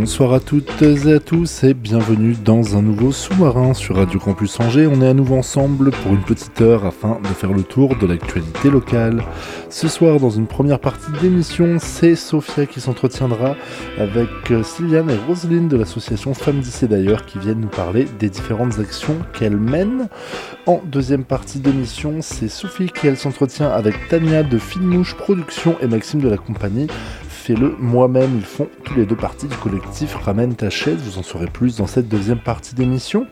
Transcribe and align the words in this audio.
Bonsoir 0.00 0.32
à 0.32 0.40
toutes 0.40 0.80
et 0.80 1.12
à 1.12 1.20
tous 1.20 1.62
et 1.62 1.74
bienvenue 1.74 2.34
dans 2.42 2.74
un 2.74 2.80
nouveau 2.80 3.12
sous-marin 3.12 3.74
sur 3.74 3.96
Radio 3.96 4.18
Campus 4.18 4.58
Angers. 4.58 4.86
On 4.86 5.02
est 5.02 5.06
à 5.06 5.12
nouveau 5.12 5.36
ensemble 5.36 5.90
pour 5.90 6.14
une 6.14 6.22
petite 6.22 6.58
heure 6.62 6.86
afin 6.86 7.20
de 7.20 7.26
faire 7.26 7.52
le 7.52 7.62
tour 7.62 7.94
de 7.96 8.06
l'actualité 8.06 8.70
locale. 8.70 9.22
Ce 9.68 9.88
soir, 9.88 10.18
dans 10.18 10.30
une 10.30 10.46
première 10.46 10.78
partie 10.78 11.12
d'émission, 11.20 11.76
c'est 11.78 12.16
Sophia 12.16 12.64
qui 12.64 12.80
s'entretiendra 12.80 13.56
avec 13.98 14.30
euh, 14.50 14.62
Sylviane 14.62 15.10
et 15.10 15.18
Roselyne 15.28 15.68
de 15.68 15.76
l'association 15.76 16.32
Femmes 16.32 16.60
d'ici 16.60 16.88
d'ailleurs 16.88 17.26
qui 17.26 17.38
viennent 17.38 17.60
nous 17.60 17.68
parler 17.68 18.06
des 18.18 18.30
différentes 18.30 18.78
actions 18.78 19.18
qu'elles 19.34 19.58
mènent. 19.58 20.08
En 20.64 20.80
deuxième 20.82 21.24
partie 21.24 21.58
d'émission, 21.58 22.20
c'est 22.22 22.48
Sophie 22.48 22.88
qui 22.88 23.06
elle 23.06 23.18
s'entretient 23.18 23.68
avec 23.68 24.08
Tania 24.08 24.44
de 24.44 24.56
Finmouche 24.56 25.14
Productions 25.14 25.76
et 25.82 25.86
Maxime 25.86 26.22
de 26.22 26.28
la 26.30 26.38
compagnie 26.38 26.86
fais-le 27.50 27.74
moi-même. 27.78 28.30
Ils 28.36 28.44
font 28.44 28.68
tous 28.84 28.94
les 28.94 29.06
deux 29.06 29.16
parties 29.16 29.46
du 29.46 29.56
collectif 29.56 30.14
Ramène 30.14 30.54
ta 30.54 30.70
chaise. 30.70 30.98
Vous 31.04 31.18
en 31.18 31.22
saurez 31.22 31.46
plus 31.46 31.76
dans 31.76 31.86
cette 31.86 32.08
deuxième 32.08 32.38
partie 32.38 32.74
d'émission. 32.74 33.26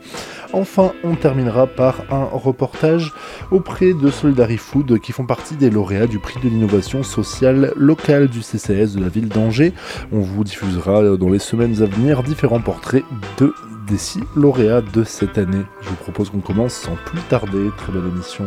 Enfin, 0.51 0.91
on 1.03 1.15
terminera 1.15 1.67
par 1.67 2.03
un 2.11 2.25
reportage 2.25 3.13
auprès 3.51 3.93
de 3.93 4.09
Food 4.57 4.99
qui 4.99 5.11
font 5.11 5.25
partie 5.25 5.55
des 5.55 5.69
lauréats 5.69 6.07
du 6.07 6.19
prix 6.19 6.39
de 6.41 6.49
l'innovation 6.49 7.03
sociale 7.03 7.73
locale 7.77 8.27
du 8.27 8.41
CCS 8.41 8.95
de 8.95 9.01
la 9.01 9.09
ville 9.09 9.29
d'Angers. 9.29 9.73
On 10.11 10.19
vous 10.19 10.43
diffusera 10.43 11.17
dans 11.17 11.29
les 11.29 11.39
semaines 11.39 11.81
à 11.81 11.85
venir 11.85 12.23
différents 12.23 12.61
portraits 12.61 13.05
de 13.37 13.53
des 13.87 13.97
six 13.97 14.21
lauréats 14.35 14.81
de 14.81 15.03
cette 15.03 15.39
année. 15.39 15.63
Je 15.81 15.89
vous 15.89 15.95
propose 15.95 16.29
qu'on 16.29 16.41
commence 16.41 16.73
sans 16.73 16.95
plus 17.05 17.21
tarder. 17.21 17.69
Très 17.77 17.91
belle 17.91 18.07
émission. 18.13 18.45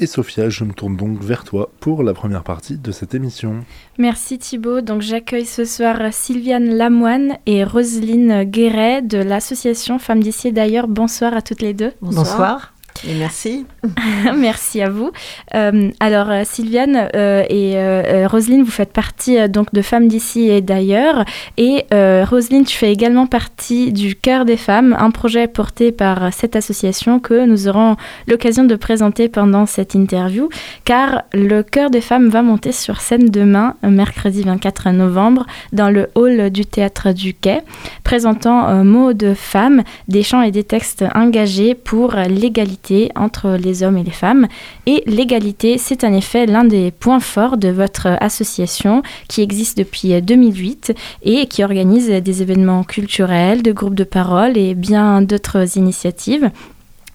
Et 0.00 0.06
Sophia, 0.06 0.48
je 0.48 0.62
me 0.62 0.72
tourne 0.72 0.96
donc 0.96 1.20
vers 1.20 1.42
toi 1.42 1.72
pour 1.80 2.04
la 2.04 2.14
première 2.14 2.44
partie 2.44 2.78
de 2.78 2.92
cette 2.92 3.16
émission. 3.16 3.64
Merci 3.98 4.38
Thibaut. 4.38 4.80
Donc 4.80 5.02
j'accueille 5.02 5.44
ce 5.44 5.64
soir 5.64 5.98
Sylviane 6.12 6.76
Lamoine 6.76 7.38
et 7.46 7.64
Roselyne 7.64 8.44
Guéret 8.44 9.02
de 9.02 9.18
l'association 9.18 9.98
Femmes 9.98 10.22
d'ici 10.22 10.52
d'ailleurs. 10.52 10.86
Bonsoir 10.86 11.34
à 11.34 11.42
toutes 11.42 11.62
les 11.62 11.74
deux. 11.74 11.92
Bonsoir. 12.00 12.74
Et 13.06 13.14
merci. 13.14 13.66
merci 14.36 14.82
à 14.82 14.90
vous. 14.90 15.10
Euh, 15.54 15.90
alors, 16.00 16.30
euh, 16.30 16.42
Sylviane 16.44 17.08
euh, 17.14 17.44
et 17.48 18.26
Roselyne, 18.26 18.62
vous 18.62 18.70
faites 18.70 18.92
partie 18.92 19.48
donc 19.48 19.72
de 19.72 19.82
Femmes 19.82 20.08
d'ici 20.08 20.48
et 20.48 20.60
d'ailleurs. 20.60 21.24
Et 21.56 21.84
Roselyne, 21.92 22.64
tu 22.64 22.76
fais 22.76 22.92
également 22.92 23.26
partie 23.26 23.92
du 23.92 24.14
Cœur 24.14 24.44
des 24.44 24.56
femmes, 24.56 24.96
un 24.98 25.10
projet 25.10 25.46
porté 25.46 25.92
par 25.92 26.32
cette 26.32 26.56
association 26.56 27.20
que 27.20 27.44
nous 27.46 27.68
aurons 27.68 27.96
l'occasion 28.26 28.64
de 28.64 28.74
présenter 28.76 29.28
pendant 29.28 29.66
cette 29.66 29.94
interview. 29.94 30.48
Car 30.84 31.22
le 31.32 31.62
Cœur 31.62 31.90
des 31.90 32.00
femmes 32.00 32.28
va 32.28 32.42
monter 32.42 32.72
sur 32.72 33.00
scène 33.00 33.28
demain, 33.28 33.74
mercredi 33.82 34.42
24 34.42 34.90
novembre, 34.90 35.46
dans 35.72 35.90
le 35.90 36.08
hall 36.14 36.50
du 36.50 36.66
théâtre 36.66 37.12
du 37.12 37.34
Quai, 37.34 37.60
présentant 38.04 38.84
mots 38.84 39.12
de 39.12 39.34
femmes, 39.34 39.82
des 40.08 40.22
chants 40.22 40.42
et 40.42 40.50
des 40.50 40.64
textes 40.64 41.04
engagés 41.14 41.74
pour 41.74 42.14
l'égalité 42.14 43.10
entre 43.14 43.56
les 43.56 43.77
hommes 43.82 43.98
et 43.98 44.04
les 44.04 44.10
femmes. 44.10 44.46
Et 44.86 45.02
l'égalité, 45.06 45.78
c'est 45.78 46.04
en 46.04 46.12
effet 46.12 46.46
l'un 46.46 46.64
des 46.64 46.90
points 46.90 47.20
forts 47.20 47.56
de 47.56 47.68
votre 47.68 48.06
association 48.20 49.02
qui 49.28 49.42
existe 49.42 49.78
depuis 49.78 50.20
2008 50.20 50.94
et 51.22 51.46
qui 51.46 51.64
organise 51.64 52.08
des 52.08 52.42
événements 52.42 52.84
culturels, 52.84 53.62
de 53.62 53.72
groupes 53.72 53.94
de 53.94 54.04
parole 54.04 54.56
et 54.56 54.74
bien 54.74 55.22
d'autres 55.22 55.76
initiatives. 55.76 56.50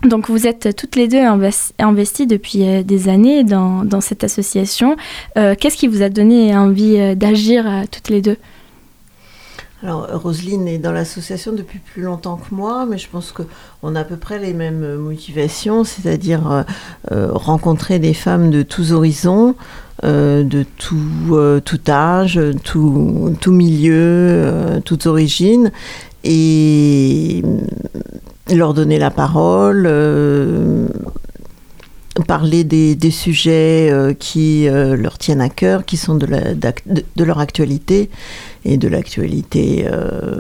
Donc 0.03 0.29
vous 0.29 0.47
êtes 0.47 0.75
toutes 0.75 0.95
les 0.95 1.07
deux 1.07 1.21
investies 1.79 2.27
depuis 2.27 2.67
euh, 2.67 2.83
des 2.83 3.07
années 3.07 3.43
dans, 3.43 4.01
cette 4.01 4.23
association. 4.23 4.97
Euh, 5.37 5.55
qu'est-ce 5.57 5.77
qui 5.77 5.87
vous 5.87 6.01
a 6.01 6.09
donné 6.09 6.55
envie 6.55 6.97
euh, 6.97 7.15
d'agir 7.15 7.65
toutes 7.89 8.09
les 8.09 8.21
deux? 8.21 8.37
Alors, 9.83 10.07
Roselyne 10.13 10.65
est 10.69 10.77
dans 10.77 10.93
l'association 10.93 11.51
depuis 11.51 11.79
plus 11.79 12.03
longtemps 12.03 12.37
que 12.37 12.55
moi, 12.55 12.85
mais 12.89 12.97
je 12.97 13.09
pense 13.09 13.33
qu'on 13.33 13.95
a 13.95 13.99
à 13.99 14.03
peu 14.05 14.15
près 14.15 14.39
les 14.39 14.53
mêmes 14.53 14.95
motivations, 14.95 15.83
c'est-à-dire 15.83 16.49
euh, 16.49 16.63
euh, 17.11 17.29
rencontrer 17.33 17.99
des 17.99 18.13
femmes 18.13 18.49
de 18.49 18.63
tous 18.63 18.93
horizons, 18.93 19.55
euh, 20.05 20.43
de 20.43 20.65
tout, 20.77 21.81
âge, 21.89 22.39
tout, 22.63 23.37
milieu, 23.47 24.81
toute 24.85 25.05
origine, 25.05 25.69
et 26.23 27.43
leur 28.53 28.73
donner 28.73 28.99
la 28.99 29.11
parole 29.11 29.89
parler 32.25 32.63
des, 32.63 33.11
sujets 33.11 34.15
qui 34.17 34.65
leur 34.69 35.17
tiennent 35.17 35.41
à 35.41 35.49
cœur, 35.49 35.83
qui 35.83 35.97
sont 35.97 36.15
de 36.15 37.23
leur 37.23 37.39
actualité 37.39 38.09
et 38.65 38.77
de 38.77 38.87
l'actualité 38.87 39.85
euh, 39.91 40.37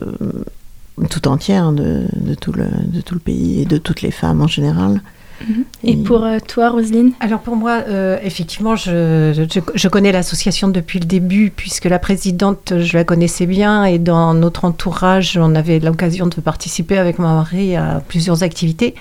tout 1.09 1.27
entière 1.27 1.71
de, 1.71 2.05
tout 2.39 2.51
le, 2.51 2.65
de 2.85 3.01
tout 3.01 3.15
le 3.15 3.19
pays 3.19 3.61
et 3.61 3.65
de 3.65 3.77
toutes 3.77 4.01
les 4.01 4.11
femmes 4.11 4.41
en 4.41 4.47
général. 4.47 5.01
Mhm. 5.47 5.65
Et, 5.83 5.97
pour 5.97 6.23
euh, 6.23 6.37
toi, 6.39 6.69
Roselyne? 6.69 7.11
Alors 7.19 7.39
pour 7.39 7.55
moi, 7.55 7.81
euh, 7.87 8.17
effectivement, 8.23 8.75
je, 8.75 9.47
je, 9.75 9.87
connais 9.89 10.11
l'association 10.11 10.67
depuis 10.67 10.99
le 10.99 11.05
début, 11.05 11.51
puisque 11.53 11.85
la 11.85 11.99
présidente, 11.99 12.73
je 12.79 12.97
la 12.97 13.03
connaissais 13.03 13.45
bien, 13.45 13.83
et 13.83 13.99
dans 13.99 14.33
notre 14.33 14.65
entourage, 14.65 15.37
on 15.37 15.55
avait 15.55 15.79
l'occasion 15.79 16.27
de 16.27 16.35
participer 16.35 16.97
avec 16.97 17.19
ma 17.19 17.33
mari 17.33 17.75
à 17.75 18.01
plusieurs 18.07 18.43
activités. 18.43 18.95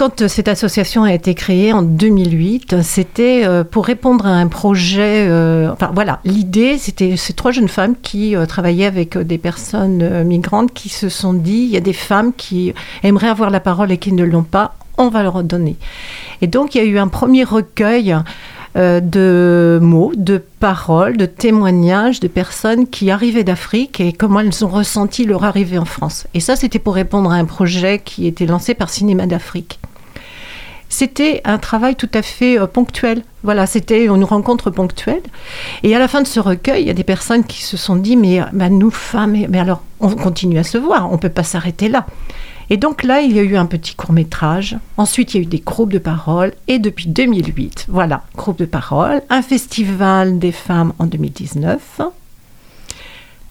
Quand 0.00 0.28
cette 0.28 0.48
association 0.48 1.04
a 1.04 1.12
été 1.12 1.34
créée 1.34 1.74
en 1.74 1.82
2008, 1.82 2.80
c'était 2.80 3.42
euh, 3.44 3.64
pour 3.64 3.84
répondre 3.84 4.24
à 4.24 4.30
un 4.30 4.46
projet. 4.46 5.26
Euh, 5.28 5.70
enfin 5.70 5.90
voilà, 5.94 6.20
l'idée, 6.24 6.78
c'était 6.78 7.18
ces 7.18 7.34
trois 7.34 7.50
jeunes 7.50 7.68
femmes 7.68 7.94
qui 8.00 8.34
euh, 8.34 8.46
travaillaient 8.46 8.86
avec 8.86 9.18
des 9.18 9.36
personnes 9.36 10.24
migrantes 10.24 10.72
qui 10.72 10.88
se 10.88 11.10
sont 11.10 11.34
dit 11.34 11.66
il 11.68 11.68
y 11.68 11.76
a 11.76 11.80
des 11.80 11.92
femmes 11.92 12.32
qui 12.34 12.72
aimeraient 13.02 13.28
avoir 13.28 13.50
la 13.50 13.60
parole 13.60 13.92
et 13.92 13.98
qui 13.98 14.12
ne 14.12 14.24
l'ont 14.24 14.42
pas, 14.42 14.74
on 14.96 15.10
va 15.10 15.22
leur 15.22 15.42
donner. 15.42 15.76
Et 16.40 16.46
donc 16.46 16.74
il 16.74 16.78
y 16.78 16.80
a 16.80 16.84
eu 16.88 16.98
un 16.98 17.08
premier 17.08 17.44
recueil. 17.44 18.16
de 18.74 19.80
mots, 19.82 20.12
de 20.16 20.42
paroles, 20.60 21.18
de 21.18 21.26
témoignages 21.26 22.20
de 22.20 22.28
personnes 22.28 22.86
qui 22.86 23.10
arrivaient 23.10 23.44
d'Afrique 23.44 24.00
et 24.00 24.14
comment 24.14 24.40
elles 24.40 24.64
ont 24.64 24.68
ressenti 24.68 25.26
leur 25.26 25.44
arrivée 25.44 25.76
en 25.76 25.84
France. 25.84 26.26
Et 26.34 26.40
ça, 26.40 26.54
c'était 26.54 26.78
pour 26.78 26.94
répondre 26.94 27.32
à 27.32 27.34
un 27.34 27.44
projet 27.44 28.00
qui 28.02 28.28
était 28.28 28.46
lancé 28.46 28.74
par 28.74 28.88
Cinéma 28.88 29.26
d'Afrique. 29.26 29.80
C'était 30.90 31.40
un 31.44 31.58
travail 31.58 31.96
tout 31.96 32.10
à 32.12 32.20
fait 32.20 32.58
euh, 32.58 32.66
ponctuel. 32.66 33.22
Voilà, 33.42 33.66
c'était 33.66 34.04
une 34.04 34.24
rencontre 34.24 34.70
ponctuelle. 34.70 35.22
Et 35.82 35.96
à 35.96 35.98
la 35.98 36.08
fin 36.08 36.20
de 36.20 36.26
ce 36.26 36.40
recueil, 36.40 36.82
il 36.82 36.86
y 36.88 36.90
a 36.90 36.94
des 36.94 37.04
personnes 37.04 37.44
qui 37.44 37.62
se 37.62 37.78
sont 37.78 37.96
dit, 37.96 38.16
mais 38.16 38.40
bah, 38.52 38.68
nous 38.68 38.90
femmes, 38.90 39.46
mais 39.48 39.58
alors 39.58 39.82
on 40.00 40.10
continue 40.10 40.58
à 40.58 40.64
se 40.64 40.76
voir, 40.76 41.08
on 41.08 41.14
ne 41.14 41.18
peut 41.18 41.30
pas 41.30 41.44
s'arrêter 41.44 41.88
là. 41.88 42.06
Et 42.70 42.76
donc 42.76 43.02
là, 43.02 43.20
il 43.20 43.32
y 43.32 43.38
a 43.38 43.42
eu 43.42 43.56
un 43.56 43.66
petit 43.66 43.94
court 43.94 44.12
métrage. 44.12 44.76
Ensuite, 44.96 45.34
il 45.34 45.38
y 45.38 45.40
a 45.40 45.42
eu 45.42 45.46
des 45.46 45.58
groupes 45.58 45.92
de 45.92 45.98
parole. 45.98 46.52
Et 46.68 46.78
depuis 46.78 47.08
2008, 47.08 47.86
voilà, 47.88 48.22
groupe 48.36 48.58
de 48.58 48.64
parole, 48.64 49.22
un 49.28 49.42
festival 49.42 50.38
des 50.38 50.52
femmes 50.52 50.92
en 50.98 51.06
2019 51.06 52.00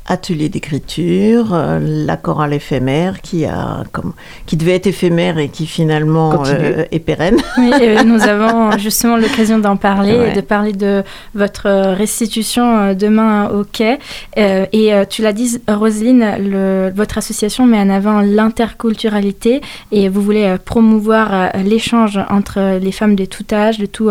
atelier 0.10 0.50
d'écriture, 0.50 1.54
euh, 1.54 1.80
la 1.80 2.18
chorale 2.18 2.54
éphémère 2.54 3.22
qui 3.22 3.46
a 3.46 3.84
comme 3.92 4.14
qui 4.48 4.58
devait 4.58 4.76
être 4.76 4.88
éphémère 4.88 5.38
et 5.38 5.50
qui 5.50 5.68
finalement 5.68 6.44
euh, 6.48 6.84
est 6.92 7.00
pérenne. 7.00 7.38
Oui, 7.58 7.72
nous 8.06 8.24
avons 8.24 8.72
justement 8.78 9.18
l'occasion 9.18 9.60
d'en 9.60 9.78
parler, 9.78 10.34
de 10.34 10.42
parler 10.42 10.74
de 10.74 11.04
votre 11.36 11.70
restitution 11.94 12.78
euh, 12.78 12.94
demain 12.96 13.50
au 13.50 13.64
quai. 13.64 14.00
et 14.36 14.92
tu 15.10 15.22
l'as 15.22 15.34
dit, 15.34 15.60
Roselyne, 15.68 16.38
le, 16.40 16.92
votre 16.94 17.20
association 17.20 17.68
met 17.68 17.78
en 17.78 17.90
avant 17.90 18.22
l'interculturalité 18.22 19.62
et 19.92 20.10
vous 20.10 20.22
voulez 20.22 20.56
promouvoir 20.66 21.52
l'échange 21.64 22.20
entre 22.30 22.80
les 22.80 22.92
femmes 22.92 23.16
de 23.16 23.26
tout 23.26 23.46
âge, 23.52 23.78
de 23.78 23.86
tout, 23.86 24.10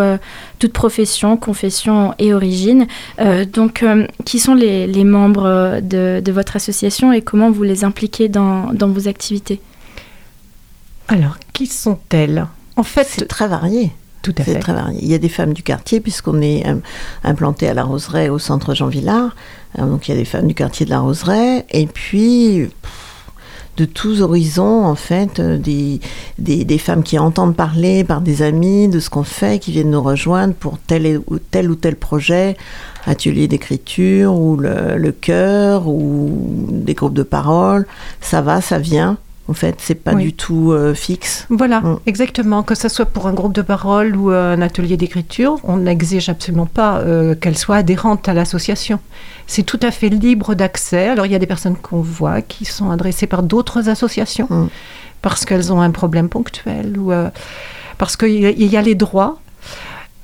toute 0.59 0.73
profession, 0.73 1.37
confession 1.37 2.15
et 2.19 2.35
origine. 2.35 2.87
donc, 3.53 3.85
qui 4.25 4.39
sont 4.39 4.55
les, 4.55 4.87
les 4.87 5.05
membres 5.05 5.81
de, 5.81 6.31
votre 6.31 6.57
association 6.57 7.13
et 7.13 7.23
comment 7.23 7.51
vous 7.51 7.63
les 7.63 7.85
impliquez 7.85 8.29
dans, 8.29 8.73
dans 8.73 8.89
vos 8.89 9.09
activités? 9.09 9.61
Alors, 11.09 11.39
qui 11.53 11.67
sont-elles? 11.67 12.47
En 12.77 12.83
fait, 12.83 13.07
c'est 13.09 13.27
très 13.27 13.49
varié. 13.49 13.93
Tout 14.23 14.35
à 14.39 14.43
fait. 14.43 14.59
très 14.59 14.75
varié. 14.75 14.99
Il 15.01 15.09
y 15.09 15.15
a 15.15 15.19
des 15.19 15.29
femmes 15.29 15.55
du 15.55 15.63
quartier, 15.63 16.01
puisqu'on 16.01 16.43
est 16.43 16.67
euh, 16.67 16.77
implanté 17.25 17.69
à 17.69 17.75
la 17.75 17.83
Roseraie, 17.83 18.29
au 18.29 18.39
centre 18.39 18.75
Jean 18.75 18.89
Villard. 18.89 19.35
Euh, 19.79 19.87
donc 19.87 20.09
il 20.09 20.13
y 20.13 20.15
a 20.15 20.19
des 20.19 20.25
femmes 20.25 20.47
du 20.47 20.55
quartier 20.55 20.85
de 20.85 20.91
la 20.91 21.01
Roseraie. 21.01 21.65
Et 21.71 21.87
puis, 21.87 22.69
pff, 22.83 23.08
de 23.79 23.85
tous 23.85 24.23
horizons, 24.23 24.85
en 24.85 24.97
fait, 24.97 25.39
euh, 25.39 25.57
des, 25.57 26.01
des, 26.39 26.79
femmes 26.79 27.05
qui 27.05 27.17
entendent 27.17 27.55
parler 27.55 28.03
par 28.03 28.21
des 28.21 28.43
amis 28.43 28.89
de 28.89 28.99
ce 28.99 29.09
qu'on 29.09 29.23
fait, 29.23 29.61
qui 29.61 29.71
viennent 29.71 29.91
nous 29.91 30.03
rejoindre 30.03 30.53
pour 30.53 30.79
tel, 30.79 31.21
ou 31.29 31.39
tel 31.39 31.71
ou 31.71 31.77
tel 31.77 31.95
projet, 31.95 32.57
atelier 33.07 33.47
d'écriture, 33.47 34.35
ou 34.35 34.57
le, 34.57 34.97
le 34.97 35.13
chœur, 35.13 35.87
ou 35.87 36.67
des 36.71 36.95
groupes 36.95 37.15
de 37.15 37.23
parole. 37.23 37.87
Ça 38.21 38.43
va, 38.43 38.61
ça 38.61 38.79
vient. 38.81 39.17
En 39.49 39.55
fait, 39.55 39.77
c'est 39.79 39.95
pas 39.95 40.13
Oui. 40.13 40.25
du 40.25 40.33
tout 40.35 40.73
euh, 40.73 40.93
fixe. 40.95 41.47
Voilà, 41.49 41.81
Mm. 41.81 41.99
exactement. 42.07 42.63
Que 42.63 42.75
ce 42.75 42.89
soit 42.89 43.07
pour 43.07 43.27
un 43.29 43.33
groupe 43.33 43.55
de 43.55 43.63
parole 43.63 44.15
ou 44.15 44.31
euh, 44.31 44.55
un 44.55 44.61
atelier 44.61 44.97
d'écriture, 44.99 45.59
on 45.65 45.79
n'exige 45.79 46.29
absolument 46.29 46.67
pas 46.67 46.99
euh, 46.99 47.35
qu'elle 47.35 47.57
soit 47.57 47.77
adhérente 47.77 48.29
à 48.29 48.35
l'association. 48.35 49.01
C'est 49.47 49.63
tout 49.63 49.81
à 49.83 49.91
fait 49.91 50.11
libre 50.11 50.55
d'accès. 50.55 51.09
Alors 51.09 51.25
il 51.25 51.33
y 51.33 51.35
a 51.35 51.39
des 51.39 51.47
personnes 51.47 51.77
qu'on 51.77 52.03
voit 52.03 52.43
qui 52.43 52.67
sont 52.67 52.91
adressées 52.91 53.27
par 53.27 53.43
d'autres 53.43 53.89
associations 53.89 54.47
Mm. 54.51 54.69
parce 55.23 55.45
qu'elles 55.47 55.73
ont 55.73 55.81
un 55.81 55.91
problème 55.93 56.29
ponctuel 56.29 56.99
ou 56.99 57.11
euh, 57.13 57.31
parce 57.97 58.17
qu'il 58.19 58.39
y 58.39 58.47
a- 58.47 58.51
il 58.51 58.67
y 58.67 58.77
a 58.77 58.83
les 58.83 58.95
droits. 58.95 59.39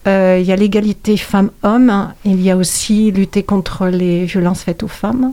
euh, 0.06 0.36
il 0.38 0.46
y 0.46 0.52
a 0.52 0.56
l'égalité 0.56 1.16
femmes-hommes, 1.16 2.12
il 2.26 2.42
y 2.42 2.50
a 2.50 2.58
aussi 2.58 3.10
lutter 3.10 3.42
contre 3.42 3.86
les 3.86 4.26
violences 4.26 4.62
faites 4.62 4.82
aux 4.82 4.88
femmes. 5.02 5.32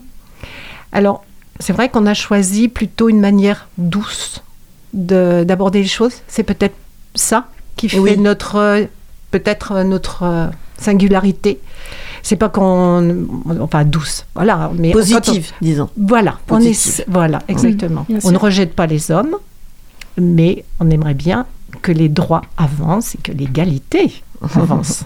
Alors, 0.94 1.25
c'est 1.61 1.73
vrai 1.73 1.89
qu'on 1.89 2.05
a 2.05 2.13
choisi 2.13 2.67
plutôt 2.67 3.07
une 3.09 3.19
manière 3.21 3.67
douce 3.77 4.43
de- 4.93 5.43
d'aborder 5.45 5.81
les 5.81 5.87
choses. 5.87 6.15
C'est 6.27 6.43
peut-être 6.43 6.75
ça 7.15 7.47
qui 7.77 7.87
fait 7.89 7.99
Oui. 7.99 8.17
notre, 8.17 8.85
peut-être 9.31 9.83
notre 9.83 10.49
singularité. 10.77 11.59
C'est 12.23 12.35
pas 12.35 12.49
qu'on, 12.49 13.25
enfin 13.61 13.83
douce, 13.83 14.25
voilà, 14.35 14.71
mais 14.77 14.91
Positive, 14.91 15.51
disons. 15.61 15.89
voilà, 15.97 16.37
on 16.49 16.59
est, 16.61 17.03
voilà, 17.07 17.39
exactement. 17.47 18.05
on 18.23 18.31
ne 18.31 18.37
rejette 18.37 18.75
pas 18.75 18.85
les 18.85 19.09
hommes, 19.09 19.35
mais 20.19 20.63
on 20.79 20.89
aimerait 20.91 21.15
bien 21.15 21.47
que 21.81 21.91
les 21.91 22.09
droits 22.09 22.43
avancent 22.57 23.15
et 23.15 23.17
que 23.17 23.31
l'égalité 23.31 24.21
avance. 24.55 25.03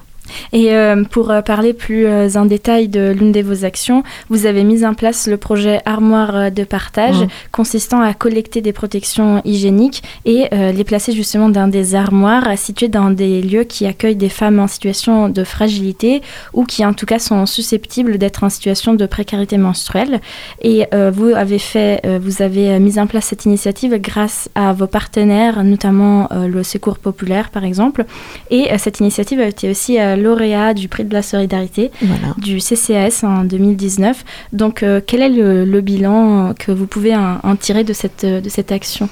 Et 0.54 0.74
euh, 0.74 1.04
pour 1.04 1.32
euh, 1.32 1.42
parler 1.42 1.74
plus 1.74 2.06
euh, 2.06 2.30
en 2.36 2.46
détail 2.46 2.88
de 2.88 3.12
l'une 3.18 3.32
de 3.32 3.42
vos 3.42 3.66
actions, 3.66 4.04
vous 4.30 4.46
avez 4.46 4.64
mis 4.64 4.86
en 4.86 4.94
place 4.94 5.28
le 5.28 5.38
projet 5.38 5.80
Armoire 5.86 6.52
de 6.52 6.64
partage, 6.64 7.20
Mhm. 7.22 7.28
consistant 7.52 8.02
à 8.02 8.14
collecter 8.14 8.62
des 8.62 8.74
protections 8.74 9.42
hygiéniques 9.46 10.04
et 10.26 10.48
les 10.52 10.84
placer 10.84 11.12
justement 11.12 11.50
dans 11.50 11.68
des 11.68 11.96
armoires 11.96 12.58
situées 12.58 12.88
dans 12.88 13.10
des 13.10 13.42
lieux 13.42 13.64
qui 13.64 13.86
accueillent 13.86 14.16
des 14.16 14.30
femmes 14.30 14.60
en 14.60 14.68
situation 14.68 15.30
de 15.30 15.44
fragilité 15.44 16.22
ou 16.54 16.64
qui 16.66 16.86
en 16.86 16.94
tout 16.94 17.06
cas 17.06 17.20
sont 17.20 17.46
susceptibles 17.46 18.18
d'être 18.18 18.44
en 18.44 18.50
situation 18.50 18.94
de 18.94 19.06
précarité 19.06 19.58
menstruelle. 19.58 20.22
Et 20.62 20.88
vous 21.14 21.30
avez 21.30 21.60
fait, 21.60 22.02
vous 22.20 22.42
avez 22.42 22.80
mis 22.80 23.00
en 23.00 23.08
place 23.08 23.26
cette 23.26 23.46
initiative 23.46 24.00
grâce 24.00 24.50
à 24.56 24.74
vos 24.74 24.88
partenaires, 24.88 25.64
notamment 25.64 26.30
le 26.32 26.64
Secours 26.64 26.98
populaire 26.98 27.50
par 27.50 27.64
exemple. 27.64 28.06
Et 28.50 28.68
cette 28.78 29.00
initiative 29.00 29.40
a 29.40 29.48
été 29.48 29.70
aussi 29.70 29.98
lauréat 30.16 30.74
du 30.74 30.88
prix 30.88 31.04
de 31.06 31.14
la 31.14 31.22
solidarité 31.22 31.92
Voilà. 32.02 32.34
du 32.38 32.58
CCAS 32.58 33.22
en 33.24 33.44
2019. 33.44 34.24
Donc, 34.54 34.84
euh, 34.84 35.02
quel 35.06 35.22
est 35.22 35.30
le, 35.30 35.66
le 35.66 35.82
bilan 35.82 36.54
que 36.58 36.72
vous 36.72 36.88
pouvez 36.88 37.16
en, 37.16 37.40
en 37.44 37.56
tirer 37.56 37.84
de 37.84 37.94
cette, 37.94 38.26
de 38.26 38.50
cette 38.50 38.72
action? 38.72 39.10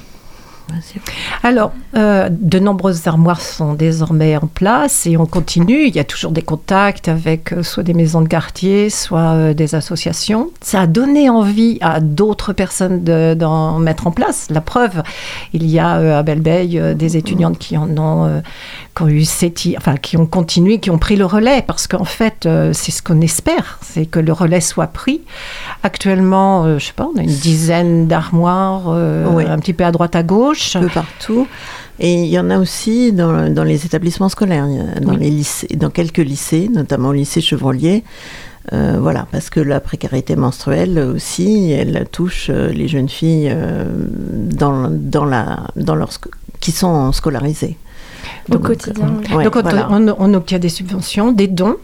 Alors, 1.43 1.71
euh, 1.95 2.29
de 2.31 2.57
nombreuses 2.59 3.05
armoires 3.07 3.41
sont 3.41 3.73
désormais 3.73 4.37
en 4.37 4.47
place 4.47 5.05
et 5.05 5.17
on 5.17 5.25
continue. 5.25 5.85
Il 5.87 5.95
y 5.95 5.99
a 5.99 6.03
toujours 6.03 6.31
des 6.31 6.41
contacts 6.41 7.07
avec 7.07 7.51
euh, 7.53 7.63
soit 7.63 7.83
des 7.83 7.93
maisons 7.93 8.21
de 8.21 8.27
quartier, 8.27 8.89
soit 8.89 9.33
euh, 9.33 9.53
des 9.53 9.75
associations. 9.75 10.49
Ça 10.61 10.81
a 10.81 10.87
donné 10.87 11.29
envie 11.29 11.77
à 11.81 11.99
d'autres 11.99 12.53
personnes 12.53 13.03
de- 13.03 13.33
d'en 13.33 13.77
mettre 13.79 14.07
en 14.07 14.11
place. 14.11 14.47
La 14.49 14.61
preuve, 14.61 15.03
il 15.53 15.69
y 15.69 15.79
a 15.79 15.97
euh, 15.97 16.19
à 16.19 16.23
Belleveille 16.23 16.79
euh, 16.79 16.93
des 16.93 17.17
étudiantes 17.17 17.57
qui 17.59 17.77
en 17.77 17.89
ont, 17.97 18.41
qui 18.95 19.03
ont 19.03 19.07
eu 19.09 19.25
cette 19.25 19.65
i- 19.65 19.75
enfin 19.77 19.95
qui 19.97 20.17
ont 20.17 20.25
continué, 20.25 20.79
qui 20.79 20.89
ont 20.91 20.97
pris 20.97 21.15
le 21.17 21.25
relais 21.25 21.61
parce 21.65 21.87
qu'en 21.87 22.05
fait, 22.05 22.47
c'est 22.73 22.91
ce 22.91 23.01
qu'on 23.03 23.21
espère, 23.21 23.79
c'est 23.81 24.05
que 24.05 24.19
le 24.19 24.31
relais 24.33 24.61
soit 24.61 24.87
pris. 24.87 25.21
Actuellement, 25.83 26.79
je 26.79 26.85
sais 26.85 26.93
pas, 26.93 27.07
on 27.13 27.19
a 27.19 27.23
une 27.23 27.27
dizaine 27.29 28.07
d'armoires, 28.07 28.87
Oui. 29.33 29.45
un 29.47 29.59
petit 29.59 29.73
peu 29.73 29.83
à 29.83 29.91
droite 29.91 30.15
à 30.15 30.23
gauche. 30.23 30.52
Un 30.75 30.81
peu 30.81 30.89
partout. 30.89 31.47
Et 31.99 32.13
il 32.23 32.29
y 32.29 32.39
en 32.39 32.49
a 32.49 32.57
aussi 32.57 33.11
dans, 33.13 33.53
dans 33.53 33.63
les 33.63 33.85
établissements 33.85 34.29
scolaires, 34.29 34.67
dans, 35.01 35.11
Oui. 35.13 35.17
les 35.19 35.29
lycées, 35.29 35.67
dans 35.75 35.89
quelques 35.91 36.17
lycées, 36.17 36.69
notamment 36.73 37.09
au 37.09 37.13
lycée 37.13 37.41
Chevrolier. 37.41 38.03
Euh, 38.71 38.97
voilà, 38.99 39.27
parce 39.31 39.49
que 39.49 39.59
la 39.59 39.79
précarité 39.81 40.35
menstruelle 40.37 40.97
aussi, 40.97 41.69
elle 41.71 42.07
touche 42.11 42.47
euh, 42.49 42.69
les 42.69 42.87
jeunes 42.87 43.09
filles 43.09 43.49
euh, 43.51 43.85
dans, 43.85 44.89
dans 44.89 45.25
la, 45.25 45.67
dans 45.75 45.95
leur, 45.95 46.09
qui 46.61 46.71
sont 46.71 47.11
scolarisées. 47.11 47.75
au 48.49 48.59
quotidien. 48.59 49.17
Ouais, 49.35 49.43
Donc 49.43 49.55
on, 49.57 49.61
voilà. 49.61 49.87
on- 49.91 50.15
on 50.17 50.33
obtient 50.33 50.59
des 50.59 50.69
subventions, 50.69 51.31
des 51.33 51.47
dons. 51.47 51.75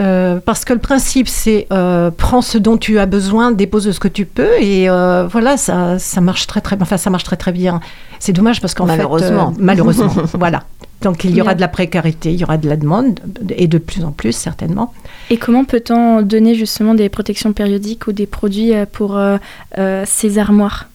Euh, 0.00 0.40
parce 0.44 0.64
que 0.64 0.72
le 0.72 0.78
principe, 0.78 1.28
c'est 1.28 1.66
euh, 1.70 2.10
prends 2.10 2.40
ce 2.40 2.56
dont 2.56 2.78
tu 2.78 2.98
as 2.98 3.06
besoin, 3.06 3.52
dépose 3.52 3.90
ce 3.90 4.00
que 4.00 4.08
tu 4.08 4.24
peux, 4.24 4.54
et 4.60 4.88
euh, 4.88 5.26
voilà, 5.26 5.56
ça, 5.56 5.98
ça 5.98 6.20
marche 6.20 6.46
très 6.46 6.60
très 6.60 6.76
bien. 6.76 6.84
Enfin, 6.84 6.96
ça 6.96 7.10
marche 7.10 7.24
très 7.24 7.36
très 7.36 7.52
bien. 7.52 7.80
C'est 8.18 8.32
dommage 8.32 8.60
parce 8.60 8.74
qu'en 8.74 8.86
fait, 8.86 8.96
Malheureusement. 8.96 9.52
malheureusement, 9.58 10.12
voilà. 10.34 10.62
Donc 11.02 11.24
il 11.24 11.36
y 11.36 11.40
aura 11.40 11.50
Bien. 11.50 11.56
de 11.56 11.60
la 11.62 11.68
précarité, 11.68 12.32
il 12.32 12.40
y 12.40 12.44
aura 12.44 12.56
de 12.56 12.68
la 12.68 12.76
demande, 12.76 13.18
et 13.50 13.66
de 13.66 13.78
plus 13.78 14.04
en 14.04 14.12
plus 14.12 14.32
certainement. 14.32 14.94
Et 15.30 15.36
comment 15.36 15.64
peut-on 15.64 16.22
donner 16.22 16.54
justement 16.54 16.94
des 16.94 17.08
protections 17.08 17.52
périodiques 17.52 18.06
ou 18.06 18.12
des 18.12 18.26
produits 18.26 18.72
pour 18.92 19.16
euh, 19.16 19.36
euh, 19.78 20.04
ces 20.06 20.38
armoires? 20.38 20.86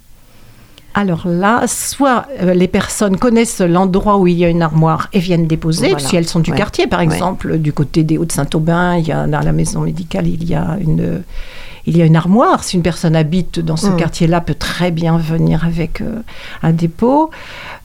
Alors 0.97 1.27
là, 1.27 1.63
soit 1.67 2.25
euh, 2.41 2.53
les 2.53 2.67
personnes 2.67 3.17
connaissent 3.17 3.61
l'endroit 3.61 4.17
où 4.17 4.25
il 4.27 4.37
y 4.37 4.43
a 4.45 4.49
une 4.49 4.63
armoire 4.63 5.09
et 5.13 5.19
viennent 5.19 5.45
déposer, 5.47 5.89
Voilà. 5.91 5.99
si 6.07 6.15
elles 6.15 6.27
sont 6.27 6.39
du 6.39 6.51
Ouais. 6.51 6.57
quartier, 6.57 6.87
par 6.87 6.99
Ouais. 6.99 7.05
exemple, 7.05 7.57
du 7.59 7.71
côté 7.71 8.03
des 8.03 8.17
Hauts-de-Saint-Aubin, 8.17 8.97
il 8.97 9.07
y 9.07 9.11
a 9.11 9.27
dans 9.27 9.41
la 9.41 9.51
maison 9.51 9.81
médicale, 9.81 10.27
il 10.27 10.43
y 10.49 10.55
a 10.55 10.77
une, 10.81 11.21
il 11.85 11.95
y 11.97 12.01
a 12.01 12.05
une 12.05 12.15
armoire. 12.15 12.63
Si 12.63 12.75
une 12.77 12.81
personne 12.81 13.15
habite 13.15 13.59
dans 13.59 13.77
ce 13.77 13.87
Mm. 13.91 13.95
quartier-là, 13.97 14.41
peut 14.41 14.55
très 14.55 14.91
bien 14.91 15.17
venir 15.17 15.63
avec 15.65 16.01
euh, 16.01 16.21
un 16.63 16.71
dépôt. 16.73 17.29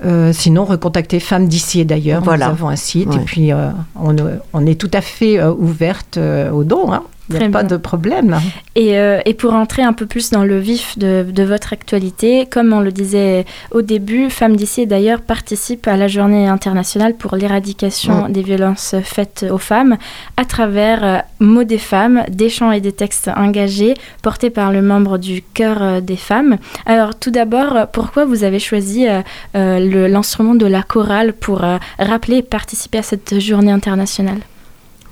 Euh, 0.05 0.33
sinon, 0.33 0.65
recontacter 0.65 1.21
Femmes 1.21 1.47
d'ici 1.49 1.81
et 1.81 1.85
d'ailleurs. 1.85 2.23
Voilà. 2.25 2.47
Nous 2.47 2.53
avons 2.53 2.69
un 2.71 2.77
site 2.77 3.15
et 3.15 3.19
puis 3.21 3.53
euh, 3.53 3.69
on, 3.95 4.17
on 4.55 4.67
est 4.67 4.81
tout 4.81 4.91
à 4.95 5.01
fait 5.03 5.41
ouverte 5.45 6.19
aux 6.53 6.65
dons. 6.65 6.93
hein. 6.93 7.03
Il 7.29 7.35
n'y 7.35 7.39
Très 7.39 7.49
a 7.49 7.51
pas 7.51 7.63
bien. 7.63 7.77
de 7.77 7.81
problème. 7.81 8.37
Et, 8.75 8.99
euh, 8.99 9.21
et 9.25 9.35
pour 9.35 9.55
entrer 9.55 9.83
un 9.83 9.93
peu 9.93 10.07
plus 10.07 10.31
dans 10.31 10.43
le 10.45 10.59
vif 10.59 10.99
de, 10.99 11.25
de 11.31 11.43
votre 11.45 11.73
actualité, 11.73 12.47
comme 12.47 12.73
on 12.73 12.81
le 12.81 12.91
disait 12.91 13.45
au 13.71 13.81
début, 13.81 14.29
Femmes 14.29 14.57
d'ici 14.57 14.87
d'ailleurs 14.87 15.21
participe 15.21 15.87
à 15.87 15.97
la 15.97 16.09
journée 16.09 16.49
internationale 16.49 17.15
pour 17.15 17.37
l'éradication 17.37 18.29
Mm. 18.29 18.33
des 18.33 18.43
violences 18.43 18.95
faites 19.05 19.47
aux 19.51 19.59
femmes 19.59 19.97
à 20.37 20.45
travers 20.45 21.05
euh, 21.05 21.19
Mots 21.41 21.65
des 21.65 21.79
femmes, 21.79 22.23
des 22.29 22.49
chants 22.49 22.73
et 22.73 22.81
des 22.81 22.93
textes 22.93 23.29
engagés 23.37 23.95
portés 24.23 24.51
par 24.51 24.73
le 24.73 24.83
membre 24.83 25.17
du 25.19 25.43
Chœur 25.55 25.79
euh, 25.83 26.01
des 26.01 26.17
femmes. 26.17 26.57
Alors 26.87 27.19
tout 27.19 27.31
d'abord, 27.31 27.87
pourquoi 27.93 28.25
vous 28.25 28.43
avez 28.45 28.59
choisi 28.59 29.07
euh, 29.09 30.09
l'instrument 30.09 30.55
de 30.55 30.67
la 30.67 30.83
chorale 30.83 31.33
pour 31.33 31.63
rappeler 31.99 32.37
et 32.39 32.43
participer 32.43 32.99
à 32.99 33.03
cette 33.03 33.39
journée 33.41 33.73
internationale? 33.73 34.39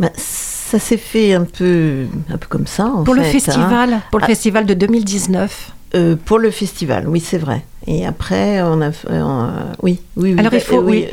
Ben, 0.00 0.10
ça 0.16 0.78
s'est 0.80 0.96
fait 0.96 1.34
un 1.34 1.44
peu, 1.44 2.06
un 2.32 2.36
peu 2.38 2.46
comme 2.48 2.66
ça. 2.66 2.86
en 2.86 3.04
Pour 3.04 3.14
le 3.14 3.22
fait, 3.22 3.28
hein. 3.28 3.32
festival, 3.40 4.00
pour 4.10 4.18
le 4.18 4.24
Ah. 4.24 4.28
festival 4.28 4.66
de 4.66 4.74
2019. 4.74 5.72
Euh, 5.96 6.14
pour 6.24 6.38
le 6.38 6.50
festival, 6.52 7.08
oui, 7.08 7.18
c'est 7.20 7.36
vrai. 7.38 7.64
Et 7.88 8.06
après, 8.06 8.62
on 8.62 8.80
a. 8.80 8.92
fait- 8.92 9.08
euh, 9.10 9.46
oui, 9.82 10.00
oui, 10.16 10.32
oui. 10.34 10.38
Alors, 10.38 10.52
il 10.52 10.58
bah, 10.58 10.64
faut- 10.64 10.76
euh, 10.78 10.82
oui, 10.82 11.08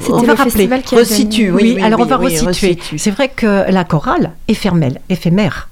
C'était 0.00 0.26
le 0.26 0.36
festival 0.36 0.82
qui 0.82 0.94
Resitue, 0.96 1.50
oui, 1.52 1.74
Oui, 1.76 1.82
alors 1.82 2.00
on 2.00 2.04
va 2.06 2.16
resituer. 2.16 2.46
resitue. 2.70 2.98
C'est 2.98 3.12
vrai 3.12 3.28
que 3.28 3.70
la 3.70 3.84
chorale 3.84 4.32
éphémère, 4.48 4.92
éphémère 5.08 5.68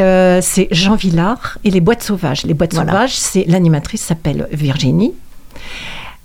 euh, 0.00 0.40
c'est 0.42 0.68
Jean 0.70 0.94
Villard 0.96 1.56
et 1.64 1.70
les 1.70 1.80
boîtes 1.80 2.02
sauvages. 2.02 2.44
Les 2.44 2.52
boîtes 2.54 2.74
Voilà. 2.74 2.92
sauvages, 2.92 3.14
c'est 3.16 3.44
l'animatrice 3.48 4.02
s'appelle 4.02 4.46
Virginie. 4.52 5.14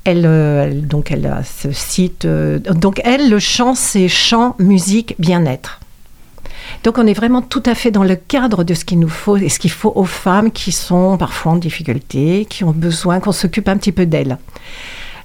Elle, 0.05 0.25
euh, 0.25 0.63
elle- 0.65 0.87
donc 0.87 1.11
elle 1.11 1.25
a 1.25 1.43
ce 1.43 1.71
site. 1.71 2.25
euh, 2.25 2.59
donc 2.59 3.01
elle, 3.03 3.29
le 3.29 3.39
chant, 3.39 3.75
c'est 3.75 4.07
chant, 4.07 4.55
musique, 4.59 5.15
bien-être. 5.19 5.79
Donc 6.83 6.97
on 6.97 7.05
est 7.07 7.13
vraiment 7.13 7.41
tout 7.41 7.63
à 7.65 7.75
fait 7.75 7.91
dans 7.91 8.03
le 8.03 8.15
cadre 8.15 8.63
de 8.63 8.73
ce 8.73 8.85
qu'il 8.85 8.99
nous 8.99 9.09
faut 9.09 9.37
et 9.37 9.49
ce 9.49 9.59
qu'il 9.59 9.71
faut 9.71 9.91
aux 9.95 10.05
femmes 10.05 10.51
qui 10.51 10.71
sont 10.71 11.17
parfois 11.17 11.53
en 11.53 11.55
difficulté, 11.57 12.45
qui 12.49 12.63
ont 12.63 12.71
besoin 12.71 13.19
qu'on 13.19 13.31
s'occupe 13.31 13.67
un 13.67 13.77
petit 13.77 13.91
peu 13.91 14.05
d'elles. 14.05 14.37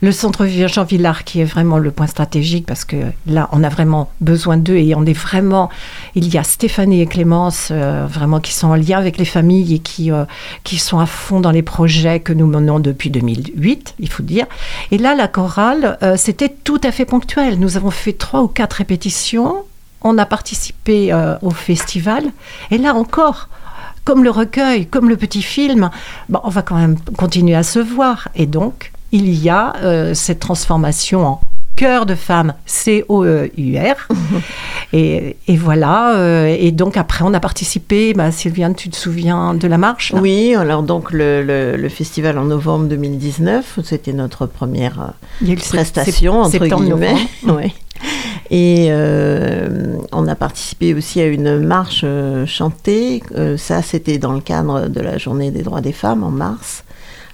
Le 0.02 0.12
centre 0.12 0.46
Jean 0.46 0.84
Villard, 0.84 1.24
qui 1.24 1.42
est 1.42 1.44
vraiment 1.44 1.76
le 1.76 1.90
point 1.90 2.06
stratégique, 2.06 2.64
parce 2.64 2.86
que 2.86 2.96
là, 3.26 3.50
on 3.52 3.62
a 3.62 3.68
vraiment 3.68 4.10
besoin 4.22 4.56
d'eux 4.56 4.76
et 4.76 4.94
on 4.94 5.04
est 5.04 5.12
vraiment. 5.12 5.68
Il 6.14 6.32
y 6.32 6.38
a 6.38 6.42
Stéphanie 6.42 7.02
et 7.02 7.06
Clémence, 7.06 7.68
euh, 7.70 8.06
vraiment, 8.08 8.40
qui 8.40 8.54
sont 8.54 8.68
en 8.68 8.76
lien 8.76 8.96
avec 8.96 9.18
les 9.18 9.26
familles 9.26 9.74
et 9.74 9.78
qui, 9.78 10.10
euh, 10.10 10.24
qui 10.64 10.78
sont 10.78 11.00
à 11.00 11.04
fond 11.04 11.40
dans 11.40 11.50
les 11.50 11.60
projets 11.60 12.20
que 12.20 12.32
nous 12.32 12.46
menons 12.46 12.80
depuis 12.80 13.10
2008, 13.10 13.94
il 13.98 14.10
faut 14.10 14.22
dire. 14.22 14.46
Et 14.90 14.96
là, 14.96 15.14
la 15.14 15.28
chorale, 15.28 15.98
euh, 16.02 16.16
c'était 16.16 16.48
tout 16.48 16.80
à 16.82 16.92
fait 16.92 17.04
ponctuel. 17.04 17.58
Nous 17.58 17.76
avons 17.76 17.90
fait 17.90 18.14
trois 18.14 18.40
ou 18.40 18.48
quatre 18.48 18.74
répétitions. 18.74 19.64
On 20.00 20.16
a 20.16 20.24
participé 20.24 21.12
au 21.42 21.50
festival. 21.50 22.24
Et 22.70 22.78
là 22.78 22.94
encore, 22.94 23.50
comme 24.04 24.24
le 24.24 24.30
recueil, 24.30 24.86
comme 24.86 25.10
le 25.10 25.16
petit 25.18 25.42
film, 25.42 25.90
bon, 26.30 26.40
on 26.42 26.48
va 26.48 26.62
quand 26.62 26.76
même 26.76 26.96
continuer 27.18 27.54
à 27.54 27.62
se 27.62 27.80
voir. 27.80 28.28
Et 28.34 28.46
donc, 28.46 28.92
il 29.12 29.34
y 29.34 29.48
a 29.48 29.74
euh, 29.82 30.14
cette 30.14 30.40
transformation 30.40 31.26
en 31.26 31.40
cœur 31.80 32.04
de 32.04 32.14
femme, 32.14 32.52
C-O-E-U-R. 32.66 34.08
et, 34.92 35.36
et, 35.48 35.56
voilà. 35.56 36.14
Euh, 36.16 36.56
et 36.58 36.72
donc 36.72 36.98
après, 36.98 37.24
on 37.24 37.32
a 37.32 37.40
participé. 37.40 38.12
Bah, 38.12 38.30
Sylviane, 38.30 38.74
tu 38.74 38.90
te 38.90 38.96
souviens 38.96 39.54
de 39.54 39.66
la 39.66 39.78
marche 39.78 40.12
Oui. 40.14 40.54
Alors 40.54 40.82
donc 40.82 41.10
le, 41.10 41.42
le, 41.42 41.88
festival 41.88 42.36
en 42.36 42.44
novembre 42.44 42.84
2019, 42.84 43.80
c'était 43.82 44.12
notre 44.12 44.44
première 44.44 45.14
euh, 45.46 45.56
prestation 45.56 46.42
entre 46.42 46.66
guillemets. 46.66 47.16
oui. 47.44 47.72
Et 48.50 48.88
euh, 48.90 49.96
on 50.12 50.28
a 50.28 50.34
participé 50.34 50.92
aussi 50.92 51.20
à 51.22 51.26
une 51.26 51.60
marche 51.60 52.04
chantée. 52.46 53.22
ça, 53.56 53.80
c'était 53.80 54.18
dans 54.18 54.32
le 54.32 54.40
cadre 54.40 54.88
de 54.88 55.00
la 55.00 55.16
journée 55.16 55.50
des 55.50 55.62
droits 55.62 55.80
des 55.80 55.92
femmes 55.92 56.24
en 56.24 56.30
mars. 56.30 56.84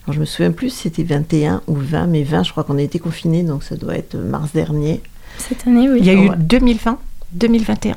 Alors, 0.06 0.14
je 0.14 0.20
me 0.20 0.24
souviens 0.24 0.52
plus 0.52 0.70
si 0.70 0.82
c'était 0.82 1.02
21 1.02 1.62
ou 1.66 1.74
20, 1.74 2.06
mais 2.06 2.22
20, 2.22 2.44
je 2.44 2.52
crois 2.52 2.62
qu'on 2.62 2.78
a 2.78 2.82
été 2.82 3.00
confinés, 3.00 3.42
donc 3.42 3.64
ça 3.64 3.76
doit 3.76 3.96
être 3.96 4.16
mars 4.16 4.52
dernier. 4.52 5.00
Cette 5.38 5.66
année, 5.66 5.90
oui. 5.90 5.98
Il 6.00 6.06
y 6.06 6.10
a 6.10 6.14
eu 6.14 6.30
2020, 6.36 6.98
2021. 7.32 7.96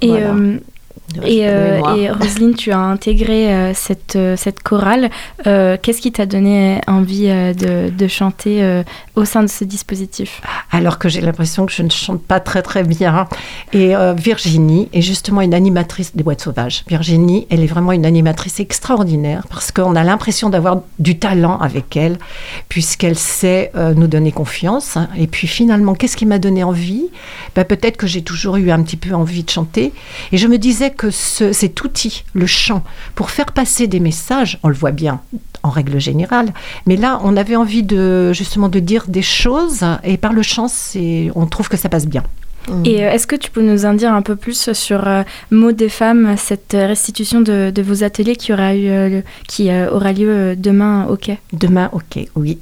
Et 0.00 0.10
euh, 0.10 0.58
et, 1.24 1.46
euh, 1.46 1.80
et, 1.96 2.10
Roselyne, 2.10 2.54
tu 2.54 2.72
as 2.72 2.78
intégré 2.78 3.52
euh, 3.52 3.72
cette, 3.74 4.16
euh, 4.16 4.36
cette 4.36 4.62
chorale. 4.62 5.10
Qu'est-ce 5.44 6.00
qui 6.00 6.12
t'a 6.12 6.26
donné 6.26 6.80
envie 6.86 7.26
de, 7.26 7.90
de, 7.90 8.06
chanter 8.06 8.82
au 9.16 9.24
sein 9.24 9.42
de 9.42 9.48
ce 9.48 9.64
dispositif? 9.64 10.40
Alors 10.70 10.98
que 10.98 11.08
j'ai 11.08 11.20
l'impression 11.20 11.66
que 11.66 11.72
je 11.72 11.82
ne 11.82 11.90
chante 11.90 12.22
pas 12.22 12.40
très 12.40 12.62
très 12.62 12.84
bien. 12.84 13.26
Et 13.72 13.94
Virginie 14.16 14.88
est 14.92 15.00
justement 15.00 15.40
une 15.40 15.54
animatrice 15.54 16.14
des 16.14 16.22
boîtes 16.22 16.42
sauvages. 16.42 16.84
Virginie, 16.88 17.46
elle 17.50 17.62
est 17.62 17.66
vraiment 17.66 17.92
une 17.92 18.06
animatrice 18.06 18.60
extraordinaire 18.60 19.46
parce 19.48 19.72
qu'on 19.72 19.96
a 19.96 20.04
l'impression 20.04 20.48
d'avoir 20.48 20.82
du 20.98 21.18
talent 21.18 21.58
avec 21.58 21.96
elle, 21.96 22.18
puisqu'elle 22.68 23.18
sait 23.18 23.72
nous 23.96 24.06
donner 24.06 24.32
confiance. 24.32 24.96
Et 25.18 25.26
puis 25.26 25.48
finalement, 25.48 25.94
qu'est-ce 25.94 26.16
qui 26.16 26.26
m'a 26.26 26.38
donné 26.38 26.62
envie? 26.62 27.06
Ben, 27.54 27.64
Peut-être 27.64 27.96
que 27.96 28.06
j'ai 28.06 28.22
toujours 28.22 28.56
eu 28.56 28.70
un 28.70 28.82
petit 28.82 28.96
peu 28.96 29.14
envie 29.14 29.42
de 29.42 29.50
chanter. 29.50 29.92
Et 30.30 30.36
je 30.36 30.46
me 30.46 30.58
disais 30.58 30.81
que 30.90 31.10
cet 31.10 31.82
outil, 31.84 32.24
le 32.34 32.46
chant, 32.46 32.82
pour 33.14 33.30
faire 33.30 33.52
passer 33.52 33.86
des 33.86 34.00
messages, 34.00 34.58
on 34.62 34.68
le 34.68 34.74
voit 34.74 34.92
bien 34.92 35.20
en 35.62 35.70
règle 35.70 36.00
générale, 36.00 36.52
mais 36.86 36.96
là, 36.96 37.20
on 37.22 37.36
avait 37.36 37.56
envie 37.56 37.82
de 37.82 38.32
justement 38.32 38.68
de 38.68 38.80
dire 38.80 39.04
des 39.08 39.22
choses, 39.22 39.84
et 40.02 40.16
par 40.16 40.32
le 40.32 40.42
chant, 40.42 40.66
on 41.34 41.46
trouve 41.46 41.68
que 41.68 41.76
ça 41.76 41.88
passe 41.88 42.06
bien. 42.06 42.24
Et 42.84 43.04
euh, 43.04 43.10
est-ce 43.10 43.26
que 43.26 43.36
tu 43.36 43.50
peux 43.50 43.62
nous 43.62 43.84
en 43.84 43.94
dire 43.94 44.12
un 44.12 44.22
peu 44.22 44.36
plus 44.36 44.72
sur 44.72 45.06
euh, 45.08 45.22
Mots 45.50 45.72
des 45.72 45.88
femmes, 45.88 46.36
cette 46.36 46.72
restitution 46.72 47.40
de, 47.40 47.72
vos 47.82 48.04
ateliers 48.04 48.36
qui 48.36 48.52
aura, 48.52 48.76
eu, 48.76 49.22
qui, 49.48 49.70
euh, 49.70 49.90
aura 49.90 50.12
lieu 50.12 50.54
demain 50.56 51.06
au 51.08 51.16
Quai? 51.16 51.38
Demain 51.52 51.90
au 51.92 52.00
Quai, 52.08 52.28
oui. 52.36 52.58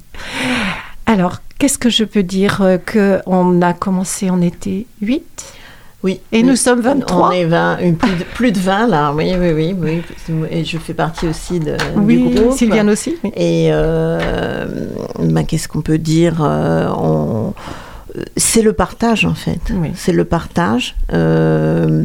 Alors, 1.07 1.39
qu'est-ce 1.59 1.79
que 1.79 1.91
je 1.91 2.05
peux 2.05 2.23
dire 2.23 2.79
Qu'on 2.91 3.63
a 3.63 3.73
commencé 3.75 4.31
en 4.31 4.41
été 4.41 4.87
8 5.03 5.55
oui. 6.03 6.21
Et 6.33 6.43
nous 6.43 6.57
sommes 6.57 6.81
23. 6.81 7.29
On 7.29 7.31
est 7.31 7.45
20, 7.45 7.77
plus, 7.99 8.11
de, 8.11 8.25
plus, 8.35 8.53
de, 8.53 8.59
20 8.59 8.87
là, 8.87 9.13
oui, 9.13 9.33
oui, 9.39 9.53
oui, 9.53 9.77
oui. 9.79 10.03
Et 10.51 10.65
je 10.65 10.79
fais 10.79 10.95
partie 10.95 11.27
aussi 11.27 11.61
de, 11.61 11.77
oui, 11.97 12.23
du 12.23 12.35
groupe. 12.35 12.57
Sylviane 12.57 12.89
aussi. 12.89 13.17
Oui. 13.23 13.33
Et 13.37 13.69
euh, 13.71 14.67
ben, 15.19 15.45
qu'est-ce 15.45 15.69
qu'on 15.69 15.83
peut 15.83 15.99
dire 15.99 16.43
euh, 16.43 16.89
on... 16.97 17.53
C'est 18.37 18.63
le 18.63 18.73
partage 18.73 19.25
en 19.25 19.35
fait. 19.35 19.61
Oui. 19.73 19.91
C'est 19.95 20.13
le 20.13 20.25
partage. 20.25 20.97
Euh, 21.13 22.05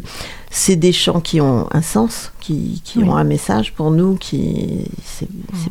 c'est 0.57 0.77
des 0.77 0.93
chants 0.93 1.19
qui 1.19 1.41
ont 1.41 1.67
un 1.71 1.81
sens, 1.81 2.31
qui, 2.39 2.81
qui 2.85 2.99
ont 2.99 3.17
un 3.17 3.25
message 3.25 3.73
pour 3.73 3.91
nous, 3.91 4.15
qui 4.15 4.89
c'est 5.03 5.27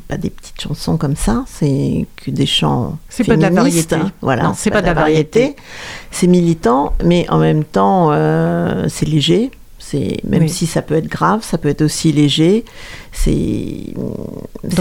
pas 0.07 0.19
des 0.19 0.29
petites 0.29 0.61
chansons 0.61 0.99
comme 0.99 1.17
ça, 1.17 1.47
c'est 1.49 2.05
que 2.17 2.31
des 2.31 2.45
chants 2.45 2.99
C'est 3.09 3.25
pas 3.25 3.37
de 3.37 3.41
la 3.41 3.49
variété. 3.49 3.97
Voilà, 4.21 4.53
c'est 4.55 4.71
pas, 4.71 4.83
de 4.83 4.87
la 4.87 4.93
variété. 4.93 5.57
C'est 6.11 6.27
militant, 6.27 6.93
mais 7.03 7.25
en 7.31 7.39
même 7.39 7.65
temps, 7.65 8.11
euh, 8.13 8.85
c'est 8.91 9.09
léger. 9.09 9.51
C'est 9.79 10.19
même 10.23 10.49
si 10.49 10.67
ça 10.67 10.83
peut 10.83 10.95
être 10.95 11.09
grave, 11.09 11.43
ça 11.43 11.57
peut 11.57 11.71
être 11.71 11.83
aussi 11.83 12.13
léger. 12.13 12.67
C'est 13.11 13.95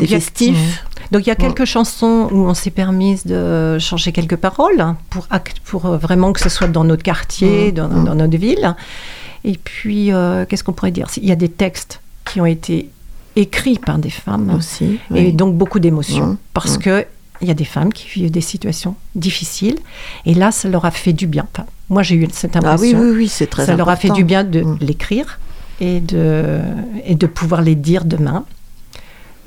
festif. 0.05 0.83
Donc 1.11 1.25
il 1.25 1.29
y 1.29 1.31
a 1.31 1.35
quelques 1.35 1.65
chansons 1.65 2.27
où 2.29 2.45
on 2.45 2.53
s'est 2.53 2.71
permis 2.71 3.21
de 3.23 3.77
changer 3.79 4.11
quelques 4.11 4.35
paroles 4.35 4.95
pour, 5.09 5.27
pour 5.63 5.85
euh, 5.85 5.97
vraiment 5.97 6.33
que 6.33 6.41
ce 6.41 6.49
soit 6.49 6.67
dans 6.67 6.83
notre 6.83 7.03
quartier, 7.03 7.71
dans, 7.71 7.87
dans 7.87 8.15
notre 8.15 8.37
ville. 8.37 8.75
Et 9.45 9.57
puis, 9.57 10.11
euh, 10.11 10.45
qu'est-ce 10.45 10.63
qu'on 10.63 10.73
pourrait 10.73 10.91
dire? 10.91 11.07
Il 11.17 11.27
y 11.27 11.31
a 11.31 11.35
des 11.35 11.49
textes 11.49 12.01
qui 12.25 12.39
ont 12.39 12.45
été 12.45 12.89
écrits 13.35 13.79
par 13.79 13.97
des 13.97 14.09
femmes 14.09 14.53
aussi, 14.55 14.99
et 15.13 15.31
donc 15.31 15.55
beaucoup 15.55 15.79
d'émotions 15.79 16.27
mmh, 16.27 16.37
parce 16.53 16.77
mmh. 16.77 16.81
que 16.81 17.05
il 17.41 17.47
y 17.47 17.51
a 17.51 17.55
des 17.55 17.65
femmes 17.65 17.91
qui 17.91 18.07
vivent 18.07 18.31
des 18.31 18.41
situations 18.41 18.95
difficiles 19.15 19.79
et 20.25 20.33
là, 20.33 20.51
ça 20.51 20.69
leur 20.69 20.85
a 20.85 20.91
fait 20.91 21.13
du 21.13 21.27
bien. 21.27 21.47
moi, 21.89 22.03
j'ai 22.03 22.15
eu 22.15 22.27
cette 22.31 22.55
impression. 22.55 22.97
Ah 22.97 23.01
oui, 23.01 23.09
oui, 23.09 23.17
oui, 23.17 23.27
c'est 23.27 23.47
très 23.47 23.65
Ça 23.65 23.75
leur 23.75 23.89
a 23.89 23.95
fait 23.95 24.11
du 24.11 24.23
bien 24.23 24.43
de 24.43 24.61
mmh. 24.61 24.77
l'écrire 24.79 25.39
et 25.81 25.99
de, 25.99 26.59
et 27.05 27.15
de 27.15 27.27
pouvoir 27.27 27.61
les 27.61 27.75
dire 27.75 28.05
demain. 28.05 28.45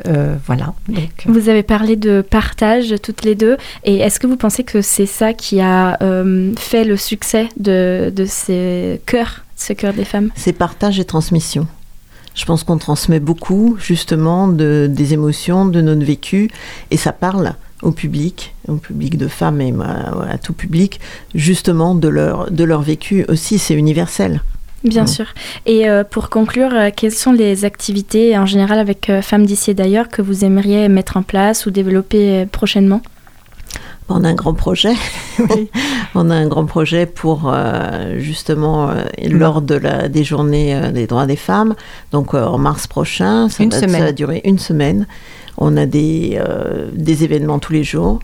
Euh, 0.06 0.36
voilà. 0.44 0.74
Euh. 0.90 1.00
Vous 1.24 1.48
avez 1.48 1.62
parlé 1.62 1.96
de 1.96 2.22
partage 2.28 2.96
toutes 3.02 3.24
les 3.24 3.34
deux. 3.34 3.56
Et 3.84 3.98
est-ce 3.98 4.20
que 4.20 4.26
vous 4.26 4.36
pensez 4.36 4.62
que 4.62 4.82
c'est 4.82 5.06
ça 5.06 5.32
qui 5.32 5.60
a 5.60 5.96
fait 6.58 6.84
le 6.84 6.96
succès 6.98 7.48
de, 7.56 8.12
de 8.14 8.26
ces 8.26 9.00
chœurs 9.06 9.45
ce 9.56 9.72
cœur 9.72 9.92
des 9.94 10.04
femmes? 10.04 10.30
C'est 10.36 10.52
partage 10.52 11.00
et 11.00 11.04
transmission. 11.04 11.66
Je 12.34 12.44
pense 12.44 12.64
qu'on 12.64 12.76
transmet 12.76 13.18
beaucoup 13.18 13.76
justement 13.80 14.46
de, 14.46 14.88
des 14.90 15.14
émotions, 15.14 15.64
de 15.64 15.80
notre 15.80 16.04
vécu, 16.04 16.50
et 16.90 16.98
ça 16.98 17.12
parle 17.12 17.54
au 17.82 17.92
public, 17.92 18.54
au 18.68 18.76
public 18.76 19.16
de 19.16 19.26
femmes 19.26 19.60
et 19.60 19.72
à, 20.28 20.38
tout 20.38 20.52
public, 20.52 21.00
justement 21.34 21.94
de 21.94 22.08
leur, 22.08 22.50
de 22.50 22.64
leur 22.64 22.82
vécu 22.82 23.24
aussi, 23.28 23.58
c'est 23.58 23.74
universel. 23.74 24.42
Bien 24.84 25.06
sûr. 25.06 25.26
Et 25.64 25.88
euh, 25.88 26.04
pour 26.04 26.30
conclure, 26.30 26.72
euh, 26.72 26.90
quelles 26.94 27.12
sont 27.12 27.32
les 27.32 27.64
activités 27.64 28.38
en 28.38 28.46
général 28.46 28.78
avec 28.78 29.10
euh, 29.10 29.20
Femmes 29.20 29.46
d'ici 29.46 29.72
et 29.72 29.74
d'ailleurs 29.74 30.08
que 30.08 30.22
vous 30.22 30.44
aimeriez 30.44 30.88
mettre 30.88 31.16
en 31.16 31.22
place 31.22 31.66
ou 31.66 31.70
développer 31.70 32.46
prochainement? 32.52 33.00
On 34.08 34.24
a 34.24 34.28
un 34.28 34.34
grand 34.34 34.54
projet. 34.54 34.94
on 36.14 36.30
a 36.30 36.34
un 36.34 36.46
grand 36.46 36.66
projet 36.66 37.06
pour 37.06 37.50
euh, 37.52 38.18
justement 38.18 38.90
euh, 38.90 39.04
lors 39.28 39.62
de 39.62 39.74
la, 39.74 40.08
des 40.08 40.24
journées 40.24 40.74
euh, 40.74 40.92
des 40.92 41.06
droits 41.06 41.26
des 41.26 41.36
femmes. 41.36 41.74
Donc 42.12 42.34
en 42.34 42.58
mars 42.58 42.86
prochain, 42.86 43.48
ça, 43.48 43.64
va, 43.64 43.80
ça, 43.80 43.86
va, 43.86 44.12
durer 44.12 44.40
une 44.44 44.58
semaine. 44.58 45.06
On 45.58 45.76
a 45.76 45.86
des, 45.86 46.38
des 46.92 47.24
événements 47.24 47.58
tous 47.58 47.72
les 47.72 47.84
jours. 47.84 48.20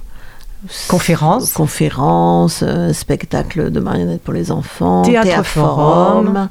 Conférences. 0.89 1.55
Conférences, 1.55 2.63
spectacles 2.93 3.71
de 3.71 3.81
marionnettes 3.81 4.23
pour 4.23 4.35
les 4.35 4.53
enfants, 4.53 5.03
théâtre, 5.03 5.45
forum. 5.45 6.49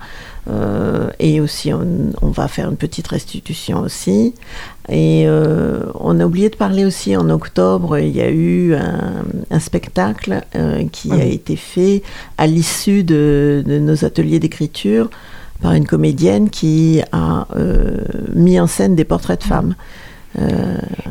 Euh, 0.50 1.10
et 1.20 1.40
aussi, 1.40 1.72
on, 1.74 2.30
va 2.30 2.48
faire 2.48 2.70
une 2.70 2.78
petite 2.78 3.08
restitution 3.08 3.82
aussi. 3.82 4.34
Et 4.92 5.24
euh, 5.26 5.84
on 5.96 6.20
a 6.20 6.26
oublié 6.26 6.50
de 6.50 6.58
parler 6.58 6.84
aussi 6.84 7.16
en 7.16 7.30
octobre, 7.30 7.98
il 7.98 8.14
y 8.14 8.22
a 8.22 8.30
eu 8.30 8.76
un, 8.76 9.60
spectacle 9.60 10.44
euh, 10.56 10.84
qui 10.92 11.14
a 11.14 11.24
été 11.24 11.56
fait 11.56 12.04
à 12.38 12.46
l'issue 12.46 13.06
de, 13.06 13.64
nos 13.66 14.04
ateliers 14.04 14.40
d'écriture 14.40 15.10
par 15.62 15.74
une 15.74 15.86
comédienne 15.86 16.50
qui 16.50 17.02
a 17.14 17.48
mis 18.34 18.60
en 18.60 18.68
scène 18.68 18.96
des 18.96 19.06
portraits 19.06 19.40
de 19.42 19.46
femmes. 19.46 19.76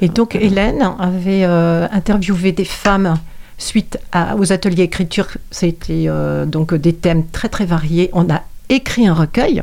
et 0.01 0.09
donc 0.09 0.35
Hélène 0.35 0.83
avait 0.99 1.45
interviewé 1.45 2.53
des 2.53 2.65
femmes 2.65 3.15
suite 3.57 3.99
aux 4.37 4.53
ateliers 4.53 4.89
d'écriture. 4.89 5.29
C'était 5.53 6.09
donc 6.47 6.75
des 6.75 6.93
thèmes 6.93 7.27
très 7.29 7.49
très 7.49 7.65
variés. 7.65 8.11
On 8.13 8.29
a 8.29 8.43
écrit 8.69 9.07
un 9.07 9.15
recueil 9.15 9.63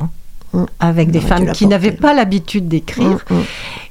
mm. 0.62 0.66
avec 0.80 1.12
des 1.12 1.22
femmes 1.22 1.52
qui 1.52 1.68
n'avaient 1.68 1.92
pas 1.92 2.14
l'habitude 2.14 2.68
d'écrire. 2.68 3.26
Mm, 3.30 3.36
mm. 3.36 3.44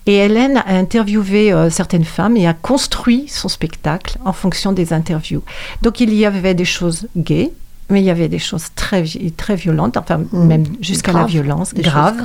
Et 0.06 0.14
Hélène 0.14 0.62
a 0.66 0.76
interviewé 0.76 1.52
euh, 1.52 1.68
certaines 1.68 2.04
femmes 2.04 2.37
et 2.37 2.46
a 2.46 2.54
construit 2.54 3.26
son 3.28 3.49
spectacle 3.49 4.18
en 4.25 4.32
fonction 4.32 4.73
des 4.73 4.92
interviews. 4.92 5.42
Donc 5.82 6.00
il 6.00 6.14
y 6.14 6.25
avait 6.25 6.54
des 6.54 6.64
choses 6.64 7.08
gays, 7.16 7.52
mais 7.90 8.00
il 8.00 8.04
y 8.04 8.11
avait 8.11 8.28
des 8.28 8.38
choses 8.38 8.66
très, 8.75 9.04
très 9.37 9.56
violentes, 9.56 9.96
enfin 9.96 10.20
même 10.32 10.64
jusqu'à 10.80 11.12
la 11.12 11.25
violence, 11.25 11.75
grave, 11.75 12.16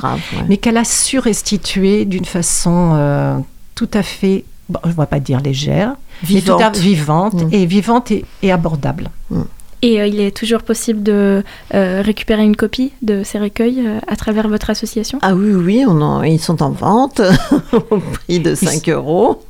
mais 0.48 0.56
qu'elle 0.56 0.76
a 0.76 0.84
su 0.84 1.18
restituer 1.18 2.04
d'une 2.04 2.24
façon 2.24 2.92
euh, 2.94 3.38
tout 3.74 3.90
à 3.94 4.02
fait, 4.02 4.44
bon, 4.68 4.80
je 4.84 4.90
ne 4.90 4.94
vais 4.94 5.06
pas 5.06 5.20
dire 5.20 5.40
légère, 5.40 5.94
vivante, 6.22 6.76
vivante 6.76 7.34
mm. 7.34 7.48
et 7.52 7.66
vivante 7.66 8.12
et, 8.42 8.52
abordable. 8.52 9.10
Mm. 9.30 9.42
Et 9.84 10.00
euh, 10.00 10.06
il 10.06 10.20
est 10.20 10.34
toujours 10.34 10.62
possible 10.62 11.02
de 11.02 11.42
euh, 11.74 12.02
récupérer 12.02 12.44
une 12.44 12.54
copie 12.54 12.92
de 13.02 13.24
ces 13.24 13.40
recueils 13.40 13.84
euh, 13.84 13.98
à 14.06 14.14
travers 14.14 14.48
votre 14.48 14.70
association 14.70 15.18
Ah 15.22 15.34
oui, 15.34 15.52
oui, 15.52 15.84
on 15.86 16.22
ils 16.22 16.38
sont 16.38 16.62
en 16.62 16.70
vente 16.70 17.20
au 17.90 17.98
prix 17.98 18.38
de 18.38 18.54
5 18.54 18.88
euros. 18.88 19.42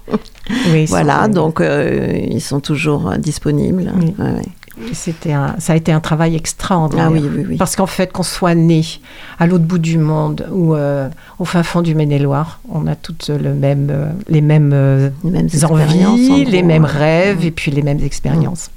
Oui, 0.70 0.86
voilà, 0.86 1.28
donc 1.28 1.62
ils 1.62 2.40
sont 2.40 2.60
toujours 2.60 3.12
disponibles. 3.18 3.92
C'était 4.94 5.34
ça 5.58 5.74
a 5.74 5.76
été 5.76 5.92
un 5.92 6.00
travail 6.00 6.34
extraordinaire. 6.34 7.08
Ah 7.08 7.12
oui, 7.12 7.22
oui, 7.22 7.44
oui. 7.50 7.56
Parce 7.56 7.76
qu'en 7.76 7.86
fait, 7.86 8.10
qu'on 8.10 8.22
soit 8.22 8.54
né 8.54 8.82
à 9.38 9.46
l'autre 9.46 9.64
bout 9.64 9.78
du 9.78 9.98
monde 9.98 10.46
ou 10.50 10.74
au 10.74 11.44
fin 11.44 11.62
fond 11.62 11.82
du 11.82 11.94
Maine-et-Loire, 11.94 12.60
on 12.70 12.86
a 12.86 12.96
toutes 12.96 13.28
le 13.28 13.52
même, 13.54 14.14
les 14.28 14.40
mêmes, 14.40 15.12
les 15.24 15.30
mêmes 15.30 15.48
envies, 15.68 16.44
les 16.46 16.62
mêmes 16.62 16.86
rêves 16.86 17.44
et 17.44 17.50
puis 17.50 17.70
les 17.70 17.82
mêmes 17.82 18.02
expériences. 18.02 18.70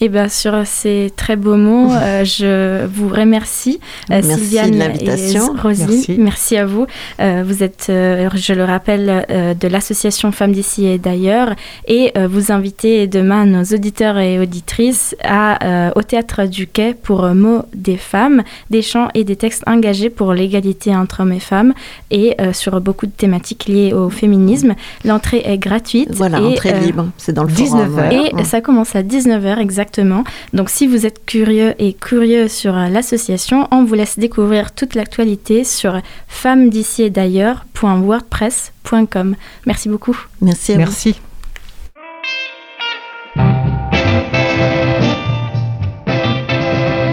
Eh 0.00 0.08
bien, 0.08 0.28
sur 0.28 0.62
ces 0.64 1.12
très 1.16 1.36
beaux 1.36 1.56
mots, 1.56 1.92
euh, 1.92 2.24
je 2.24 2.86
vous 2.86 3.08
remercie, 3.08 3.80
euh, 4.10 4.20
merci 4.24 4.34
Sylviane 4.34 4.82
et 5.00 5.38
Rosine. 5.60 6.16
Merci. 6.18 6.56
à 6.56 6.64
vous. 6.64 6.86
Euh, 7.20 7.42
vous 7.46 7.62
êtes, 7.62 7.86
je 7.88 8.52
le 8.52 8.64
rappelle, 8.64 9.26
de 9.58 9.68
l'association 9.68 10.32
Femmes 10.32 10.52
d'ici 10.52 10.86
et 10.86 10.98
d'ailleurs, 10.98 11.54
et 11.86 12.12
vous 12.28 12.52
invitez 12.52 13.06
demain 13.06 13.44
nos 13.44 13.64
auditeurs 13.64 14.18
et 14.18 14.38
auditrices 14.38 15.16
à, 15.24 15.92
au 15.96 16.02
Théâtre 16.02 16.46
du 16.46 16.66
Quai 16.66 16.94
pour 16.94 17.26
Mots 17.34 17.62
des 17.74 17.96
femmes, 17.96 18.42
des 18.70 18.82
chants 18.82 19.08
et 19.14 19.24
des 19.24 19.36
textes 19.36 19.62
engagés 19.66 20.10
pour 20.10 20.32
l'égalité 20.32 20.94
entre 20.94 21.20
hommes 21.20 21.32
et 21.32 21.40
femmes, 21.40 21.74
et 22.10 22.36
sur 22.52 22.80
beaucoup 22.80 23.06
de 23.06 23.12
thématiques 23.12 23.66
liées 23.66 23.92
au 23.92 24.10
féminisme. 24.10 24.74
L'entrée 25.04 25.42
est 25.44 25.58
gratuite. 25.58 26.08
Voilà, 26.12 26.40
l'entrée 26.40 26.78
libre, 26.80 27.08
c'est 27.16 27.32
dans 27.32 27.44
le 27.44 27.52
19h. 27.52 28.40
Et 28.40 28.44
ça 28.44 28.60
commence 28.60 28.94
à 28.94 29.02
19h 29.02 29.58
exactement 29.58 29.87
Exactement. 29.88 30.24
Donc 30.52 30.68
si 30.70 30.86
vous 30.86 31.04
êtes 31.06 31.24
curieux 31.24 31.74
et 31.78 31.94
curieux 31.94 32.48
sur 32.48 32.76
euh, 32.76 32.88
l'association, 32.88 33.68
on 33.70 33.84
vous 33.84 33.94
laisse 33.94 34.18
découvrir 34.18 34.72
toute 34.72 34.94
l'actualité 34.94 35.64
sur 35.64 36.02
femmes 36.26 36.68
d'ici 36.68 37.04
et 37.04 37.10
d'ailleurs.wordpress.com. 37.10 39.36
Merci 39.66 39.88
beaucoup. 39.88 40.18
Merci. 40.42 40.76
Merci. 40.76 41.18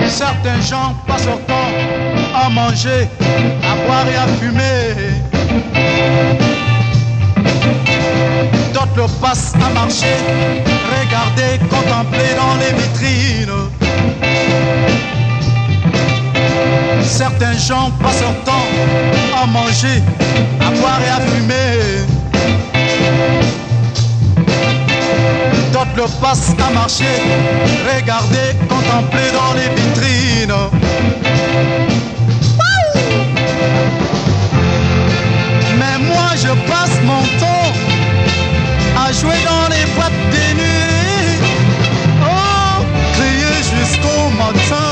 Certains 0.07 0.61
gens 0.61 0.95
passent 1.07 1.25
leur 1.25 1.39
temps 1.45 1.71
à 2.33 2.49
manger, 2.49 3.07
à 3.63 3.75
boire 3.85 4.07
et 4.09 4.15
à 4.15 4.27
fumer. 4.27 4.95
D'autres 8.93 9.13
passent 9.19 9.53
à 9.55 9.69
marcher 9.73 10.15
regarder, 10.99 11.59
contempler 11.69 12.33
dans 12.37 12.55
les 12.59 12.73
vitrines. 12.81 13.51
Certains 17.03 17.57
gens 17.57 17.91
passent 18.01 18.21
leur 18.21 18.43
temps 18.43 18.67
à 19.41 19.45
manger, 19.47 20.01
à 20.61 20.71
boire 20.71 20.99
et 21.01 21.09
à 21.09 21.19
fumer. 21.21 22.05
D'autres 25.71 26.11
passent 26.21 26.53
à 26.59 26.73
marcher, 26.73 27.05
regarder, 27.95 28.55
contempler 28.69 29.31
dans 29.33 29.53
les 29.53 29.69
vitrines. 29.81 30.55
Mais 35.79 35.97
moi 36.05 36.29
je 36.35 36.49
passe 36.69 37.01
mon 37.03 37.21
temps 37.39 37.84
jouer 39.19 39.41
dans 39.45 39.67
les 39.69 39.85
boîtes 39.95 40.23
des 40.31 40.53
nuits. 40.59 41.39
Oh, 42.21 42.83
crier 43.13 43.57
jusqu'au 43.73 44.21
matin. 44.43 44.91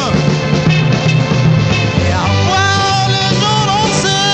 Et 2.06 2.12
à 2.12 2.27
voir 2.48 3.01
les 3.15 3.30
gens 3.42 3.63
danser. 3.72 4.32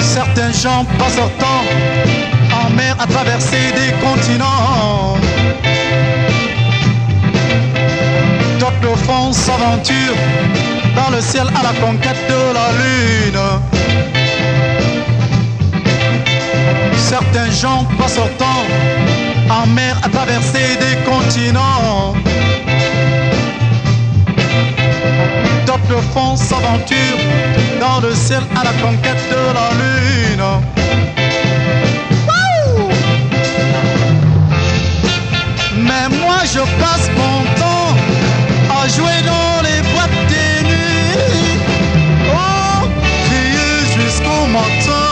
Certains 0.00 0.52
gens 0.52 0.82
passent 0.98 1.16
leur 1.16 1.32
temps 1.44 1.64
en 2.62 2.70
mer 2.70 2.94
à 2.98 3.06
traverser 3.06 3.64
des 3.80 3.92
continents. 4.06 5.18
D'autres 8.58 8.96
font 9.06 9.32
s'aventure 9.32 10.16
dans 10.96 11.10
le 11.14 11.20
ciel 11.20 11.46
à 11.58 11.62
la 11.62 11.72
conquête 11.80 12.22
de 12.28 12.40
la 12.58 12.68
lune. 12.80 13.73
Certains 17.04 17.50
gens 17.50 17.84
passent 17.98 18.16
leur 18.16 18.34
temps 18.38 18.64
en 19.50 19.66
mer 19.66 19.94
à 20.02 20.08
traverser 20.08 20.76
des 20.84 20.96
continents. 21.04 22.14
D'autres 25.66 26.02
font 26.14 26.34
s'aventure 26.34 27.18
dans 27.78 28.00
le 28.00 28.14
ciel 28.14 28.42
à 28.58 28.64
la 28.64 28.72
conquête 28.82 29.22
de 29.30 29.42
la 29.58 29.68
lune. 29.80 30.46
Mais 35.76 36.08
moi 36.22 36.38
je 36.54 36.60
passe 36.82 37.10
mon 37.18 37.44
temps 37.60 37.94
à 38.80 38.88
jouer 38.88 39.20
dans 39.26 39.60
les 39.62 39.80
boîtes 39.92 40.20
des 40.28 40.68
nuits. 40.68 41.60
Oh, 42.32 42.86
matin. 44.54 45.03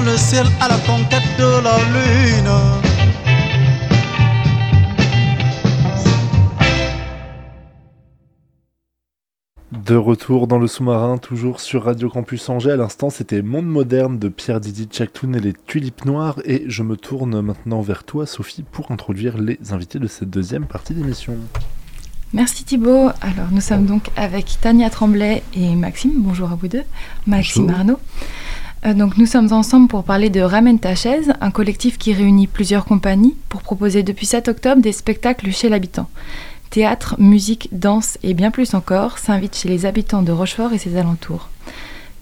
le 0.00 0.16
ciel 0.16 0.46
à 0.60 0.68
la 0.68 0.78
conquête 0.78 1.22
de 1.38 1.62
la 1.62 1.76
lune. 1.92 2.82
De 9.72 9.96
retour 9.96 10.46
dans 10.46 10.58
le 10.58 10.68
sous-marin, 10.68 11.18
toujours 11.18 11.60
sur 11.60 11.84
Radio 11.84 12.08
Campus 12.08 12.48
Angers. 12.48 12.70
À 12.70 12.76
l'instant, 12.76 13.10
c'était 13.10 13.42
Monde 13.42 13.66
moderne 13.66 14.18
de 14.18 14.28
Pierre 14.28 14.60
Didi 14.60 14.86
Tchaktoun 14.86 15.34
et 15.34 15.40
les 15.40 15.52
Tulipes 15.52 16.04
Noires. 16.04 16.38
Et 16.44 16.64
je 16.68 16.82
me 16.82 16.96
tourne 16.96 17.40
maintenant 17.40 17.80
vers 17.80 18.04
toi, 18.04 18.24
Sophie, 18.24 18.62
pour 18.62 18.90
introduire 18.90 19.36
les 19.38 19.58
invités 19.72 19.98
de 19.98 20.06
cette 20.06 20.30
deuxième 20.30 20.66
partie 20.66 20.94
d'émission. 20.94 21.36
Merci 22.32 22.64
Thibault. 22.64 23.10
Alors, 23.20 23.50
nous 23.50 23.60
sommes 23.60 23.84
donc 23.84 24.08
avec 24.16 24.46
Tania 24.60 24.88
Tremblay 24.88 25.42
et 25.54 25.74
Maxime. 25.74 26.12
Bonjour 26.16 26.50
à 26.50 26.54
vous 26.54 26.68
deux. 26.68 26.84
Maxime 27.26 27.68
Arnaud. 27.68 27.98
Euh, 28.84 28.94
donc, 28.94 29.16
nous 29.16 29.26
sommes 29.26 29.52
ensemble 29.52 29.88
pour 29.88 30.04
parler 30.04 30.28
de 30.28 30.40
Ramène 30.40 30.80
ta 30.80 30.94
chaise, 30.94 31.32
un 31.40 31.50
collectif 31.50 31.98
qui 31.98 32.12
réunit 32.12 32.46
plusieurs 32.48 32.84
compagnies 32.84 33.36
pour 33.48 33.62
proposer 33.62 34.02
depuis 34.02 34.26
7 34.26 34.48
octobre 34.48 34.82
des 34.82 34.92
spectacles 34.92 35.52
chez 35.52 35.68
l'habitant. 35.68 36.08
Théâtre, 36.70 37.16
musique, 37.18 37.68
danse 37.70 38.18
et 38.22 38.34
bien 38.34 38.50
plus 38.50 38.74
encore 38.74 39.18
s'invitent 39.18 39.56
chez 39.56 39.68
les 39.68 39.86
habitants 39.86 40.22
de 40.22 40.32
Rochefort 40.32 40.72
et 40.72 40.78
ses 40.78 40.96
alentours. 40.96 41.48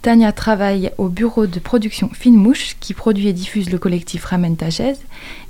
Tania 0.03 0.33
travaille 0.33 0.91
au 0.99 1.09
bureau 1.09 1.47
de 1.47 1.61
production 1.61 2.11
Fine 2.13 2.37
Mouche 2.37 2.77
qui 2.81 2.95
produit 2.95 3.29
et 3.29 3.33
diffuse 3.33 3.71
le 3.71 3.79
collectif 3.79 4.25
Ramène 4.25 4.57
ta 4.57 4.71
chaise 4.71 5.01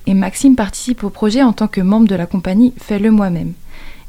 et 0.06 0.14
Maxime 0.14 0.56
participe 0.56 1.04
au 1.04 1.10
projet 1.10 1.42
en 1.42 1.52
tant 1.52 1.68
que 1.68 1.80
membre 1.80 2.08
de 2.08 2.16
la 2.16 2.26
compagnie 2.26 2.74
Fais-le 2.76 3.10
moi-même. 3.10 3.52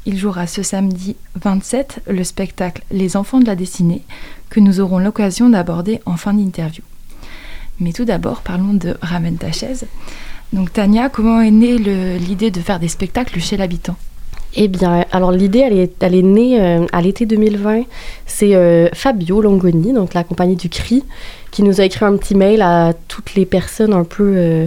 Il 0.04 0.18
jouera 0.18 0.48
ce 0.48 0.64
samedi 0.64 1.16
27 1.40 2.02
le 2.08 2.24
spectacle 2.24 2.82
Les 2.90 3.16
enfants 3.16 3.38
de 3.38 3.46
la 3.46 3.54
destinée 3.54 4.02
que 4.50 4.60
nous 4.60 4.80
aurons 4.80 4.98
l'occasion 4.98 5.48
d'aborder 5.48 6.00
en 6.06 6.16
fin 6.16 6.34
d'interview. 6.34 6.82
Mais 7.80 7.92
tout 7.92 8.04
d'abord, 8.04 8.42
parlons 8.42 8.74
de 8.74 8.96
Ramène 9.02 9.36
ta 9.36 9.52
chaise. 9.52 9.86
Donc 10.52 10.72
Tania, 10.72 11.08
comment 11.08 11.40
est 11.40 11.50
née 11.50 11.78
l'idée 12.18 12.50
de 12.50 12.60
faire 12.60 12.78
des 12.78 12.88
spectacles 12.88 13.40
chez 13.40 13.56
l'habitant? 13.56 13.96
Eh 14.54 14.68
bien, 14.68 15.06
alors 15.12 15.32
l'idée, 15.32 15.60
elle 15.60 15.78
est, 15.78 16.02
elle 16.02 16.14
est 16.14 16.22
née 16.22 16.60
euh, 16.60 16.84
à 16.92 17.00
l'été 17.00 17.24
2020. 17.24 17.84
C'est 18.26 18.54
euh, 18.54 18.88
Fabio 18.92 19.40
Longoni, 19.40 19.94
donc 19.94 20.12
la 20.12 20.24
compagnie 20.24 20.56
du 20.56 20.68
CRI, 20.68 21.04
qui 21.50 21.62
nous 21.62 21.80
a 21.80 21.84
écrit 21.84 22.04
un 22.04 22.16
petit 22.18 22.34
mail 22.34 22.60
à 22.60 22.92
toutes 23.08 23.34
les 23.34 23.46
personnes 23.46 23.94
un 23.94 24.04
peu 24.04 24.34
euh, 24.36 24.66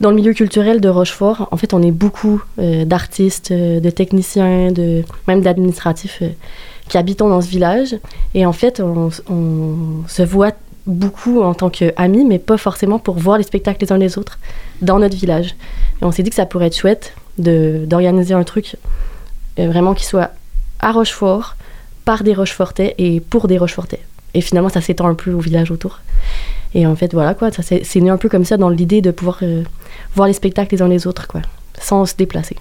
dans 0.00 0.10
le 0.10 0.16
milieu 0.16 0.32
culturel 0.32 0.80
de 0.80 0.88
Rochefort. 0.88 1.48
En 1.50 1.56
fait, 1.56 1.74
on 1.74 1.82
est 1.82 1.90
beaucoup 1.90 2.40
d'artistes, 2.56 3.52
de 3.52 3.90
techniciens, 3.90 4.70
de, 4.70 5.02
même 5.26 5.40
d'administratifs 5.40 6.22
qui 6.88 6.96
habitons 6.96 7.28
dans 7.28 7.40
ce 7.40 7.48
village. 7.48 7.96
Et 8.34 8.46
en 8.46 8.52
fait, 8.52 8.80
on 8.80 9.10
se 10.06 10.22
voit 10.22 10.52
beaucoup 10.86 11.42
en 11.42 11.54
tant 11.54 11.70
qu'amis, 11.70 12.24
mais 12.24 12.38
pas 12.38 12.56
forcément 12.56 12.98
pour 12.98 13.18
voir 13.18 13.38
les 13.38 13.44
spectacles 13.44 13.84
les 13.84 13.92
uns 13.92 13.98
les 13.98 14.18
autres 14.18 14.38
dans 14.82 14.98
notre 14.98 15.16
village. 15.16 15.56
Et 16.00 16.04
on 16.04 16.12
s'est 16.12 16.22
dit 16.22 16.30
que 16.30 16.36
ça 16.36 16.46
pourrait 16.46 16.66
être 16.66 16.76
chouette 16.76 17.14
d'organiser 17.38 18.34
un 18.34 18.44
truc 18.44 18.76
euh, 19.58 19.68
vraiment 19.68 19.94
qui 19.94 20.04
soit 20.06 20.30
à 20.80 20.92
Rochefort, 20.92 21.56
par 22.04 22.22
des 22.22 22.34
Rochefortais 22.34 22.94
et 22.98 23.20
pour 23.20 23.48
des 23.48 23.58
Rochefortais. 23.58 24.00
Et 24.34 24.40
finalement, 24.40 24.68
ça 24.68 24.80
s'étend 24.80 25.08
un 25.08 25.14
peu 25.14 25.32
au 25.32 25.40
village 25.40 25.70
autour. 25.70 26.00
Et 26.74 26.86
en 26.86 26.94
fait, 26.94 27.12
voilà 27.12 27.34
quoi, 27.34 27.50
ça 27.50 27.62
c'est 27.62 28.00
né 28.00 28.10
un 28.10 28.16
peu 28.16 28.28
comme 28.28 28.44
ça 28.44 28.56
dans 28.56 28.68
l'idée 28.68 29.00
de 29.00 29.10
pouvoir 29.10 29.38
euh, 29.42 29.62
voir 30.14 30.28
les 30.28 30.34
spectacles 30.34 30.74
les 30.74 30.82
uns 30.82 30.88
les 30.88 31.06
autres, 31.06 31.26
quoi, 31.26 31.40
sans 31.80 32.04
se 32.06 32.14
déplacer. 32.16 32.56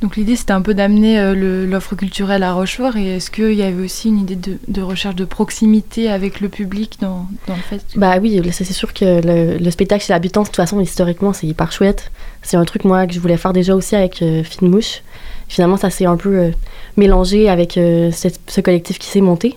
Donc 0.00 0.16
l'idée 0.16 0.36
c'était 0.36 0.52
un 0.52 0.60
peu 0.60 0.74
d'amener 0.74 1.18
euh, 1.18 1.66
l'offre 1.66 1.94
culturelle 1.94 2.42
à 2.42 2.52
Rochefort 2.52 2.96
et 2.96 3.16
est-ce 3.16 3.30
qu'il 3.30 3.54
y 3.54 3.62
avait 3.62 3.82
aussi 3.82 4.08
une 4.08 4.20
idée 4.20 4.36
de, 4.36 4.82
recherche 4.82 5.16
de 5.16 5.24
proximité 5.24 6.10
avec 6.10 6.40
le 6.40 6.48
public 6.48 6.98
dans, 7.00 7.26
le 7.48 7.54
fait? 7.54 7.82
Bah 7.96 8.18
oui, 8.20 8.40
c'est 8.52 8.64
sûr 8.64 8.92
que 8.92 9.04
le, 9.04 9.58
le 9.58 9.70
spectacle 9.70 10.04
chez 10.04 10.12
l'habitant, 10.12 10.42
de 10.42 10.46
toute 10.46 10.56
façon, 10.56 10.80
historiquement, 10.80 11.32
c'est 11.32 11.46
hyper 11.46 11.72
chouette. 11.72 12.10
C'est 12.44 12.58
un 12.58 12.64
truc, 12.64 12.84
moi, 12.84 13.06
que 13.06 13.14
je 13.14 13.20
voulais 13.20 13.38
faire 13.38 13.52
déjà 13.52 13.74
aussi 13.74 13.96
avec 13.96 14.20
euh, 14.22 14.44
Fine 14.44 14.68
Mouche. 14.68 15.02
Finalement, 15.48 15.76
ça 15.76 15.90
s'est 15.90 16.04
un 16.06 16.16
peu 16.16 16.36
euh, 16.36 16.50
mélangé 16.96 17.48
avec 17.48 17.76
euh, 17.78 18.10
ce 18.12 18.60
collectif 18.60 18.98
qui 18.98 19.08
s'est 19.08 19.22
monté. 19.22 19.54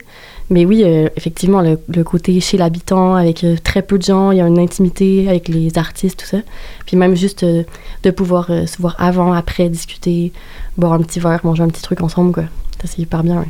Mais 0.49 0.65
oui, 0.65 0.83
euh, 0.85 1.09
effectivement, 1.17 1.61
le, 1.61 2.03
côté 2.03 2.39
chez 2.39 2.57
l'habitant, 2.57 3.15
avec 3.15 3.43
euh, 3.43 3.57
très 3.61 3.81
peu 3.81 3.97
de 3.97 4.03
gens, 4.03 4.31
il 4.31 4.37
y 4.37 4.41
a 4.41 4.47
une 4.47 4.59
intimité 4.59 5.27
avec 5.27 5.49
les 5.49 5.77
artistes, 5.77 6.21
tout 6.21 6.25
ça. 6.25 6.37
Puis 6.85 6.95
même 6.95 7.15
juste 7.15 7.43
euh, 7.43 7.63
de 8.03 8.11
pouvoir 8.11 8.47
se 8.47 8.81
voir 8.81 8.95
avant, 8.97 9.33
après, 9.33 9.67
discuter, 9.67 10.31
boire 10.77 10.93
un 10.93 11.01
petit 11.01 11.19
verre, 11.19 11.41
manger 11.43 11.63
un 11.63 11.67
petit 11.67 11.81
truc 11.81 12.01
ensemble, 12.01 12.31
quoi. 12.31 12.43
Ça, 12.81 12.87
c'est 12.87 12.99
hyper 12.99 13.23
bien. 13.23 13.43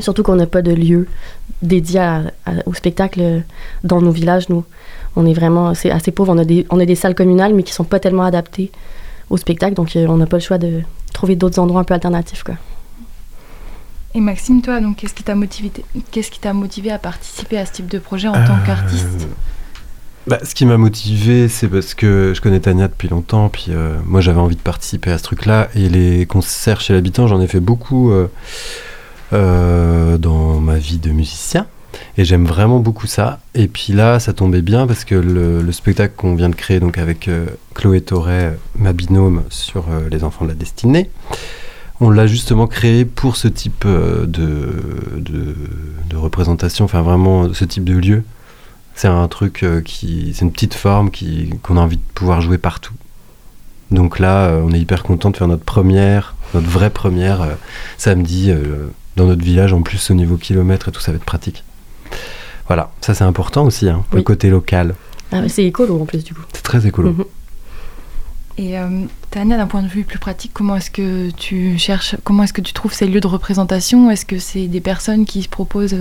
Surtout 0.00 0.22
qu'on 0.22 0.36
n'a 0.36 0.46
pas 0.46 0.62
de 0.62 0.72
lieu 0.72 1.06
dédié 1.62 2.00
au 2.66 2.74
spectacle 2.74 3.42
dans 3.82 4.02
nos 4.02 4.10
villages, 4.10 4.48
nous. 4.48 4.64
On 5.16 5.26
est 5.26 5.32
vraiment 5.32 5.68
assez 5.68 6.10
pauvre. 6.10 6.34
On 6.34 6.38
a, 6.38 6.44
des, 6.84 6.94
salles 6.94 7.14
communales, 7.14 7.54
mais 7.54 7.62
qui 7.62 7.72
sont 7.72 7.84
pas 7.84 8.00
tellement 8.00 8.24
adaptées 8.24 8.70
au 9.30 9.36
spectacle. 9.36 9.74
Donc, 9.74 9.92
on 9.96 10.16
n'a 10.16 10.26
pas 10.26 10.36
le 10.36 10.42
choix 10.42 10.58
de 10.58 10.80
trouver 11.12 11.36
d'autres 11.36 11.58
endroits 11.60 11.80
un 11.80 11.84
peu 11.84 11.94
alternatifs. 11.94 12.42
Quoi. 12.42 12.56
Et 14.14 14.20
Maxime, 14.20 14.60
toi, 14.60 14.80
donc 14.80 14.96
qu'est-ce 14.96 15.14
qui 15.14 15.22
t'a 15.22 15.34
motivé, 15.36 15.70
qu'est-ce 16.10 16.30
qui 16.30 16.40
t'a 16.40 16.52
motivé 16.52 16.90
à 16.90 16.98
participer 16.98 17.58
à 17.58 17.66
ce 17.66 17.72
type 17.72 17.88
de 17.88 17.98
projet 17.98 18.26
en 18.28 18.32
tant 18.44 18.56
Euh, 18.56 18.66
qu'artiste? 18.66 19.28
bah, 20.26 20.38
Ce 20.42 20.52
qui 20.54 20.66
m'a 20.66 20.76
motivé, 20.76 21.48
c'est 21.48 21.68
parce 21.68 21.94
que 21.94 22.32
je 22.34 22.40
connais 22.40 22.58
Tania 22.58 22.88
depuis 22.88 23.08
longtemps, 23.08 23.48
puis 23.48 23.66
euh, 23.68 23.94
moi 24.04 24.20
j'avais 24.20 24.40
envie 24.40 24.56
de 24.56 24.60
participer 24.60 25.12
à 25.12 25.18
ce 25.18 25.22
truc-là, 25.22 25.68
et 25.76 25.88
les 25.88 26.26
concerts 26.26 26.80
chez 26.80 26.92
l'habitant, 26.92 27.28
j'en 27.28 27.40
ai 27.40 27.46
fait 27.46 27.60
beaucoup 27.60 28.10
euh, 28.10 28.26
euh, 29.32 30.18
dans 30.18 30.58
ma 30.58 30.76
vie 30.78 30.98
de 30.98 31.10
musicien, 31.12 31.66
et 32.18 32.24
j'aime 32.24 32.46
vraiment 32.46 32.80
beaucoup 32.80 33.06
ça. 33.06 33.38
Et 33.54 33.68
puis 33.68 33.92
là, 33.92 34.18
ça 34.18 34.32
tombait 34.32 34.62
bien 34.62 34.88
parce 34.88 35.04
que 35.04 35.14
le, 35.14 35.62
le 35.62 35.72
spectacle 35.72 36.14
qu'on 36.16 36.34
vient 36.34 36.48
de 36.48 36.56
créer, 36.56 36.80
donc 36.80 36.98
avec 36.98 37.30
Chloé 37.74 38.00
Torret, 38.00 38.58
ma 38.76 38.92
binôme, 38.92 39.44
sur 39.50 39.84
les 40.10 40.24
enfants 40.24 40.44
de 40.44 40.50
la 40.50 40.56
destinée, 40.56 41.10
on 42.00 42.10
l'a 42.10 42.26
justement 42.26 42.66
créé 42.66 43.04
pour 43.04 43.36
ce 43.36 43.48
type 43.48 43.84
euh, 43.86 44.26
de, 44.26 44.74
de, 45.16 45.54
de 46.08 46.16
représentation, 46.16 46.84
enfin 46.84 47.02
vraiment 47.02 47.52
ce 47.52 47.64
type 47.64 47.84
de 47.84 47.94
lieu. 47.94 48.24
C'est 48.94 49.08
un 49.08 49.28
truc 49.28 49.62
euh, 49.62 49.80
qui. 49.80 50.32
C'est 50.34 50.44
une 50.44 50.52
petite 50.52 50.74
forme 50.74 51.10
qui, 51.10 51.50
qu'on 51.62 51.76
a 51.76 51.80
envie 51.80 51.96
de 51.96 52.02
pouvoir 52.14 52.40
jouer 52.40 52.58
partout. 52.58 52.92
Donc 53.90 54.18
là, 54.18 54.46
euh, 54.46 54.62
on 54.64 54.72
est 54.72 54.80
hyper 54.80 55.02
content 55.02 55.30
de 55.30 55.36
faire 55.36 55.48
notre 55.48 55.64
première, 55.64 56.34
notre 56.54 56.68
vraie 56.68 56.90
première 56.90 57.42
euh, 57.42 57.54
samedi 57.98 58.50
euh, 58.50 58.88
dans 59.16 59.26
notre 59.26 59.42
village. 59.42 59.72
En 59.72 59.82
plus, 59.82 60.10
au 60.10 60.14
niveau 60.14 60.36
kilomètre 60.36 60.88
et 60.88 60.92
tout, 60.92 61.00
ça 61.00 61.12
va 61.12 61.16
être 61.16 61.24
pratique. 61.24 61.64
Voilà, 62.66 62.92
ça 63.00 63.14
c'est 63.14 63.24
important 63.24 63.64
aussi, 63.64 63.88
hein, 63.88 64.04
le 64.12 64.22
côté 64.22 64.48
local. 64.48 64.94
Ah, 65.32 65.40
mais 65.40 65.48
c'est 65.48 65.64
écolo 65.64 66.00
en 66.00 66.06
plus, 66.06 66.22
du 66.22 66.34
coup. 66.34 66.42
C'est 66.52 66.62
très 66.62 66.86
écolo. 66.86 67.12
Mhm. 67.12 67.24
Et 68.60 68.76
euh, 68.76 69.04
Tania, 69.30 69.56
d'un 69.56 69.66
point 69.66 69.82
de 69.82 69.88
vue 69.88 70.04
plus 70.04 70.18
pratique, 70.18 70.50
comment 70.52 70.76
est-ce 70.76 70.90
que 70.90 71.30
tu 71.30 71.78
cherches, 71.78 72.16
comment 72.24 72.42
est-ce 72.42 72.52
que 72.52 72.60
tu 72.60 72.74
trouves 72.74 72.92
ces 72.92 73.06
lieux 73.06 73.22
de 73.22 73.26
représentation? 73.26 74.10
Est-ce 74.10 74.26
que 74.26 74.38
c'est 74.38 74.66
des 74.66 74.82
personnes 74.82 75.24
qui 75.24 75.42
se 75.42 75.48
proposent 75.48 75.96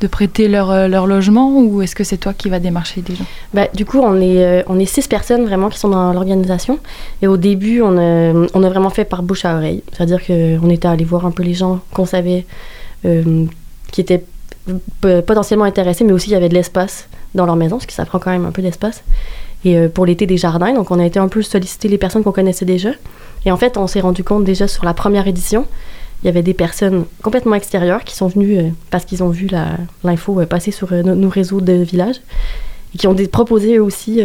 de 0.00 0.06
prêter 0.06 0.46
leur, 0.46 0.70
euh, 0.70 0.86
leur 0.86 1.08
logement 1.08 1.58
ou 1.58 1.82
est-ce 1.82 1.96
que 1.96 2.04
c'est 2.04 2.18
toi 2.18 2.34
qui 2.34 2.48
vas 2.50 2.60
démarcher 2.60 3.00
des 3.00 3.16
gens? 3.16 3.24
Bah, 3.52 3.66
du 3.74 3.84
coup, 3.84 3.98
on 3.98 4.14
est, 4.20 4.44
euh, 4.44 4.62
on 4.68 4.78
est 4.78 4.86
six 4.86 5.08
personnes 5.08 5.44
vraiment 5.44 5.70
qui 5.70 5.80
sont 5.80 5.88
dans 5.88 6.12
l'organisation. 6.12 6.78
Et 7.20 7.26
au 7.26 7.36
début, 7.36 7.82
on 7.82 7.98
a, 7.98 8.32
on 8.54 8.62
a 8.62 8.68
vraiment 8.68 8.90
fait 8.90 9.04
par 9.04 9.24
bouche 9.24 9.44
à 9.44 9.56
oreille. 9.56 9.82
C'est-à-dire 9.92 10.24
qu'on 10.24 10.70
était 10.70 10.86
allé 10.86 11.02
voir 11.02 11.26
un 11.26 11.32
peu 11.32 11.42
les 11.42 11.54
gens 11.54 11.80
qu'on 11.92 12.06
savait 12.06 12.46
euh, 13.06 13.44
qui 13.90 14.00
étaient 14.00 14.22
potentiellement 15.00 15.64
intéressés, 15.64 16.04
mais 16.04 16.12
aussi 16.12 16.30
il 16.30 16.34
y 16.34 16.36
avait 16.36 16.48
de 16.48 16.54
l'espace 16.54 17.08
dans 17.34 17.46
leur 17.46 17.56
maison, 17.56 17.76
parce 17.76 17.86
que 17.86 17.92
ça 17.92 18.04
prend 18.04 18.18
quand 18.18 18.30
même 18.30 18.44
un 18.44 18.52
peu 18.52 18.62
d'espace. 18.62 19.02
Et 19.64 19.76
euh, 19.76 19.88
pour 19.88 20.06
l'été 20.06 20.26
des 20.26 20.36
jardins, 20.36 20.72
donc 20.72 20.90
on 20.90 20.98
a 20.98 21.04
été 21.06 21.18
un 21.18 21.28
peu 21.28 21.42
solliciter 21.42 21.88
les 21.88 21.98
personnes 21.98 22.22
qu'on 22.22 22.32
connaissait 22.32 22.64
déjà. 22.64 22.90
Et 23.44 23.50
en 23.50 23.56
fait, 23.56 23.76
on 23.76 23.86
s'est 23.86 24.00
rendu 24.00 24.24
compte 24.24 24.44
déjà 24.44 24.68
sur 24.68 24.84
la 24.84 24.94
première 24.94 25.26
édition, 25.26 25.66
il 26.22 26.26
y 26.26 26.28
avait 26.28 26.42
des 26.42 26.54
personnes 26.54 27.04
complètement 27.22 27.54
extérieures 27.54 28.02
qui 28.04 28.16
sont 28.16 28.26
venues 28.28 28.58
euh, 28.58 28.68
parce 28.90 29.04
qu'ils 29.04 29.22
ont 29.22 29.28
vu 29.30 29.48
l'info 30.04 30.40
euh, 30.40 30.46
passer 30.46 30.70
sur 30.70 30.92
nos, 30.92 31.28
réseaux 31.28 31.60
de 31.60 31.72
village 31.72 32.16
et 32.94 32.98
qui 32.98 33.06
ont 33.06 33.14
proposé 33.30 33.76
eux 33.76 33.82
aussi 33.82 34.22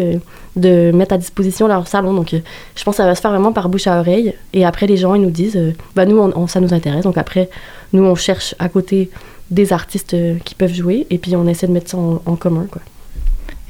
de 0.55 0.91
mettre 0.91 1.15
à 1.15 1.17
disposition 1.17 1.67
leur 1.67 1.85
salon. 1.85 2.13
Donc, 2.13 2.29
je 2.33 2.83
pense 2.85 2.95
que 2.95 3.03
ça 3.03 3.05
va 3.05 3.13
se 3.13 3.19
faire 3.19 3.31
vraiment 3.31 3.51
par 3.51 3.67
bouche 3.67 3.87
à 3.87 3.99
oreille. 3.99 4.33
Et 4.53 4.63
après, 4.65 4.87
les 4.87 4.95
gens, 4.95 5.15
ils 5.15 5.21
nous 5.21 5.31
disent, 5.31 5.59
bah, 5.97 6.05
nous, 6.05 6.17
on- 6.17 6.47
ça 6.47 6.61
nous 6.61 6.73
intéresse. 6.73 7.03
Donc, 7.03 7.17
après, 7.17 7.49
nous, 7.91 8.03
on 8.05 8.15
cherche 8.15 8.55
à 8.59 8.69
côté 8.69 9.09
des 9.51 9.73
artistes 9.73 10.15
qui 10.45 10.55
peuvent 10.55 10.73
jouer 10.73 11.05
et 11.09 11.17
puis 11.17 11.35
on 11.35 11.45
essaie 11.45 11.67
de 11.67 11.73
mettre 11.73 11.89
ça 11.91 11.97
en, 11.97 12.21
en 12.25 12.35
commun. 12.37 12.65
Quoi. 12.71 12.81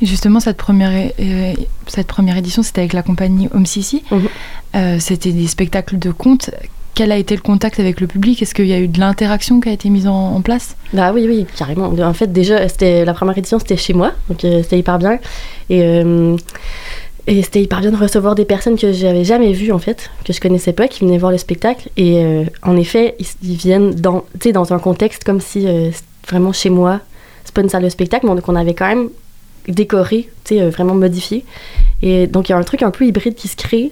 Et 0.04 0.06
justement, 0.06 0.42
cette 0.42 0.58
première, 0.58 1.12
euh, 1.18 1.54
cette 1.88 2.08
première 2.08 2.36
édition, 2.36 2.62
c'était 2.62 2.82
avec 2.82 2.92
la 2.92 3.04
compagnie 3.04 3.48
Home 3.54 3.66
Sissi. 3.66 4.04
Mhm. 4.12 4.22
Euh, 4.76 4.98
c'était 5.00 5.32
des 5.32 5.48
spectacles 5.48 5.98
de 5.98 6.12
contes. 6.12 6.50
Quel 6.94 7.14
a 7.14 7.18
été 7.18 7.34
le 7.38 7.42
contact 7.42 7.80
avec 7.80 8.02
le 8.02 8.08
public? 8.08 8.42
Est-ce 8.42 8.54
qu'il 8.54 8.68
y 8.68 8.74
a 8.74 8.80
eu 8.80 8.90
de 8.90 9.00
l'interaction 9.00 9.62
qui 9.62 9.70
a 9.70 9.72
été 9.72 9.90
mise 9.90 10.06
en, 10.06 10.36
en 10.36 10.42
place? 10.42 10.76
Bah 10.92 11.14
oui, 11.14 11.26
oui, 11.26 11.46
carrément. 11.58 11.86
En 11.86 12.14
fait, 12.14 12.34
déjà, 12.34 12.68
c'était 12.68 13.06
la 13.06 13.14
première 13.14 13.38
édition, 13.38 13.60
c'était 13.60 13.78
chez 13.78 13.94
moi, 13.94 14.12
donc 14.28 14.44
euh, 14.44 14.62
c'était 14.62 14.78
hyper 14.78 15.00
bien. 15.00 15.20
Et, 15.70 15.82
euh, 15.82 16.36
et 17.26 17.42
c'était 17.42 17.62
hyper 17.62 17.80
bien 17.80 17.92
de 17.92 17.96
recevoir 17.96 18.36
des 18.36 18.44
personnes 18.44 18.78
que 18.78 18.92
j'avais 18.92 19.24
jamais 19.24 19.54
vues, 19.54 19.72
en 19.72 19.80
fait, 19.80 20.12
que 20.26 20.34
je 20.34 20.42
connaissais 20.42 20.74
pas, 20.74 20.90
qui 20.90 21.06
venaient 21.06 21.18
voir 21.18 21.32
le 21.32 21.38
spectacle. 21.38 21.88
Et 21.96 22.18
euh, 22.18 22.44
en 22.62 22.76
effet, 22.76 23.16
ils, 23.20 23.28
ils 23.42 23.56
viennent 23.56 23.92
dans, 23.96 24.26
dans 24.54 24.74
un 24.74 24.80
contexte 24.80 25.24
comme 25.24 25.40
si 25.40 25.66
euh, 25.66 25.92
vraiment 26.28 26.52
chez 26.52 26.70
moi. 26.70 27.00
C'est 27.46 27.54
pas 27.56 27.62
une 27.62 27.70
salle 27.70 27.84
de 27.84 27.90
spectacle, 27.90 28.28
mais 28.30 28.42
qu'on 28.42 28.58
avait 28.58 28.74
quand 28.74 28.88
même 28.88 29.08
décoré, 29.68 30.30
euh, 30.52 30.70
vraiment 30.70 30.96
modifié. 30.96 31.46
Et 32.02 32.28
donc, 32.28 32.50
il 32.50 32.52
y 32.52 32.56
a 32.56 32.58
un 32.58 32.64
truc 32.64 32.82
un 32.82 32.92
peu 32.92 33.06
hybride 33.06 33.36
qui 33.36 33.48
se 33.48 33.56
crée 33.56 33.92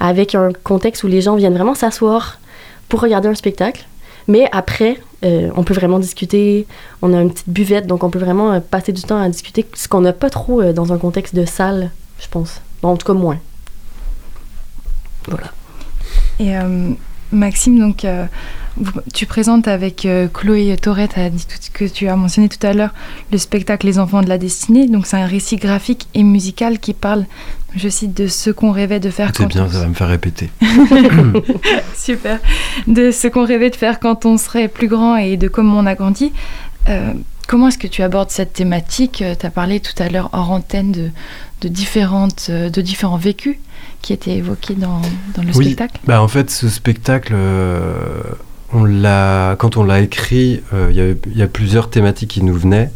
avec 0.00 0.34
un 0.34 0.50
contexte 0.64 1.04
où 1.04 1.06
les 1.06 1.20
gens 1.20 1.36
viennent 1.36 1.54
vraiment 1.54 1.74
s'asseoir 1.74 2.40
pour 2.88 3.00
regarder 3.00 3.28
un 3.28 3.34
spectacle, 3.34 3.86
Mais 4.28 4.48
après, 4.52 4.98
euh, 5.24 5.50
on 5.56 5.64
peut 5.64 5.74
vraiment 5.74 5.98
discuter. 5.98 6.66
On 7.00 7.12
a 7.14 7.20
une 7.20 7.30
petite 7.30 7.48
buvette, 7.48 7.86
donc 7.86 8.04
on 8.04 8.10
peut 8.10 8.18
vraiment 8.18 8.52
euh, 8.52 8.60
passer 8.60 8.92
du 8.92 9.02
temps 9.02 9.20
à 9.20 9.28
discuter, 9.28 9.66
ce 9.74 9.88
qu'on 9.88 10.00
n'a 10.00 10.12
pas 10.12 10.30
trop 10.30 10.62
dans 10.72 10.92
un 10.92 10.98
contexte 10.98 11.34
de 11.34 11.44
salle, 11.44 11.90
je 12.20 12.28
pense. 12.28 12.60
Bon, 12.82 12.90
en 12.90 12.96
tout 12.96 13.06
cas, 13.06 13.14
moins. 13.14 13.38
Voilà. 15.28 15.52
Et 16.40 16.52
Maxime, 17.32 17.78
donc, 17.78 18.04
euh, 18.04 18.26
tu 19.12 19.26
présentes 19.26 19.68
avec 19.68 20.06
euh, 20.06 20.28
Chloé 20.28 20.76
ce 20.76 21.70
que 21.70 21.84
tu 21.84 22.08
as 22.08 22.16
mentionné 22.16 22.48
tout 22.48 22.64
à 22.66 22.72
l'heure, 22.72 22.92
le 23.30 23.38
spectacle 23.38 23.86
Les 23.86 23.98
Enfants 23.98 24.22
de 24.22 24.28
la 24.28 24.38
Destinée. 24.38 24.88
Donc, 24.88 25.06
c'est 25.06 25.16
un 25.16 25.26
récit 25.26 25.56
graphique 25.56 26.06
et 26.14 26.22
musical 26.22 26.78
qui 26.78 26.94
parle, 26.94 27.24
je 27.74 27.88
cite, 27.88 28.16
de 28.16 28.26
ce 28.26 28.50
qu'on 28.50 28.70
rêvait 28.70 29.00
de 29.00 29.10
faire 29.10 29.30
C'est 29.36 29.46
bien, 29.46 29.64
on 29.64 29.70
ça 29.70 29.80
va 29.80 29.88
me 29.88 29.94
faire 29.94 30.08
répéter. 30.08 30.50
Super. 31.96 32.38
De 32.86 33.10
ce 33.10 33.28
qu'on 33.28 33.44
rêvait 33.44 33.70
de 33.70 33.76
faire 33.76 33.98
quand 33.98 34.26
on 34.26 34.36
serait 34.36 34.68
plus 34.68 34.88
grand 34.88 35.16
et 35.16 35.36
de 35.36 35.48
comment 35.48 35.78
on 35.78 35.86
a 35.86 35.94
grandi. 35.94 36.32
Euh, 36.88 37.12
comment 37.46 37.68
est-ce 37.68 37.78
que 37.78 37.86
tu 37.86 38.02
abordes 38.02 38.30
cette 38.30 38.52
thématique? 38.52 39.24
Tu 39.38 39.46
as 39.46 39.50
parlé 39.50 39.80
tout 39.80 40.00
à 40.02 40.08
l'heure 40.08 40.30
hors 40.32 40.50
antenne 40.50 40.92
de, 40.92 41.10
de, 41.62 41.68
différentes, 41.68 42.48
euh, 42.50 42.70
de 42.70 42.80
différents 42.80 43.16
vécus 43.16 43.56
qui 44.02 44.12
étaient 44.12 44.36
évoqués 44.36 44.74
dans, 44.74 45.00
dans 45.34 45.42
le 45.42 45.56
Oui. 45.56 45.66
spectacle? 45.66 46.00
Bah, 46.04 46.20
en 46.20 46.28
fait, 46.28 46.50
ce 46.50 46.68
spectacle, 46.68 47.32
euh, 47.36 48.20
on 48.72 48.84
l'a, 48.84 49.56
quand 49.58 49.76
on 49.76 49.84
l'a 49.84 50.00
écrit, 50.00 50.60
euh, 50.74 50.90
il 50.90 51.32
y 51.34 51.38
y, 51.38 51.42
a 51.42 51.46
plusieurs 51.46 51.88
thématiques 51.88 52.30
qui 52.30 52.42
nous 52.42 52.54
venaient. 52.54 52.90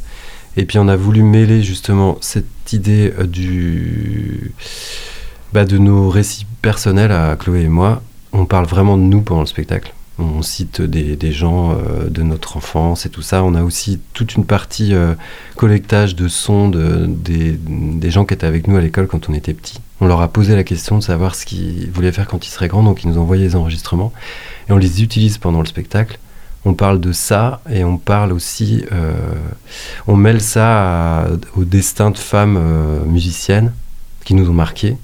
Et 0.59 0.65
puis 0.65 0.79
on 0.79 0.89
a 0.89 0.97
voulu 0.97 1.23
mêler 1.23 1.63
justement 1.63 2.17
cette 2.21 2.73
idée 2.73 3.13
euh, 3.19 3.25
du, 3.27 4.53
bah, 5.53 5.65
de 5.65 5.79
nos 5.79 6.09
récits 6.09 6.47
personnels 6.63 7.13
à 7.13 7.37
Chloé 7.37 7.63
et 7.63 7.69
moi. 7.69 8.03
On 8.33 8.45
parle 8.47 8.67
vraiment 8.67 8.97
de 8.99 9.03
nous 9.03 9.21
pendant 9.23 9.43
le 9.43 9.47
spectacle. 9.47 9.93
On 10.19 10.41
cite 10.41 10.81
des, 10.81 11.33
gens 11.33 11.73
euh, 11.73 12.09
de 12.09 12.23
notre 12.23 12.57
enfance 12.57 13.05
et 13.05 13.11
tout 13.11 13.21
ça. 13.21 13.45
On 13.45 13.55
a 13.55 13.63
aussi 13.63 14.01
toute 14.15 14.35
une 14.35 14.47
partie 14.47 14.95
euh, 14.95 15.15
collectage 15.57 16.17
de 16.17 16.27
sons 16.27 16.71
de, 16.71 17.07
des, 17.07 18.11
gens 18.11 18.25
qui 18.25 18.33
étaient 18.33 18.47
avec 18.47 18.67
nous 18.67 18.77
à 18.77 18.81
l'école 18.81 19.09
quand 19.09 19.29
on 19.29 19.35
était 19.35 19.53
petits. 19.53 19.79
On 20.01 20.07
leur 20.07 20.23
a 20.23 20.29
posé 20.29 20.57
la 20.57 20.65
question 20.65 20.97
de 20.97 21.03
savoir 21.03 21.35
ce 21.35 21.45
qu'ils 21.45 21.91
voulaient 21.91 22.13
faire 22.13 22.27
quand 22.29 22.47
ils 22.47 22.51
seraient 22.51 22.69
grands, 22.69 22.83
donc 22.83 23.05
ils 23.05 23.11
nous 23.11 23.19
envoyé 23.19 23.45
les 23.45 23.57
enregistrements 23.57 24.11
et 24.71 24.73
on 24.73 24.79
les 24.79 25.03
utilise 25.03 25.37
pendant 25.37 25.61
le 25.61 25.67
spectacle. 25.67 26.19
On 26.65 26.73
parle 26.73 26.99
de 26.99 27.13
ça 27.13 27.61
et 27.71 27.85
on 27.85 27.99
parle 27.99 28.33
aussi, 28.33 28.85
euh, 28.93 29.13
on 30.07 30.17
mêle 30.17 30.41
ça 30.41 31.25
à- 31.25 31.29
au 31.57 31.65
destin 31.65 32.11
de 32.11 32.19
femmes 32.19 32.59
musiciennes 33.07 33.73
qui 34.25 34.33
nous 34.35 34.49
ont 34.49 34.55
marqués. 34.55 34.97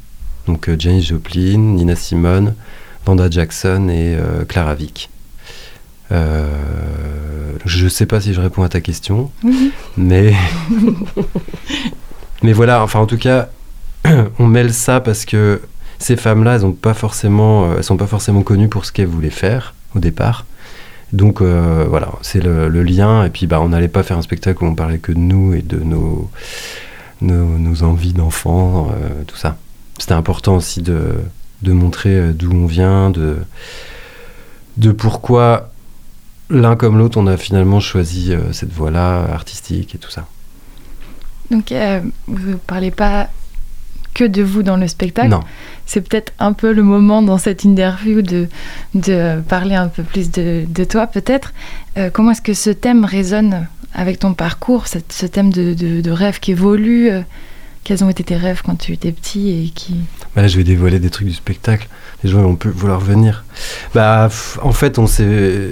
Donc 0.47 0.71
Janis 0.79 1.03
Joplin, 1.03 1.59
Nina 1.59 1.97
Simone, 1.97 2.55
Vanda 3.05 3.29
Jackson 3.31 3.89
et 3.89 4.15
euh, 4.17 4.45
Clara 4.47 4.75
Vick. 4.75 5.11
Euh, 6.11 6.47
je 7.65 7.85
ne 7.85 7.89
sais 7.89 8.07
pas 8.07 8.21
si 8.21 8.35
je 8.35 8.41
réponds 8.41 8.63
à 8.63 8.69
ta 8.69 8.81
question, 8.81 9.31
Oui. 9.45 9.73
mais 9.97 10.35
mais 12.43 12.53
voilà. 12.53 12.83
Enfin, 12.83 13.01
en 13.01 13.07
tout 13.07 13.19
cas, 13.19 13.49
on 14.39 14.47
mêle 14.47 14.73
ça 14.73 15.01
parce 15.01 15.25
que 15.25 15.63
ces 15.99 16.17
femmes-là, 16.17 16.57
elles 16.57 16.67
ont 16.67 16.73
pas 16.73 16.95
forcément, 16.95 17.65
euh, 17.71 17.75
elles 17.79 17.85
sont 17.85 17.97
pas 17.97 18.07
forcément 18.07 18.43
connues 18.43 18.69
pour 18.69 18.85
ce 18.85 18.93
qu'elles 18.93 19.07
voulaient 19.07 19.31
faire 19.31 19.75
au 19.95 19.99
départ. 20.01 20.45
Donc 21.13 21.41
euh, 21.43 21.85
voilà, 21.89 22.11
c'est 22.23 22.43
le, 22.43 22.69
le 22.69 22.83
lien. 22.83 23.25
Et 23.25 23.31
puis 23.31 23.47
bah, 23.47 23.61
on 23.61 23.69
n'allait 23.69 23.89
pas 23.89 24.03
faire 24.03 24.19
un 24.19 24.23
spectacle 24.23 24.65
où 24.65 24.67
on 24.67 24.75
parlait 24.75 24.99
que 24.99 25.13
de 25.13 25.19
nous 25.19 25.55
et 25.55 25.63
de 25.63 25.79
nos 25.79 26.31
nos, 27.21 27.57
nos 27.59 27.83
envies 27.85 28.13
d'enfants, 28.15 28.89
euh, 28.91 29.23
tout 29.27 29.37
ça. 29.37 29.57
C'était 29.99 30.15
important 30.15 30.57
aussi 30.57 30.83
de 30.83 31.15
de 31.63 31.73
montrer 31.73 32.17
euh, 32.17 32.33
d'où 32.33 32.53
on 32.53 32.67
vient, 32.67 33.11
de 33.11 33.37
de 34.79 34.91
pourquoi 34.93 35.71
l'un 36.51 36.77
comme 36.77 36.99
l'autre 36.99 37.19
on 37.19 37.27
a 37.27 37.37
finalement 37.37 37.81
choisi 37.81 38.33
euh, 38.33 38.53
cette 38.53 38.73
voie-là 38.73 39.25
artistique 39.33 39.95
et 39.95 39.99
tout 39.99 40.11
ça. 40.11 40.27
Donc, 41.51 41.73
euh, 41.73 42.01
vous 42.27 42.51
ne 42.53 42.55
parlez 42.57 42.91
pas 42.91 43.29
que 44.15 44.25
de 44.25 44.43
vous 44.43 44.63
dans 44.63 44.77
le 44.77 44.89
spectacle. 44.89 45.29
Non. 45.29 45.41
C'est 45.87 46.01
peut-être 46.07 46.33
un 46.39 46.53
peu 46.55 46.73
le 46.73 46.83
moment 46.83 47.23
dans 47.23 47.39
cette 47.39 47.65
interview 47.65 48.23
de, 48.23 48.49
de 48.95 49.41
parler 49.49 49.75
un 49.75 49.89
peu 49.89 50.03
plus 50.03 50.31
de, 50.31 50.65
de 50.69 50.85
toi, 50.85 51.07
peut-être. 51.07 51.53
Euh, 51.99 52.09
comment 52.11 52.31
est-ce 52.33 52.43
que 52.43 52.55
ce 52.55 52.71
thème 52.71 53.05
résonne 53.05 53.67
avec 53.95 54.19
ton 54.19 54.33
parcours, 54.33 54.87
cette- 54.87 55.13
ce 55.13 55.27
thème 55.27 55.53
de, 55.53 55.75
de, 55.75 56.11
rêve 56.11 56.41
qui 56.41 56.53
évolue 56.53 57.11
Quels 57.85 58.05
ont 58.05 58.09
été 58.09 58.23
tes 58.23 58.37
rêves 58.37 58.63
quand 58.65 58.77
tu 58.77 58.93
étais 58.93 59.11
petit 59.13 59.51
et 59.65 59.69
qui... 59.71 59.97
Bah 60.37 60.43
là, 60.43 60.49
je 60.49 60.57
vais 60.57 60.65
dévoiler 60.65 61.01
des 61.01 61.11
trucs 61.11 61.27
du 61.27 61.35
spectacle. 61.35 61.89
Les 62.23 62.31
gens 62.31 62.41
vont 62.43 62.57
vouloir 62.75 63.01
venir. 63.01 63.45
Bah, 63.95 64.29
en 64.63 64.73
fait, 64.73 64.99
on 65.01 65.07
s'est. 65.09 65.71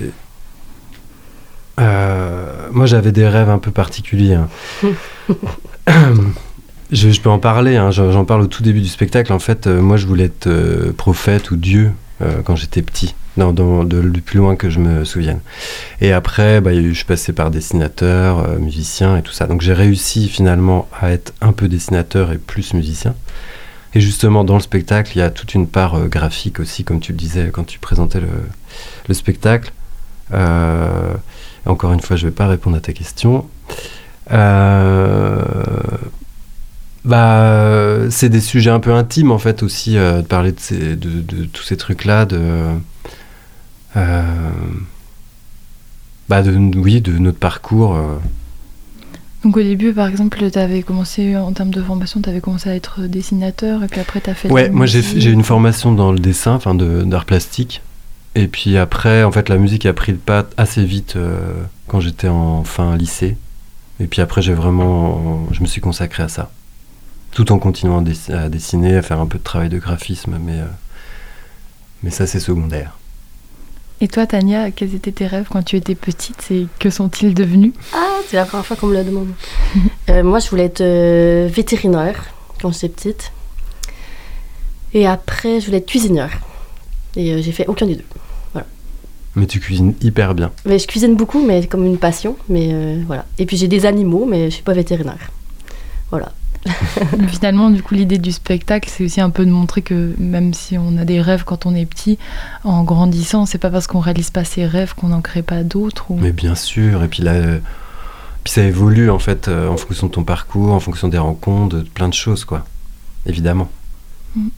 Euh, 1.79 2.69
moi, 2.73 2.87
j'avais 2.87 3.13
des 3.13 3.27
rêves 3.29 3.49
un 3.49 3.59
peu 3.59 3.71
particuliers. 3.71 4.35
hein. 4.35 4.49
je, 6.93 7.11
je 7.11 7.21
peux 7.21 7.31
en 7.31 7.39
parler. 7.39 7.77
hein, 7.77 7.91
J'en 7.91 8.25
parle 8.25 8.43
au 8.43 8.47
tout 8.49 8.63
début 8.63 8.81
du 8.81 8.89
spectacle. 8.89 9.33
En 9.33 9.39
fait, 9.39 9.67
euh, 9.67 9.81
moi, 9.81 9.97
je 9.97 10.07
voulais 10.07 10.25
être 10.25 10.47
euh, 10.49 10.93
prophète 10.93 11.51
ou 11.51 11.57
Dieu 11.57 11.93
quand 12.45 12.55
j'étais 12.55 12.83
petit. 12.83 13.15
Non, 13.37 13.53
de, 13.53 13.97
le 13.97 14.21
plus 14.21 14.39
loin 14.39 14.57
que 14.57 14.71
je 14.71 14.81
me 14.81 15.05
souvienne. 15.05 15.39
Et 16.01 16.13
après, 16.13 16.61
bah, 16.61 16.75
je 16.75 16.93
suis 16.93 17.05
passé 17.05 17.33
par 17.33 17.51
dessinateur, 17.51 18.41
euh, 18.41 18.59
musicien 18.59 19.17
et 19.17 19.23
tout 19.23 19.33
ça. 19.33 19.47
Donc 19.47 19.61
j'ai 19.61 19.73
réussi 19.73 20.29
finalement 20.29 20.89
à 21.01 21.11
être 21.13 21.33
un 21.41 21.53
peu 21.53 21.69
dessinateur 21.69 22.33
et 22.33 22.39
plus 22.39 22.75
musicien. 22.75 23.15
Et 23.95 24.01
justement, 24.01 24.45
dans 24.45 24.55
le 24.55 24.61
spectacle, 24.61 25.13
il 25.15 25.21
y 25.21 25.23
a 25.23 25.31
toute 25.31 25.55
une 25.55 25.69
part 25.69 25.95
euh, 25.95 26.07
graphique 26.07 26.59
aussi, 26.59 26.83
comme 26.85 27.01
tu 27.01 27.13
le 27.13 27.19
disais 27.19 27.51
quand 27.53 27.65
tu 27.65 27.79
présentais 27.79 28.21
le, 28.21 28.29
le 29.09 29.15
spectacle. 29.15 29.73
Euh, 30.33 31.15
encore 31.67 31.93
une 31.93 32.01
fois, 32.01 32.17
je 32.17 32.25
ne 32.27 32.31
vais 32.31 32.35
pas 32.35 32.49
répondre 32.49 32.77
à 32.77 32.81
ta 32.81 32.93
question. 32.93 33.47
Bah, 37.03 38.11
c'est 38.11 38.29
des 38.29 38.41
sujets 38.41 38.71
un 38.71 38.81
peu 38.81 38.93
intimes 38.93 39.31
en 39.31 39.39
fait 39.39 39.63
aussi, 39.63 39.95
de 39.95 40.21
parler 40.23 40.53
de, 40.53 40.95
de, 40.95 41.21
de 41.21 41.45
tous 41.47 41.63
ces 41.63 41.77
trucs-là, 41.77 42.27
de, 42.27 42.67
bah, 46.29 46.43
de, 46.43 46.53
oui, 46.79 47.01
de 47.01 47.19
notre 47.19 47.39
parcours. 47.39 47.97
euh. 47.97 48.17
Donc 49.45 49.57
au 49.57 49.63
début, 49.63 49.93
par 49.93 50.07
exemple, 50.07 50.39
tu 50.51 50.59
avais 50.59 50.83
commencé, 50.83 51.35
en 51.37 51.53
termes 51.53 51.71
de 51.71 51.83
formation, 51.83 52.21
tu 52.21 52.29
avais 52.29 52.41
commencé 52.43 52.69
à 52.69 52.75
être 52.75 53.01
dessinateur 53.03 53.83
et 53.83 53.87
puis 53.87 54.01
après 54.01 54.21
tu 54.21 54.29
as 54.31 54.35
fait... 54.35 54.51
Ouais, 54.51 54.69
moi 54.69 54.85
j'ai 54.87 55.31
une 55.31 55.45
formation 55.45 55.93
dans 55.93 56.13
le 56.13 56.19
dessin, 56.19 56.53
enfin 56.55 56.75
de- 56.75 57.03
d'art 57.05 57.25
plastique. 57.25 57.81
Et 58.35 58.47
puis 58.49 58.77
après, 58.77 59.25
en 59.25 59.33
fait, 59.33 59.49
la 59.49 59.57
musique 59.57 59.87
a 59.87 59.93
pris 59.93 60.13
le 60.13 60.19
pas 60.19 60.45
assez 60.57 60.85
vite 60.85 61.17
euh, 61.17 61.41
quand 61.89 62.01
j'étais 62.01 62.29
en 62.29 62.63
fin 62.65 62.97
lycée. 62.97 63.37
Et 63.99 64.07
puis 64.07 64.23
après, 64.23 64.41
j'ai 64.41 64.55
vraiment, 64.55 65.47
je 65.53 65.63
me 65.63 65.67
suis 65.67 65.81
consacré 65.81 66.23
à 66.23 66.29
ça, 66.29 66.51
tout 67.33 67.51
en 67.51 67.59
continuant 67.59 67.99
à, 67.99 68.03
dess- 68.03 68.31
à 68.33 68.49
dessiner, 68.49 68.97
à 68.97 69.03
faire 69.03 69.21
un 69.21 69.27
peu 69.27 69.39
de 69.39 69.43
travail 69.43 69.69
de 69.69 69.79
graphisme, 69.79 70.39
mais 70.41 70.59
euh, 70.61 70.65
mais 72.03 72.11
ça 72.11 72.27
c'est 72.27 72.41
secondaire. 72.41 72.99
Et 74.03 74.09
toi, 74.09 74.27
Tania, 74.27 74.71
quels 74.71 74.95
étaient 74.95 75.13
tes 75.13 75.27
rêves 75.27 75.47
quand 75.51 75.63
tu 75.63 75.77
étais 75.77 75.95
petite 75.95 76.51
et 76.51 76.67
que 76.79 76.89
sont-ils 76.89 77.35
devenus? 77.35 77.73
Ah, 77.93 78.19
c'est 78.27 78.37
la 78.37 78.47
première 78.47 78.65
fois 78.65 78.77
qu'on 78.77 78.87
me 78.87 78.97
le 78.97 79.05
demande. 79.05 79.29
Euh, 80.09 80.25
moi, 80.25 80.41
je 80.41 80.51
voulais 80.51 80.65
être 80.65 80.81
euh, 80.81 81.49
vétérinaire 81.49 82.25
quand 82.61 82.73
j'étais 82.73 82.89
petite. 82.89 83.33
Et 84.93 85.07
après, 85.07 85.61
je 85.61 85.67
voulais 85.67 85.79
être 85.79 85.87
cuisinière. 85.87 86.41
Et 87.15 87.33
euh, 87.33 87.41
j'ai 87.41 87.53
fait 87.53 87.69
aucun 87.69 87.87
des 87.87 87.95
deux. 87.95 88.05
Mais 89.37 89.47
tu 89.47 89.61
cuisines 89.61 89.95
hyper 90.03 90.35
bien. 90.35 90.51
Mais 90.65 90.79
je 90.79 90.87
cuisine 90.89 91.15
beaucoup, 91.15 91.45
mais 91.45 91.67
comme 91.67 91.87
une 91.87 91.99
passion. 91.99 92.37
Mais 92.49 92.71
euh, 92.73 93.01
voilà. 93.07 93.27
Et 93.39 93.47
puis 93.47 93.57
j'ai 93.57 93.69
des 93.69 93.87
animaux, 93.87 94.27
mais 94.29 94.47
je 94.47 94.55
suis 94.57 94.63
pas 94.63 94.73
vétérinaire. 94.73 95.31
Voilà. 96.11 96.33
Finalement, 97.29 97.71
du 97.71 97.83
coup, 97.83 97.95
l'idée 97.95 98.19
du 98.19 98.33
spectacle, 98.33 98.91
c'est 98.93 99.05
aussi 99.05 99.21
un 99.21 99.31
peu 99.31 99.47
de 99.47 99.51
montrer 99.51 99.83
que 99.83 100.15
même 100.19 100.53
si 100.53 100.77
on 100.77 100.97
a 100.99 101.05
des 101.05 101.21
rêves 101.21 101.45
quand 101.45 101.67
on 101.67 101.75
est 101.75 101.87
petit, 101.87 102.19
en 102.65 102.85
grandissant, 102.85 103.47
c'est 103.47 103.59
pas 103.59 103.71
parce 103.71 103.87
qu'on 103.87 104.01
réalise 104.01 104.31
pas 104.31 104.45
ses 104.45 104.67
rêves 104.67 104.95
qu'on 104.95 105.09
n'en 105.09 105.21
crée 105.23 105.43
pas 105.43 105.63
d'autres. 105.63 106.11
Ou... 106.11 106.19
Mais 106.21 106.33
bien 106.33 106.55
sûr. 106.55 107.03
Et 107.03 107.09
puis 107.09 107.23
là, 107.23 107.33
euh, 107.33 107.59
puis 108.45 108.53
ça 108.53 108.63
évolue 108.63 109.11
en 109.11 109.19
fait 109.19 109.49
euh, 109.49 109.69
en 109.69 109.77
fonction 109.77 110.07
de 110.07 110.13
ton 110.13 110.25
parcours, 110.25 110.73
en 110.73 110.81
fonction 110.81 111.09
des 111.09 111.19
rencontres, 111.19 111.77
de 111.77 111.83
plein 111.83 112.09
de 112.09 112.15
choses 112.15 112.45
quoi. 112.45 112.65
Évidemment. 113.27 113.71
Mm. 114.35 114.49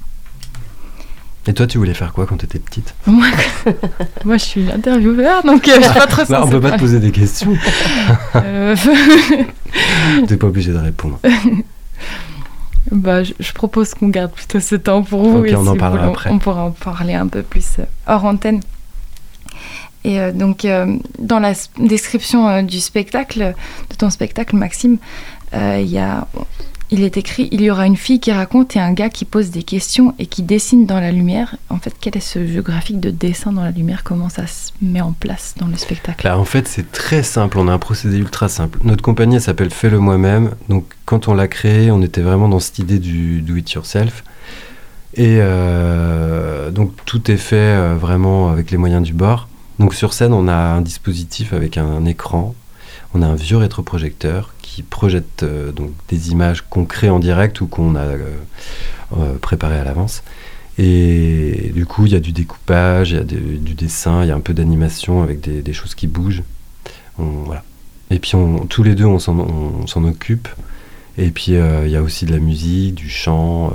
Et 1.48 1.54
toi, 1.54 1.66
tu 1.66 1.78
voulais 1.78 1.94
faire 1.94 2.12
quoi 2.12 2.24
quand 2.24 2.36
tu 2.36 2.44
étais 2.44 2.60
petite? 2.60 2.94
Moi, 3.04 3.26
moi, 4.24 4.36
je 4.36 4.44
suis 4.44 4.64
l'intervieweur, 4.64 5.42
donc 5.42 5.66
euh, 5.66 5.74
je 5.76 5.82
suis 5.82 5.92
pas 5.92 6.06
trop 6.06 6.22
Bah, 6.28 6.42
on 6.44 6.48
peut 6.48 6.60
pas 6.60 6.72
te 6.72 6.78
poser 6.78 7.00
des 7.00 7.10
questions. 7.10 7.56
Euh, 8.34 8.74
T'es 10.26 10.36
pas 10.36 10.46
obligé 10.46 10.72
de 10.72 10.78
répondre. 10.78 11.18
Bah, 12.90 13.22
je, 13.22 13.32
je 13.38 13.52
propose 13.52 13.94
qu'on 13.94 14.08
garde 14.08 14.32
plutôt 14.32 14.60
ce 14.60 14.74
temps 14.74 15.02
pour 15.02 15.22
vous. 15.22 15.38
Ok, 15.38 15.48
et 15.48 15.56
on 15.56 15.62
si 15.62 15.68
en 15.70 15.76
parlera 15.76 16.06
après. 16.06 16.30
On 16.30 16.38
pourra 16.38 16.64
en 16.64 16.70
parler 16.72 17.14
un 17.14 17.28
peu 17.28 17.42
plus 17.42 17.78
euh, 17.78 17.84
hors 18.06 18.24
antenne. 18.24 18.60
Et 20.04 20.20
euh, 20.20 20.32
donc, 20.32 20.64
euh, 20.64 20.96
dans 21.18 21.38
la 21.38 21.52
description 21.78 22.48
euh, 22.48 22.62
du 22.62 22.80
spectacle, 22.80 23.54
de 23.90 23.96
ton 23.96 24.10
spectacle, 24.10 24.56
Maxime, 24.56 24.98
il 25.54 25.86
y, 25.86 25.98
a, 25.98 26.26
il 26.92 27.04
est 27.04 27.16
écrit 27.16 27.48
il 27.50 27.62
y 27.62 27.70
aura 27.70 27.86
une 27.86 27.96
fille 27.96 28.20
qui 28.20 28.30
raconte 28.32 28.76
et 28.76 28.78
un 28.78 28.92
gars 28.92 29.08
qui 29.08 29.24
pose 29.24 29.50
des 29.50 29.62
questions 29.62 30.14
et 30.18 30.26
qui 30.26 30.42
dessine 30.42 30.84
dans 30.84 31.00
la 31.00 31.10
lumière. 31.10 31.56
En 31.70 31.78
fait, 31.78 31.94
quel 31.98 32.16
est 32.16 32.20
ce 32.20 32.46
jeu 32.46 32.60
graphique 32.60 33.00
de 33.00 33.10
dessin 33.10 33.50
dans 33.50 33.64
la 33.64 33.70
lumière? 33.70 34.04
Comment 34.04 34.28
ça 34.28 34.46
se 34.46 34.72
met 34.82 35.00
en 35.00 35.12
place 35.12 35.54
dans 35.58 35.66
le 35.66 35.76
spectacle? 35.76 36.26
Là, 36.26 36.38
en 36.38 36.44
fait, 36.44 36.68
c'est 36.68 36.92
très 36.92 37.22
simple. 37.22 37.58
On 37.58 37.66
a 37.66 37.72
un 37.72 37.78
procédé 37.78 38.18
ultra 38.18 38.50
simple. 38.50 38.78
Notre 38.84 39.02
compagnie 39.02 39.36
elle 39.36 39.40
s'appelle 39.40 39.70
Fais-le 39.70 39.98
moi-même. 39.98 40.50
Donc, 40.68 40.84
quand 41.06 41.28
on 41.28 41.34
l'a 41.34 41.48
créé, 41.48 41.90
on 41.90 42.02
était 42.02 42.20
vraiment 42.20 42.48
dans 42.48 42.60
cette 42.60 42.78
idée 42.78 42.98
du 42.98 43.40
do 43.40 43.56
it 43.56 43.72
yourself. 43.72 44.22
Et 45.14 45.38
euh, 45.40 46.70
donc, 46.70 46.92
tout 47.06 47.30
est 47.30 47.38
fait 47.38 47.56
euh, 47.56 47.94
vraiment 47.98 48.50
avec 48.50 48.70
les 48.70 48.76
moyens 48.76 49.02
du 49.02 49.14
bord. 49.14 49.48
Donc, 49.78 49.94
sur 49.94 50.12
scène, 50.12 50.34
on 50.34 50.46
a 50.46 50.54
un 50.54 50.82
dispositif 50.82 51.54
avec 51.54 51.78
un 51.78 52.04
écran. 52.04 52.54
On 53.14 53.22
a 53.22 53.26
un 53.26 53.34
vieux 53.34 53.56
rétroprojecteur 53.56 54.52
qui 54.72 54.82
projette 54.82 55.42
euh, 55.42 55.70
donc 55.70 55.90
des 56.08 56.30
images 56.30 56.62
qu'on 56.62 56.86
crée 56.86 57.10
en 57.10 57.18
direct 57.18 57.60
ou 57.60 57.66
qu'on 57.66 57.94
a 57.94 58.00
euh, 58.00 58.18
euh, 59.18 59.34
préparées 59.38 59.78
à 59.78 59.84
l'avance. 59.84 60.22
Et 60.78 61.72
du 61.74 61.84
coup, 61.84 62.06
il 62.06 62.12
y 62.12 62.16
a 62.16 62.20
du 62.20 62.32
découpage, 62.32 63.10
il 63.10 63.16
y 63.16 63.20
a 63.20 63.24
du 63.24 63.74
dessin, 63.74 64.22
il 64.22 64.28
y 64.28 64.30
a 64.30 64.34
un 64.34 64.40
peu 64.40 64.54
d'animation 64.54 65.22
avec 65.22 65.40
des, 65.40 65.72
choses 65.74 65.94
qui 65.94 66.06
bougent. 66.06 66.42
Voilà. 67.18 67.62
Et 68.10 68.18
puis, 68.18 68.34
on, 68.36 68.64
tous 68.64 68.82
les 68.82 68.94
deux, 68.94 69.04
on 69.04 69.18
s'en, 69.18 70.04
occupe. 70.04 70.48
Et 71.18 71.30
puis, 71.30 71.52
il 71.52 71.90
y 71.90 71.96
a 71.96 72.02
aussi 72.02 72.24
de 72.24 72.32
la 72.32 72.38
musique, 72.38 72.94
du 72.94 73.10
chant. 73.10 73.70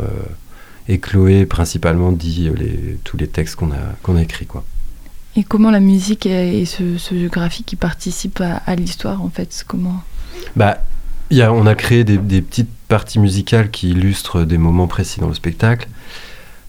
et 0.89 0.97
Chloé, 0.97 1.45
principalement, 1.45 2.11
dit 2.11 2.49
les, 2.57 2.97
tous 3.03 3.15
les 3.15 3.27
textes 3.27 3.57
qu'on 3.57 3.69
a, 3.69 3.93
qu'on 4.01 4.15
a 4.15 4.23
écrits. 4.23 4.47
Quoi. 4.47 4.65
Et 5.35 5.43
comment 5.43 5.69
la 5.69 5.79
musique 5.79 6.25
et 6.25 6.65
ce, 6.65 7.27
graphique 7.27 7.67
qui 7.67 7.75
participe 7.75 8.41
à, 8.41 8.55
à 8.65 8.73
l'histoire 8.73 9.21
en 9.21 9.29
fait? 9.29 9.63
Comment 9.67 10.01
Bah, 10.55 10.79
y 11.31 11.41
a, 11.41 11.51
on 11.51 11.65
a 11.65 11.75
créé 11.75 12.03
des, 12.03 12.17
petites 12.41 12.69
parties 12.87 13.19
musicales 13.19 13.69
qui 13.69 13.89
illustrent 13.91 14.43
des 14.43 14.57
moments 14.57 14.87
précis 14.87 15.19
dans 15.19 15.27
le 15.27 15.33
spectacle, 15.33 15.87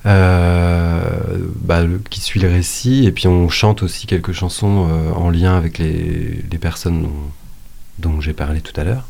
euh, 0.06 1.38
bah, 1.62 1.82
qui 2.10 2.20
suit 2.20 2.40
le 2.40 2.48
récit, 2.48 3.06
et 3.06 3.12
puis 3.12 3.28
on 3.28 3.48
chante 3.48 3.82
aussi 3.82 4.06
quelques 4.06 4.32
chansons 4.32 4.88
euh, 4.88 5.12
en 5.12 5.30
lien 5.30 5.56
avec 5.56 5.78
les, 5.78 6.44
les 6.50 6.58
personnes 6.58 7.02
dont, 7.02 8.10
dont 8.10 8.20
j'ai 8.20 8.32
parlé 8.32 8.60
tout 8.60 8.78
à 8.80 8.84
l'heure. 8.84 9.04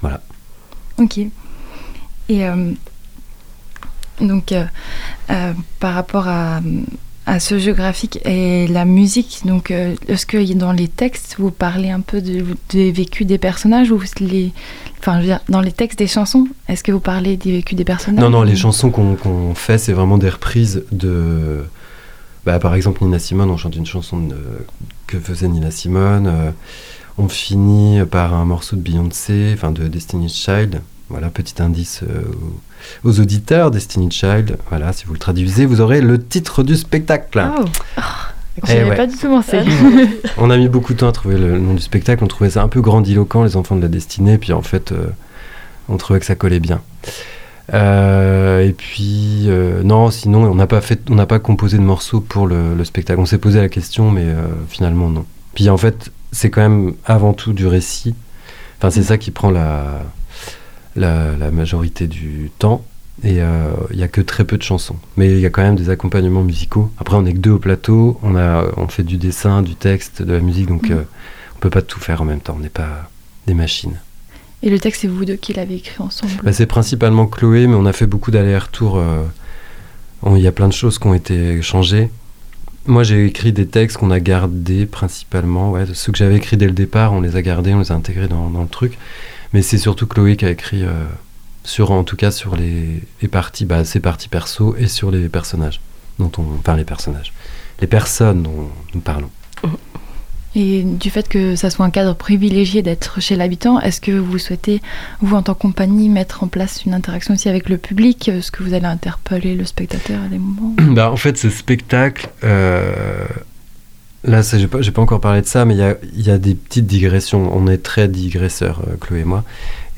Voilà. 0.00 0.20
Ok. 0.98 1.18
Et 2.28 2.46
euh, 2.46 2.72
donc, 4.20 4.54
par 5.80 5.94
rapport 5.94 6.28
à, 6.28 6.60
à 7.26 7.40
ce 7.40 7.58
jeu 7.58 7.72
graphique 7.72 8.20
et 8.24 8.68
la 8.68 8.84
musique, 8.84 9.40
donc, 9.44 9.70
euh, 9.72 9.94
est-ce 10.06 10.26
que 10.26 10.52
dans 10.54 10.70
les 10.72 10.86
textes, 10.86 11.36
vous 11.38 11.50
parlez 11.50 11.90
un 11.90 12.00
peu 12.00 12.20
de- 12.22 12.44
des 12.70 12.92
vécus 12.92 13.26
des 13.26 13.36
personnages 13.38 13.90
ou 13.90 14.00
les, 14.20 14.52
enfin, 15.00 15.14
je 15.16 15.20
veux 15.22 15.26
dire, 15.26 15.40
dans 15.48 15.60
les 15.60 15.72
textes 15.72 15.98
des 15.98 16.06
chansons, 16.06 16.46
est-ce 16.68 16.84
que 16.84 16.92
vous 16.92 17.00
parlez 17.00 17.36
des 17.36 17.50
vécus 17.52 17.76
des 17.76 17.84
personnages 17.84 18.22
Non, 18.22 18.30
non, 18.30 18.42
les 18.42 18.54
chansons 18.56 18.90
qu'on 18.90 19.54
fait, 19.54 19.78
c'est 19.78 19.92
vraiment 19.92 20.18
des 20.18 20.28
reprises 20.30 20.84
de. 20.92 21.64
Bah, 22.44 22.60
par 22.60 22.76
exemple, 22.76 23.02
Nina 23.02 23.18
Simone, 23.18 23.50
on 23.50 23.56
chante 23.56 23.74
une 23.74 23.86
chanson 23.86 24.28
que 25.08 25.18
faisait 25.18 25.48
Nina 25.48 25.72
Simone. 25.72 26.28
euh, 26.28 26.50
on 27.18 27.28
finit 27.28 27.98
par 28.08 28.34
un 28.34 28.44
morceau 28.44 28.76
de 28.76 28.82
Beyoncé, 28.82 29.50
enfin 29.54 29.72
de 29.72 29.88
Destiny's 29.88 30.34
Child. 30.34 30.80
Voilà, 31.08 31.28
petit 31.30 31.60
indice 31.62 32.02
euh, 32.02 32.22
aux 33.04 33.20
auditeurs, 33.20 33.70
Destiny's 33.70 34.14
Child. 34.14 34.58
Voilà, 34.68 34.92
si 34.92 35.04
vous 35.06 35.12
le 35.12 35.18
traduisez, 35.18 35.66
vous 35.66 35.80
aurez 35.80 36.00
le 36.00 36.22
titre 36.22 36.62
du 36.62 36.76
spectacle. 36.76 37.44
Oh, 37.58 37.64
Eh 37.98 38.66
j'y 38.66 38.72
avais 38.78 38.90
ouais. 38.90 38.96
pas 38.96 39.06
du 39.06 39.16
tout 39.16 39.28
pensé. 39.28 39.60
On 40.38 40.50
a 40.50 40.56
mis 40.56 40.68
beaucoup 40.68 40.92
de 40.94 40.98
temps 40.98 41.08
à 41.08 41.12
trouver 41.12 41.38
le 41.38 41.58
nom 41.58 41.74
du 41.74 41.82
spectacle. 41.82 42.24
On 42.24 42.26
trouvait 42.26 42.50
ça 42.50 42.62
un 42.62 42.68
peu 42.68 42.80
grandiloquent, 42.80 43.44
les 43.44 43.56
enfants 43.56 43.76
de 43.76 43.82
la 43.82 43.88
destinée. 43.88 44.38
Puis 44.38 44.52
en 44.52 44.62
fait, 44.62 44.92
euh, 44.92 45.06
on 45.88 45.96
trouvait 45.96 46.20
que 46.20 46.26
ça 46.26 46.34
collait 46.34 46.60
bien. 46.60 46.80
Euh, 47.74 48.66
et 48.66 48.72
puis, 48.72 49.44
euh, 49.46 49.82
non, 49.82 50.10
sinon, 50.10 50.44
on 50.44 50.54
n'a 50.54 50.66
pas, 50.66 50.80
fait, 50.80 51.00
on 51.10 51.14
n'a 51.14 51.26
pas 51.26 51.38
composé 51.38 51.78
de 51.78 51.82
morceaux 51.82 52.20
pour 52.20 52.46
le, 52.46 52.74
le 52.74 52.84
spectacle. 52.84 53.20
On 53.20 53.26
s'est 53.26 53.38
posé 53.38 53.60
la 53.60 53.68
question, 53.68 54.10
mais 54.10 54.24
euh, 54.24 54.46
finalement, 54.68 55.08
non. 55.08 55.24
Puis 55.54 55.68
en 55.68 55.76
fait, 55.76 56.10
c'est 56.32 56.50
quand 56.50 56.60
même 56.62 56.94
avant 57.04 57.32
tout 57.32 57.52
du 57.52 57.66
récit. 57.66 58.14
Enfin, 58.78 58.90
c'est 58.90 59.02
ça 59.02 59.18
qui 59.18 59.30
prend 59.30 59.50
la, 59.50 60.02
la, 60.96 61.36
la 61.36 61.50
majorité 61.50 62.06
du 62.08 62.50
temps. 62.58 62.84
Et 63.22 63.40
euh, 63.40 63.70
il 63.92 63.98
y 63.98 64.02
a 64.02 64.08
que 64.08 64.20
très 64.20 64.44
peu 64.44 64.58
de 64.58 64.62
chansons. 64.62 64.96
Mais 65.16 65.32
il 65.32 65.40
y 65.40 65.46
a 65.46 65.50
quand 65.50 65.62
même 65.62 65.76
des 65.76 65.88
accompagnements 65.88 66.42
musicaux. 66.42 66.90
Après, 66.98 67.16
on 67.16 67.24
est 67.24 67.32
que 67.32 67.38
deux 67.38 67.52
au 67.52 67.58
plateau. 67.58 68.18
On, 68.22 68.36
a, 68.36 68.66
on 68.76 68.88
fait 68.88 69.04
du 69.04 69.16
dessin, 69.16 69.62
du 69.62 69.74
texte, 69.74 70.20
de 70.20 70.34
la 70.34 70.40
musique. 70.40 70.66
Donc, 70.66 70.90
euh, 70.90 71.02
on 71.54 71.58
peut 71.60 71.70
pas 71.70 71.80
tout 71.80 71.98
faire 72.00 72.20
en 72.20 72.26
même 72.26 72.40
temps. 72.40 72.56
On 72.58 72.62
n'est 72.62 72.68
pas 72.68 73.08
des 73.46 73.54
machines. 73.54 73.96
Et 74.62 74.68
le 74.68 74.78
texte, 74.78 75.02
c'est 75.02 75.08
vous 75.08 75.24
deux 75.24 75.36
qui 75.36 75.54
l'avez 75.54 75.76
écrit 75.76 76.02
ensemble? 76.02 76.32
Bah, 76.42 76.52
c'est 76.52 76.66
principalement 76.66 77.26
Chloé, 77.26 77.66
mais 77.66 77.74
on 77.74 77.86
a 77.86 77.92
fait 77.94 78.06
beaucoup 78.06 78.30
d'allers-retours. 78.30 78.98
euh, 78.98 79.22
Il 80.34 80.42
y 80.42 80.46
a 80.46 80.52
plein 80.52 80.68
de 80.68 80.74
choses 80.74 80.98
qui 80.98 81.06
ont 81.06 81.14
été 81.14 81.62
changées. 81.62 82.10
Moi, 82.84 83.02
j'ai 83.02 83.24
écrit 83.24 83.52
des 83.52 83.66
textes 83.66 83.96
qu'on 83.96 84.10
a 84.10 84.20
gardés 84.20 84.84
principalement. 84.86 85.72
Ouais, 85.72 85.84
ceux 85.94 86.12
que 86.12 86.18
j'avais 86.18 86.36
écrits 86.36 86.56
dès 86.58 86.66
le 86.66 86.72
départ, 86.72 87.14
on 87.14 87.20
les 87.20 87.34
a 87.36 87.42
gardés, 87.42 87.72
on 87.74 87.80
les 87.80 87.92
a 87.92 87.94
intégrés 87.94 88.28
dans, 88.28 88.50
dans 88.50 88.62
le 88.62 88.68
truc. 88.68 88.98
Mais 89.56 89.62
c'est 89.62 89.78
surtout 89.78 90.06
Chloé 90.06 90.36
qui 90.36 90.44
a 90.44 90.50
écrit, 90.50 90.82
euh, 90.82 91.06
sur, 91.64 91.90
en 91.90 92.04
tout 92.04 92.16
cas 92.16 92.30
sur 92.30 92.56
les, 92.56 93.02
les 93.22 93.28
parties, 93.28 93.64
bah, 93.64 93.86
ses 93.86 94.00
parties 94.00 94.28
perso 94.28 94.76
et 94.76 94.86
sur 94.86 95.10
les 95.10 95.30
personnages 95.30 95.80
dont 96.18 96.30
on, 96.36 96.44
enfin 96.58 96.76
les 96.76 96.84
personnages, 96.84 97.32
les 97.80 97.86
personnes 97.86 98.42
dont 98.42 98.68
nous 98.92 99.00
parlons. 99.00 99.30
Et 100.54 100.82
du 100.82 101.08
fait 101.08 101.26
que 101.26 101.56
ça 101.56 101.70
soit 101.70 101.86
un 101.86 101.90
cadre 101.90 102.14
privilégié 102.14 102.82
d'être 102.82 103.22
chez 103.22 103.34
l'habitant, 103.34 103.80
est-ce 103.80 104.02
que 104.02 104.12
vous 104.12 104.38
souhaitez, 104.38 104.82
vous 105.22 105.34
en 105.34 105.42
tant 105.42 105.54
que 105.54 105.60
compagnie, 105.60 106.10
mettre 106.10 106.44
en 106.44 106.48
place 106.48 106.84
une 106.84 106.92
interaction 106.92 107.32
aussi 107.32 107.48
avec 107.48 107.70
le 107.70 107.78
public 107.78 108.28
Est-ce 108.28 108.50
que 108.50 108.62
vous 108.62 108.74
allez 108.74 108.84
interpeller 108.84 109.54
le 109.54 109.64
spectateur 109.64 110.22
à 110.22 110.28
des 110.28 110.36
moments 110.36 110.74
bah, 110.94 111.10
en 111.10 111.16
fait, 111.16 111.38
ce 111.38 111.48
spectacle, 111.48 112.28
euh, 112.44 113.24
là, 114.26 114.42
j'ai 114.42 114.66
pas, 114.66 114.78
pas 114.78 115.02
encore 115.02 115.20
parlé 115.20 115.40
de 115.40 115.46
ça, 115.46 115.64
mais 115.64 115.74
il 115.74 116.22
y 116.22 116.30
a, 116.30 116.38
des 116.38 116.54
petites 116.54 116.86
digressions. 116.86 117.50
On 117.56 117.66
est 117.66 117.78
très 117.78 118.08
digresseurs, 118.08 118.82
euh, 118.86 118.96
Chloé 119.00 119.20
et 119.20 119.24
moi. 119.24 119.44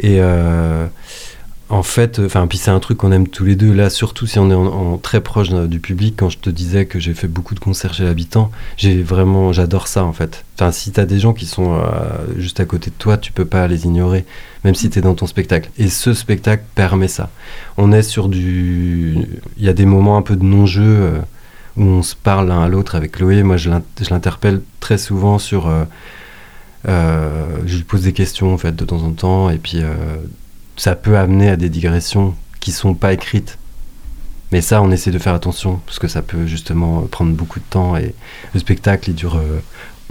Et 0.01 0.19
euh, 0.21 0.87
en 1.71 1.83
fait, 1.83 2.19
enfin, 2.19 2.47
puis 2.47 2.59
c'est 2.59 2.71
un 2.71 2.81
truc 2.81 2.99
qu'on 2.99 3.13
aime 3.13 3.29
tous 3.29 3.45
les 3.45 3.57
deux. 3.57 3.73
Là, 3.73 3.91
surtout 3.91 4.27
si 4.27 4.39
on 4.39 4.51
est 4.51 4.55
en, 4.55 4.99
très 4.99 5.21
proche 5.21 5.51
du 5.51 5.81
public. 5.81 6.15
Quand 6.17 6.29
je 6.29 6.39
te 6.39 6.51
disais 6.51 6.87
que 6.87 6.99
j'ai 6.99 7.15
fait 7.15 7.29
beaucoup 7.29 7.55
de 7.55 7.61
concerts 7.61 7.95
chez 7.95 8.05
l'habitant, 8.05 8.51
j'ai 8.77 9.03
vraiment, 9.03 9.53
j'adore 9.53 9.89
ça 9.89 10.05
en 10.05 10.13
fait. 10.13 10.45
Enfin, 10.55 10.73
si 10.73 10.93
t'as 10.93 11.07
des 11.07 11.19
gens 11.19 11.33
qui 11.33 11.47
sont 11.47 11.75
euh, 11.75 11.81
juste 12.37 12.61
à 12.61 12.65
côté 12.65 12.91
de 12.91 12.97
toi, 12.97 13.17
tu 13.17 13.33
peux 13.33 13.45
pas 13.45 13.67
les 13.67 13.85
ignorer, 13.85 14.25
même 14.65 14.75
si 14.75 14.91
t'es 14.91 15.01
dans 15.01 15.15
ton 15.15 15.27
spectacle. 15.27 15.71
Et 15.79 15.89
ce 15.89 16.15
spectacle 16.15 16.65
permet 16.75 17.09
ça. 17.09 17.31
On 17.77 17.93
est 17.93 18.03
sur 18.03 18.29
du, 18.29 19.17
il 19.59 19.65
y 19.65 19.69
a 19.69 19.75
des 19.75 19.87
moments 19.87 20.17
un 20.17 20.23
peu 20.23 20.37
de 20.37 20.45
non-jeu. 20.45 21.21
Où 21.77 21.83
on 21.83 22.03
se 22.03 22.15
parle 22.17 22.49
l'un 22.49 22.63
à 22.63 22.69
l'autre 22.69 22.95
avec 22.97 23.13
Chloé. 23.13 23.43
Moi, 23.43 23.57
je 23.57 23.71
l'in- 23.71 23.83
je 24.01 24.11
l'interpelle 24.11 24.63
très 24.81 24.99
souvent 24.99 25.39
sur. 25.39 25.67
euh, 25.69 25.85
euh, 26.89 27.59
je 27.67 27.77
lui 27.77 27.85
pose 27.85 28.03
des 28.03 28.13
questions 28.13 28.55
en 28.55 28.59
fait 28.59 28.75
de 28.75 28.85
temps 28.85 29.03
en 29.03 29.11
temps, 29.13 29.51
et 29.51 29.59
puis 29.59 29.79
euh, 29.83 29.95
ça 30.77 30.95
peut 30.95 31.19
amener 31.19 31.49
à 31.51 31.57
des 31.57 31.69
digressions 31.69 32.35
qui 32.61 32.73
sont 32.73 32.95
pas 32.95 33.13
écrites. 33.13 33.59
Mais 34.53 34.61
ça, 34.63 34.81
on 34.81 34.91
essaie 34.91 35.11
de 35.11 35.19
faire 35.19 35.35
attention 35.35 35.81
parce 35.85 35.99
que 35.99 36.09
ça 36.09 36.23
peut 36.23 36.47
justement 36.47 37.03
prendre 37.03 37.33
beaucoup 37.35 37.59
de 37.59 37.65
temps 37.69 37.97
et 37.97 38.15
le 38.55 38.61
spectacle, 38.61 39.11
il 39.11 39.15
dure 39.15 39.39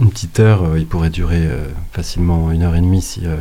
une 0.00 0.10
petite 0.10 0.38
heure. 0.38 0.76
il 0.76 0.86
pourrait 0.86 1.10
durer 1.10 1.48
facilement 1.92 2.52
une 2.52 2.62
heure 2.62 2.76
et 2.76 2.80
demie 2.80 3.02
si. 3.02 3.22
euh, 3.24 3.36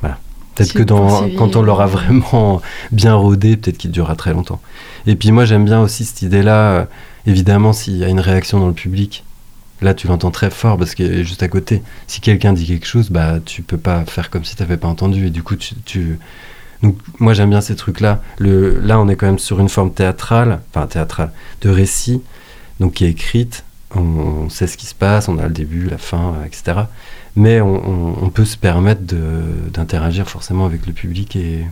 voilà. 0.00 0.18
Peut-être 0.56 0.72
que 0.72 0.82
dans, 0.82 1.28
quand 1.36 1.56
on 1.56 1.62
l'aura 1.62 1.86
vraiment 1.86 2.60
bien 2.92 3.14
rodé, 3.14 3.56
peut-être 3.56 3.78
qu'il 3.78 3.90
durera 3.90 4.16
très 4.16 4.32
longtemps. 4.32 4.60
Et 5.06 5.14
puis 5.14 5.30
moi, 5.30 5.44
j'aime 5.44 5.64
bien 5.64 5.80
aussi 5.80 6.04
cette 6.04 6.22
idée-là. 6.22 6.70
euh, 6.72 6.84
évidemment, 7.26 7.72
s'il 7.72 7.96
y 7.96 8.04
a 8.04 8.08
une 8.08 8.20
réaction 8.20 8.58
dans 8.58 8.68
le 8.68 8.72
public, 8.72 9.24
là, 9.82 9.92
tu 9.94 10.06
l'entends 10.08 10.30
très 10.30 10.50
fort 10.50 10.78
parce 10.78 10.94
qu'il 10.94 11.12
est 11.12 11.24
juste 11.24 11.42
à 11.42 11.48
côté. 11.48 11.82
Si 12.06 12.20
quelqu'un 12.20 12.52
dit 12.54 12.66
quelque 12.66 12.86
chose, 12.86 13.10
bah, 13.10 13.34
tu 13.44 13.62
peux 13.62 13.76
pas 13.78 14.04
faire 14.06 14.30
comme 14.30 14.44
si 14.44 14.56
tu 14.56 14.62
n'avais 14.62 14.76
pas 14.78 14.88
entendu. 14.88 15.26
Et 15.26 15.30
du 15.30 15.42
coup, 15.42 15.56
tu. 15.56 15.74
tu- 15.84 16.18
Donc, 16.82 16.96
moi, 17.18 17.34
j'aime 17.34 17.50
bien 17.50 17.60
ces 17.60 17.76
trucs-là. 17.76 18.22
Le... 18.38 18.80
Là, 18.80 18.98
on 18.98 19.08
est 19.08 19.16
quand 19.16 19.26
même 19.26 19.38
sur 19.38 19.60
une 19.60 19.68
forme 19.68 19.92
théâtrale, 19.92 20.60
enfin 20.74 20.86
théâtrale, 20.86 21.30
de 21.62 21.68
récit, 21.70 22.22
donc 22.80 22.94
qui 22.94 23.04
est 23.04 23.10
écrite. 23.10 23.64
On, 23.94 24.00
on 24.00 24.48
sait 24.50 24.66
ce 24.66 24.76
qui 24.76 24.86
se 24.86 24.94
passe, 24.94 25.28
on 25.28 25.38
a 25.38 25.44
le 25.46 25.52
début, 25.54 25.88
la 25.88 25.98
fin, 25.98 26.34
etc. 26.46 26.80
Mais 27.36 27.60
on, 27.60 28.30
peut 28.30 28.46
se 28.46 28.56
permettre 28.56 29.02
d'interagir 29.04 30.28
forcément 30.28 30.64
avec 30.64 30.86
le 30.86 30.94
public. 30.94 31.36
Et 31.36 31.66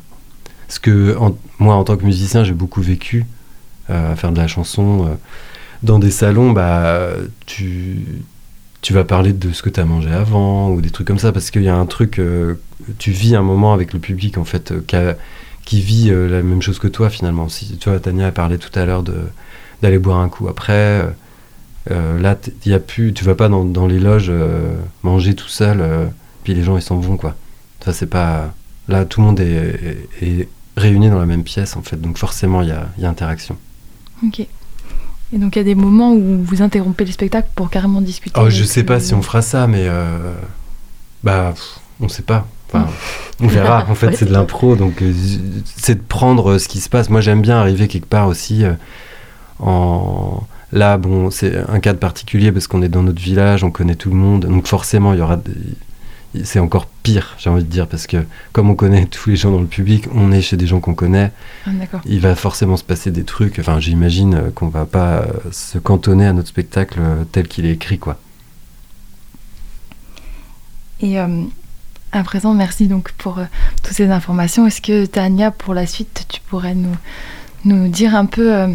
ce 0.68 0.78
que 0.78 1.16
moi, 1.58 1.74
en 1.74 1.84
tant 1.84 1.96
que 1.96 2.04
musicien, 2.04 2.44
j'ai 2.44 2.52
beaucoup 2.52 2.82
vécu 2.82 3.24
euh, 3.88 4.12
à 4.12 4.16
faire 4.16 4.30
de 4.30 4.36
la 4.36 4.46
chanson. 4.46 5.06
euh, 5.06 5.14
dans 5.82 5.98
des 5.98 6.10
salons, 6.10 6.52
bah, 6.52 7.08
tu, 7.46 8.04
tu 8.82 8.92
vas 8.92 9.04
parler 9.04 9.32
de 9.32 9.52
ce 9.52 9.62
que 9.62 9.70
tu 9.70 9.80
as 9.80 9.86
mangé 9.86 10.10
avant 10.10 10.70
ou 10.70 10.82
des 10.82 10.90
trucs 10.90 11.06
comme 11.06 11.18
ça 11.18 11.32
parce 11.32 11.50
qu'il 11.50 11.62
y 11.62 11.68
a 11.68 11.76
un 11.76 11.86
truc, 11.86 12.18
euh, 12.18 12.54
tu 12.98 13.10
vis 13.10 13.34
un 13.34 13.42
moment 13.42 13.72
avec 13.72 13.94
le 13.94 13.98
public 13.98 14.36
en 14.36 14.44
fait, 14.44 14.74
qui, 15.64 15.80
vit 15.80 16.10
la 16.10 16.42
même 16.42 16.60
chose 16.60 16.78
que 16.78 16.88
toi 16.88 17.08
finalement. 17.08 17.48
Si 17.48 17.78
tu 17.78 17.88
vois, 17.88 18.00
Tania 18.00 18.26
a 18.26 18.32
parlé 18.32 18.58
tout 18.58 18.78
à 18.78 18.84
l'heure 18.84 19.02
d'aller 19.82 19.98
boire 19.98 20.18
un 20.18 20.28
coup 20.28 20.48
après. 20.48 21.08
Euh, 21.90 22.18
là, 22.18 22.36
y 22.64 22.72
a 22.72 22.78
plus, 22.78 23.12
tu 23.12 23.24
vas 23.24 23.34
pas 23.34 23.48
dans, 23.48 23.64
dans 23.64 23.86
les 23.86 24.00
loges 24.00 24.28
euh, 24.30 24.74
manger 25.02 25.34
tout 25.34 25.48
seul, 25.48 25.80
euh, 25.80 26.06
puis 26.42 26.54
les 26.54 26.62
gens 26.62 26.76
ils 26.76 26.82
s'en 26.82 26.96
vont 26.96 27.16
quoi. 27.16 27.34
Ça 27.84 27.92
c'est 27.92 28.06
pas, 28.06 28.54
Là, 28.86 29.06
tout 29.06 29.20
le 29.20 29.26
monde 29.26 29.40
est, 29.40 30.06
est 30.20 30.46
réuni 30.76 31.08
dans 31.08 31.18
la 31.18 31.24
même 31.24 31.42
pièce, 31.42 31.74
en 31.74 31.80
fait. 31.80 31.98
Donc 31.98 32.18
forcément, 32.18 32.60
il 32.60 32.68
y 32.68 32.72
a, 32.72 32.86
y 32.98 33.06
a 33.06 33.08
interaction. 33.08 33.56
Ok. 34.22 34.40
Et 34.40 35.38
donc 35.38 35.56
il 35.56 35.58
y 35.58 35.62
a 35.62 35.64
des 35.64 35.74
moments 35.74 36.12
où 36.12 36.42
vous 36.42 36.60
interrompez 36.60 37.06
le 37.06 37.12
spectacle 37.12 37.48
pour 37.54 37.70
carrément 37.70 38.02
discuter. 38.02 38.38
Oh, 38.38 38.50
je 38.50 38.62
sais 38.62 38.84
pas 38.84 39.00
si 39.00 39.14
on 39.14 39.22
fera 39.22 39.40
ça, 39.40 39.66
mais 39.66 39.88
bah, 41.22 41.52
pff, 41.54 41.80
on 42.00 42.08
sait 42.08 42.22
pas. 42.22 42.46
Enfin, 42.68 42.86
on 43.40 43.46
verra. 43.46 43.86
En 43.88 43.94
fait, 43.94 44.08
Ouais, 44.08 44.16
c'est 44.16 44.26
de 44.26 44.32
l'impro, 44.32 44.76
donc 44.76 45.02
c'est 45.76 45.94
de 45.94 46.02
prendre 46.06 46.58
ce 46.58 46.68
qui 46.68 46.80
se 46.80 46.90
passe. 46.90 47.08
Moi, 47.08 47.22
j'aime 47.22 47.40
bien 47.40 47.56
arriver 47.58 47.88
quelque 47.88 48.06
part 48.06 48.28
aussi. 48.28 48.64
en 49.60 50.46
là, 50.74 50.98
bon, 50.98 51.30
c'est 51.30 51.56
un 51.68 51.80
cadre 51.80 51.98
particulier 51.98 52.52
parce 52.52 52.66
qu'on 52.66 52.82
est 52.82 52.88
dans 52.90 53.02
notre 53.02 53.20
village, 53.22 53.64
on 53.64 53.70
connaît 53.70 53.94
tout 53.94 54.10
le 54.10 54.16
monde, 54.16 54.44
donc 54.46 54.66
forcément, 54.66 55.12
il 55.14 55.18
y 55.20 55.22
aura. 55.22 55.36
des- 55.36 55.52
C'est 56.42 56.58
encore 56.58 56.86
pire, 57.04 57.36
j'ai 57.38 57.48
envie 57.48 57.62
de 57.62 57.68
dire, 57.70 57.86
parce 57.86 58.08
que 58.08 58.16
comme 58.52 58.68
on 58.68 58.74
connaît 58.74 59.06
tous 59.06 59.30
les 59.30 59.36
gens 59.36 59.52
dans 59.52 59.60
le 59.60 59.68
public, 59.68 60.06
on 60.12 60.32
est 60.32 60.42
chez 60.42 60.56
des 60.56 60.66
gens 60.66 60.80
qu'on 60.80 60.94
connaît. 60.94 61.30
Ah. 61.64 61.70
Il 62.06 62.18
va 62.18 62.34
forcément 62.34 62.76
se 62.76 62.82
passer 62.82 63.12
des 63.12 63.22
trucs. 63.22 63.60
Enfin, 63.60 63.78
j'imagine 63.78 64.34
euh, 64.34 64.50
qu'on 64.52 64.66
va 64.68 64.84
pas 64.84 65.18
euh, 65.18 65.26
se 65.52 65.78
cantonner 65.78 66.26
à 66.26 66.32
notre 66.32 66.48
spectacle 66.48 66.98
euh, 67.00 67.22
tel 67.30 67.46
qu'il 67.46 67.66
est 67.66 67.70
écrit, 67.74 67.98
quoi. 68.00 68.18
Et 71.00 71.20
euh, 71.20 71.42
à 72.12 72.22
présent, 72.24 72.52
merci 72.54 72.88
donc 72.88 73.12
pour 73.12 73.38
euh, 73.38 73.44
toutes 73.84 73.92
ces 73.94 74.08
informations. 74.10 74.66
Est-ce 74.66 74.80
que 74.80 75.06
Tania, 75.06 75.50
pour 75.52 75.72
la 75.74 75.86
suite, 75.86 76.24
tu 76.28 76.40
pourrais 76.40 76.74
nous, 76.74 76.96
nous 77.64 77.86
dire 77.88 78.14
un 78.16 78.26
peu 78.26 78.52
euh, 78.54 78.68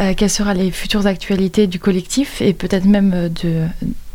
euh, 0.00 0.12
quelles 0.16 0.30
seront 0.30 0.52
les 0.52 0.70
futures 0.70 1.06
actualités 1.06 1.66
du 1.66 1.78
collectif 1.78 2.40
et 2.42 2.52
peut-être 2.52 2.84
même 2.84 3.12
euh, 3.14 3.28
de, 3.28 3.66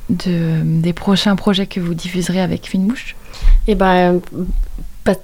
de- 0.09 0.61
des 0.81 0.93
prochains 0.93 1.35
projets 1.35 1.65
que 1.67 1.79
vous 1.79 1.93
diffuserez 1.93 2.41
avec 2.41 2.67
Finmouche? 2.67 3.15
Et 3.67 3.75
ben, 3.75 4.19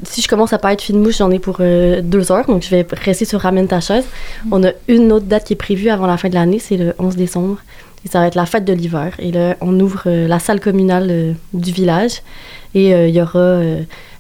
si 0.04 0.22
je 0.22 0.28
commence 0.28 0.54
à 0.54 0.58
parler 0.58 0.76
de 0.78 0.82
film 0.82 1.04
mouche, 1.04 1.18
j'en 1.18 1.30
ai 1.30 1.38
pour 1.40 1.58
euh, 1.60 2.02
deux 2.02 2.32
heures, 2.32 2.46
donc 2.48 2.64
je 2.64 2.70
vais 2.70 2.86
rester 2.92 3.26
sur 3.26 3.40
Ramène 3.42 3.68
ta 3.68 3.80
chaise. 3.80 4.06
On 4.52 4.64
a 4.64 4.72
une 4.88 5.12
autre 5.12 5.26
date 5.28 5.44
qui 5.46 5.54
est 5.54 5.58
prévue 5.58 5.90
avant 5.90 6.08
la 6.08 6.18
fin 6.18 6.30
de 6.30 6.34
l'année, 6.34 6.58
c'est 6.60 6.78
le 6.78 6.94
11 6.98 7.16
décembre. 7.16 7.58
Et 8.08 8.10
ça 8.10 8.20
va 8.22 8.28
être 8.28 8.36
la 8.36 8.46
fête 8.46 8.64
de 8.64 8.72
l'hiver. 8.72 9.12
Et 9.20 9.34
là, 9.34 9.58
on 9.60 9.78
ouvre 9.82 10.04
euh, 10.06 10.30
la 10.30 10.40
salle 10.40 10.62
communale 10.62 11.08
euh, 11.10 11.34
du 11.54 11.74
village. 11.74 12.22
Et 12.74 12.94
euh, 12.94 13.10
il 13.10 13.14
y 13.16 13.22
aura 13.22 13.60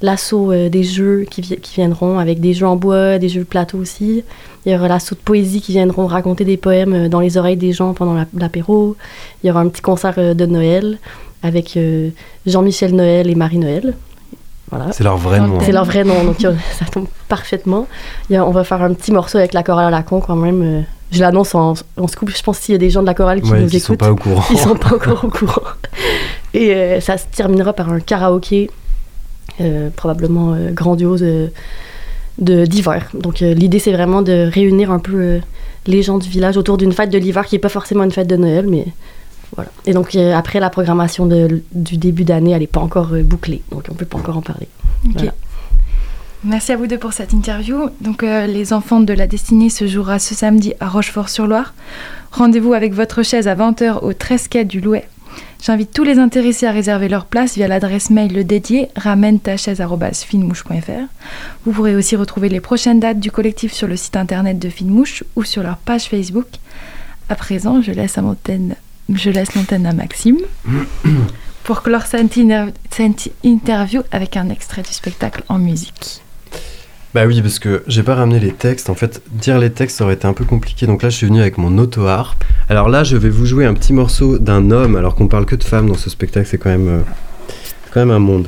l'assaut 0.01 0.51
des 0.69 0.83
jeux 0.83 1.25
qui, 1.29 1.39
vi- 1.41 1.59
qui 1.61 1.75
viendront, 1.75 2.19
avec 2.19 2.41
des 2.41 2.53
jeux 2.53 2.67
en 2.67 2.75
bois, 2.75 3.17
des 3.17 3.29
jeux 3.29 3.41
de 3.41 3.45
plateau 3.45 3.77
aussi. 3.77 4.25
Il 4.65 4.73
y 4.73 4.75
aura 4.75 4.89
l'assaut 4.89 5.15
de 5.15 5.21
poésie 5.21 5.61
qui 5.61 5.71
viendront 5.71 6.05
raconter 6.05 6.43
des 6.43 6.57
poèmes 6.57 7.07
dans 7.07 7.21
les 7.21 7.37
oreilles 7.37 7.55
des 7.55 7.71
gens 7.71 7.93
pendant 7.93 8.13
la- 8.13 8.25
l'apéro. 8.37 8.97
Il 9.41 9.47
y 9.47 9.51
aura 9.51 9.61
un 9.61 9.69
petit 9.69 9.81
concert 9.81 10.15
de 10.35 10.45
Noël 10.45 10.97
avec 11.43 11.79
Jean-Michel 12.45 12.93
Noël 12.93 13.29
et 13.29 13.35
Marie-Noël. 13.35 13.93
Voilà. 14.69 14.91
C'est 14.91 15.03
leur 15.05 15.15
vrai 15.17 15.39
nom. 15.39 15.59
C'est 15.61 15.69
hein. 15.69 15.73
leur 15.73 15.85
vrai 15.85 16.03
nom, 16.03 16.25
donc 16.25 16.39
ça 16.77 16.85
tombe 16.91 17.07
parfaitement. 17.29 17.87
A- 18.33 18.43
on 18.45 18.51
va 18.51 18.65
faire 18.65 18.81
un 18.81 18.93
petit 18.93 19.13
morceau 19.13 19.37
avec 19.37 19.53
la 19.53 19.63
chorale 19.63 19.87
à 19.93 19.97
la 19.97 20.03
con 20.03 20.19
quand 20.19 20.35
même. 20.35 20.83
Je 21.11 21.19
l'annonce 21.21 21.55
en, 21.55 21.73
en 21.97 22.07
scoop. 22.07 22.29
Je 22.35 22.41
pense 22.43 22.59
qu'il 22.59 22.73
y 22.73 22.75
a 22.75 22.79
des 22.79 22.89
gens 22.89 23.01
de 23.01 23.07
la 23.07 23.13
chorale 23.13 23.41
qui 23.41 23.51
Ouais, 23.51 23.61
nous 23.61 23.67
qui 23.69 23.79
sont 23.79 23.93
écoutent. 23.93 23.99
pas 23.99 24.11
au 24.11 24.15
courant. 24.15 24.43
Ils 24.51 24.57
sont 24.57 24.75
pas 24.75 24.95
encore 24.95 25.23
au 25.25 25.29
courant. 25.29 25.61
Et 26.53 26.73
euh, 26.73 26.99
ça 27.01 27.17
se 27.17 27.25
terminera 27.35 27.73
par 27.73 27.91
un 27.91 27.99
karaoké, 27.99 28.69
euh, 29.61 29.89
probablement 29.95 30.53
euh, 30.53 30.71
grandiose, 30.71 31.21
euh, 31.23 31.47
de 32.39 32.65
d'hiver. 32.65 33.09
Donc 33.13 33.41
euh, 33.41 33.53
l'idée, 33.53 33.79
c'est 33.79 33.91
vraiment 33.93 34.21
de 34.21 34.49
réunir 34.51 34.91
un 34.91 34.99
peu 34.99 35.15
euh, 35.15 35.39
les 35.87 36.01
gens 36.03 36.17
du 36.17 36.29
village 36.29 36.57
autour 36.57 36.77
d'une 36.77 36.91
fête 36.91 37.09
de 37.09 37.17
l'hiver 37.17 37.45
qui 37.45 37.55
n'est 37.55 37.59
pas 37.59 37.69
forcément 37.69 38.03
une 38.03 38.11
fête 38.11 38.27
de 38.27 38.35
Noël, 38.35 38.67
mais 38.67 38.85
voilà. 39.55 39.71
Et 39.85 39.93
donc 39.93 40.13
euh, 40.15 40.35
après, 40.35 40.59
la 40.59 40.69
programmation 40.69 41.25
de- 41.25 41.63
du 41.73 41.97
début 41.97 42.25
d'année, 42.25 42.51
elle 42.51 42.59
n'est 42.59 42.67
pas 42.67 42.81
encore 42.81 43.13
euh, 43.13 43.23
bouclée, 43.23 43.61
donc 43.71 43.85
on 43.89 43.93
peut 43.93 44.05
pas 44.05 44.17
encore 44.17 44.37
en 44.37 44.41
parler. 44.41 44.67
Voilà. 45.13 45.33
Merci 46.43 46.71
à 46.71 46.77
vous 46.77 46.87
deux 46.87 46.97
pour 46.99 47.13
cette 47.13 47.33
interview. 47.33 47.89
Donc, 48.01 48.23
euh, 48.23 48.45
les 48.47 48.71
enfants 48.71 48.99
de 48.99 49.13
la 49.13 49.27
destinée 49.27 49.69
se 49.69 49.87
jouera 49.87 50.19
ce 50.19 50.35
samedi 50.35 50.73
à 50.79 50.87
Rochefort-sur-Loire. 50.87 51.73
Rendez-vous 52.31 52.73
avec 52.73 52.93
votre 52.93 53.23
chaise 53.23 53.47
à 53.47 53.55
20h 53.55 54.03
au 54.03 54.13
13 54.13 54.47
quai 54.47 54.63
du 54.65 54.79
Louet. 54.79 55.07
J'invite 55.61 55.91
tous 55.91 56.03
les 56.03 56.19
intéressés 56.19 56.67
à 56.67 56.71
réserver 56.71 57.09
leur 57.09 57.25
place 57.25 57.55
via 57.55 57.67
l'adresse 57.67 58.11
mail 58.11 58.33
le 58.33 58.43
dédié 58.43 58.89
ramène 58.95 59.39
ta. 59.39 59.55
Vous 61.65 61.71
pourrez 61.71 61.95
aussi 61.95 62.15
retrouver 62.15 62.49
les 62.49 62.59
prochaines 62.61 62.99
dates 62.99 63.19
du 63.19 63.31
collectif 63.31 63.73
sur 63.73 63.87
le 63.87 63.97
site 63.97 64.15
internet 64.15 64.59
de 64.59 64.69
Finmouche 64.69 65.23
ou 65.35 65.43
sur 65.43 65.63
leur 65.63 65.77
page 65.77 66.05
Facebook. 66.05 66.45
À 67.29 67.35
présent, 67.35 67.81
je 67.81 67.91
laisse, 67.91 68.17
l'antenne- 68.17 68.75
à 69.87 69.93
Maxime 69.93 70.37
pour 71.63 71.81
clore 71.81 72.03
cette 72.05 72.37
interview 73.43 74.01
avec 74.11 74.37
un 74.37 74.49
extrait 74.49 74.83
du 74.83 74.93
spectacle 74.93 75.43
en 75.49 75.57
musique. 75.59 76.21
Bah 77.17 77.25
oui, 77.25 77.41
parce 77.41 77.57
que 77.57 77.81
j'ai 77.87 78.03
pas 78.03 78.13
ramené 78.13 78.39
les 78.39 78.51
textes. 78.51 78.91
En 78.91 78.93
fait, 78.93 79.23
dire 79.31 79.57
les 79.57 79.71
textes 79.71 80.01
aurait 80.01 80.13
été 80.13 80.27
un 80.27 80.33
peu 80.33 80.45
compliqué. 80.45 80.85
Donc 80.85 81.01
là, 81.01 81.09
je 81.09 81.17
suis 81.17 81.25
venu 81.25 81.41
avec 81.41 81.57
mon 81.57 81.75
auto-harpe. 81.79 82.43
Alors 82.69 82.89
là, 82.89 83.03
je 83.03 83.17
vais 83.17 83.31
vous 83.31 83.47
jouer 83.47 83.65
un 83.65 83.73
petit 83.73 83.91
morceau 83.91 84.37
d'un 84.37 84.69
homme, 84.69 84.95
alors 84.95 85.15
qu'on 85.15 85.27
parle 85.27 85.47
que 85.47 85.55
de 85.55 85.63
femmes 85.63 85.87
dans 85.87 85.95
ce 85.97 86.11
spectacle. 86.11 86.47
C'est 86.47 86.59
quand 86.59 86.69
même, 86.69 87.03
euh, 87.95 88.03
un 88.13 88.19
monde. 88.19 88.47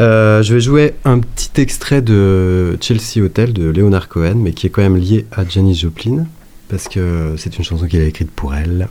Euh, 0.00 0.42
je 0.42 0.54
vais 0.54 0.60
jouer 0.60 0.94
un 1.04 1.20
petit 1.20 1.60
extrait 1.60 2.02
de 2.02 2.76
Chelsea 2.80 3.24
Hotel 3.24 3.52
de 3.52 3.70
Leonard 3.70 4.08
Cohen, 4.08 4.34
mais 4.34 4.50
qui 4.50 4.66
est 4.66 4.70
quand 4.70 4.82
même 4.82 4.96
lié 4.96 5.26
à 5.30 5.46
Janis 5.48 5.76
Joplin, 5.76 6.26
parce 6.68 6.88
que 6.88 7.34
c'est 7.36 7.58
une 7.58 7.64
chanson 7.64 7.86
qu'il 7.86 8.00
a 8.00 8.06
écrite 8.06 8.32
pour 8.32 8.56
elle, 8.56 8.88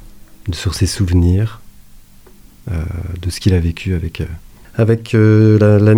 sur 0.53 0.75
ses 0.75 0.87
souvenirs, 0.87 1.59
euh, 2.71 2.75
de 3.21 3.29
ce 3.29 3.41
qu'il 3.41 3.53
a 3.53 3.59
vécu 3.59 3.95
avec, 3.95 4.23
avec 4.77 5.13
euh, 5.13 5.59
la- 5.59 5.93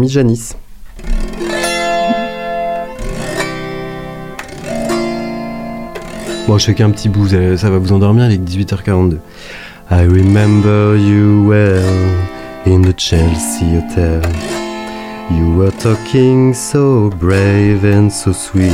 Bon, 6.49 6.57
je 6.57 6.65
fais 6.65 6.73
qu'un 6.73 6.89
petit 6.89 7.09
bout, 7.09 7.27
ça 7.27 7.69
va 7.69 7.77
vous 7.77 7.93
endormir, 7.93 8.25
il 8.25 8.33
est 8.33 8.37
18h42. 8.37 9.19
I 9.91 10.07
remember 10.07 10.97
you 10.97 11.47
well 11.47 11.85
in 12.65 12.81
the 12.81 12.95
Chelsea 12.97 13.75
Hotel. 13.75 14.19
You 15.29 15.55
were 15.55 15.71
talking 15.77 16.55
so 16.55 17.11
brave 17.19 17.85
and 17.85 18.09
so 18.09 18.33
sweet. 18.33 18.73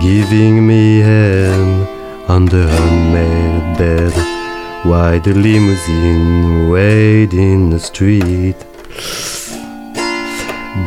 Giving 0.00 0.66
me 0.66 1.02
hand 1.02 1.86
on 2.28 2.46
the 2.46 2.66
unmade 2.66 3.76
bed 3.76 4.14
while 4.84 5.20
the 5.20 5.34
limousine 5.34 6.70
waited 6.70 7.34
in 7.34 7.68
the 7.68 7.78
street. 7.78 8.56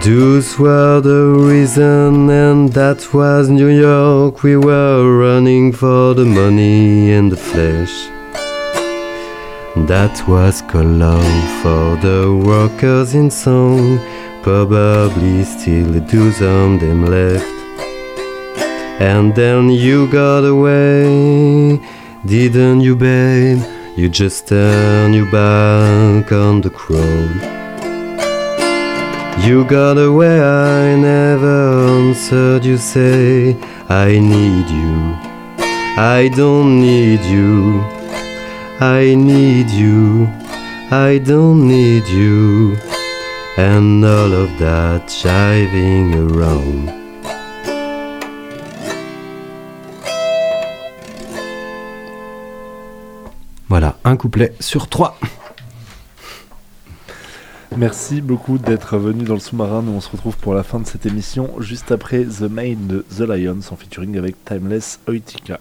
Those 0.06 0.60
were 0.60 1.02
the 1.02 1.34
reason, 1.50 2.30
and 2.30 2.72
that 2.74 3.12
was 3.12 3.50
New 3.50 3.70
York. 3.70 4.44
We 4.44 4.56
were 4.56 5.18
running 5.18 5.74
for 5.74 6.14
the 6.14 6.26
money 6.26 7.12
and 7.12 7.32
the 7.32 7.38
flesh. 7.38 8.06
That 9.88 10.24
was 10.28 10.62
Cologne 10.62 11.48
for 11.64 11.96
the 12.06 12.40
workers 12.46 13.16
in 13.16 13.32
song. 13.32 13.98
Probably 14.44 15.44
still 15.44 15.96
a 15.96 16.02
dozen 16.02 16.78
them 16.78 17.08
left. 17.08 17.56
And 19.02 19.34
then 19.34 19.72
you 19.72 20.08
got 20.12 20.46
away, 20.46 21.82
didn't 22.24 22.82
you, 22.82 22.96
babe? 22.96 23.64
You 23.98 24.10
just 24.10 24.50
turned 24.50 25.16
your 25.16 25.32
back 25.32 26.32
on 26.32 26.62
the 26.62 26.70
crowd. 26.70 27.65
You 29.44 29.64
got 29.66 29.98
away, 29.98 30.42
I 30.42 30.96
never 30.96 31.88
answered 31.88 32.66
you. 32.66 32.78
Say, 32.78 33.56
I 33.90 34.18
need 34.18 34.70
you. 34.70 35.16
I 35.98 36.30
don't 36.36 36.82
need 36.82 37.22
you. 37.22 37.82
I 38.80 39.16
need 39.16 39.70
you. 39.70 40.28
I 40.92 41.20
don't 41.20 41.68
need 41.68 42.08
you. 42.08 42.76
And 43.58 44.04
all 44.04 44.34
of 44.34 44.50
that 44.60 45.08
jiving 45.08 46.14
around. 46.16 46.92
Voilà, 53.70 53.98
un 54.04 54.16
couplet 54.16 54.54
sur 54.60 54.88
trois. 54.88 55.18
Merci 57.78 58.22
beaucoup 58.22 58.58
d'être 58.58 58.98
venu 58.98 59.26
dans 59.26 59.34
le 59.34 59.42
sous-marin. 59.42 59.82
Nous 59.82 59.92
on 59.92 60.00
se 60.00 60.10
retrouve 60.10 60.38
pour 60.38 60.54
la 60.54 60.64
fin 60.64 60.80
de 60.80 60.88
cette 60.88 61.06
émission, 61.06 61.50
juste 61.60 61.92
après 61.92 62.24
The 62.24 62.44
Main 62.44 62.76
de 62.88 63.06
The 63.18 63.22
Lions 63.22 63.60
en 63.70 63.76
featuring 63.76 64.18
avec 64.18 64.36
Timeless 64.46 65.00
Oitika. 65.10 65.60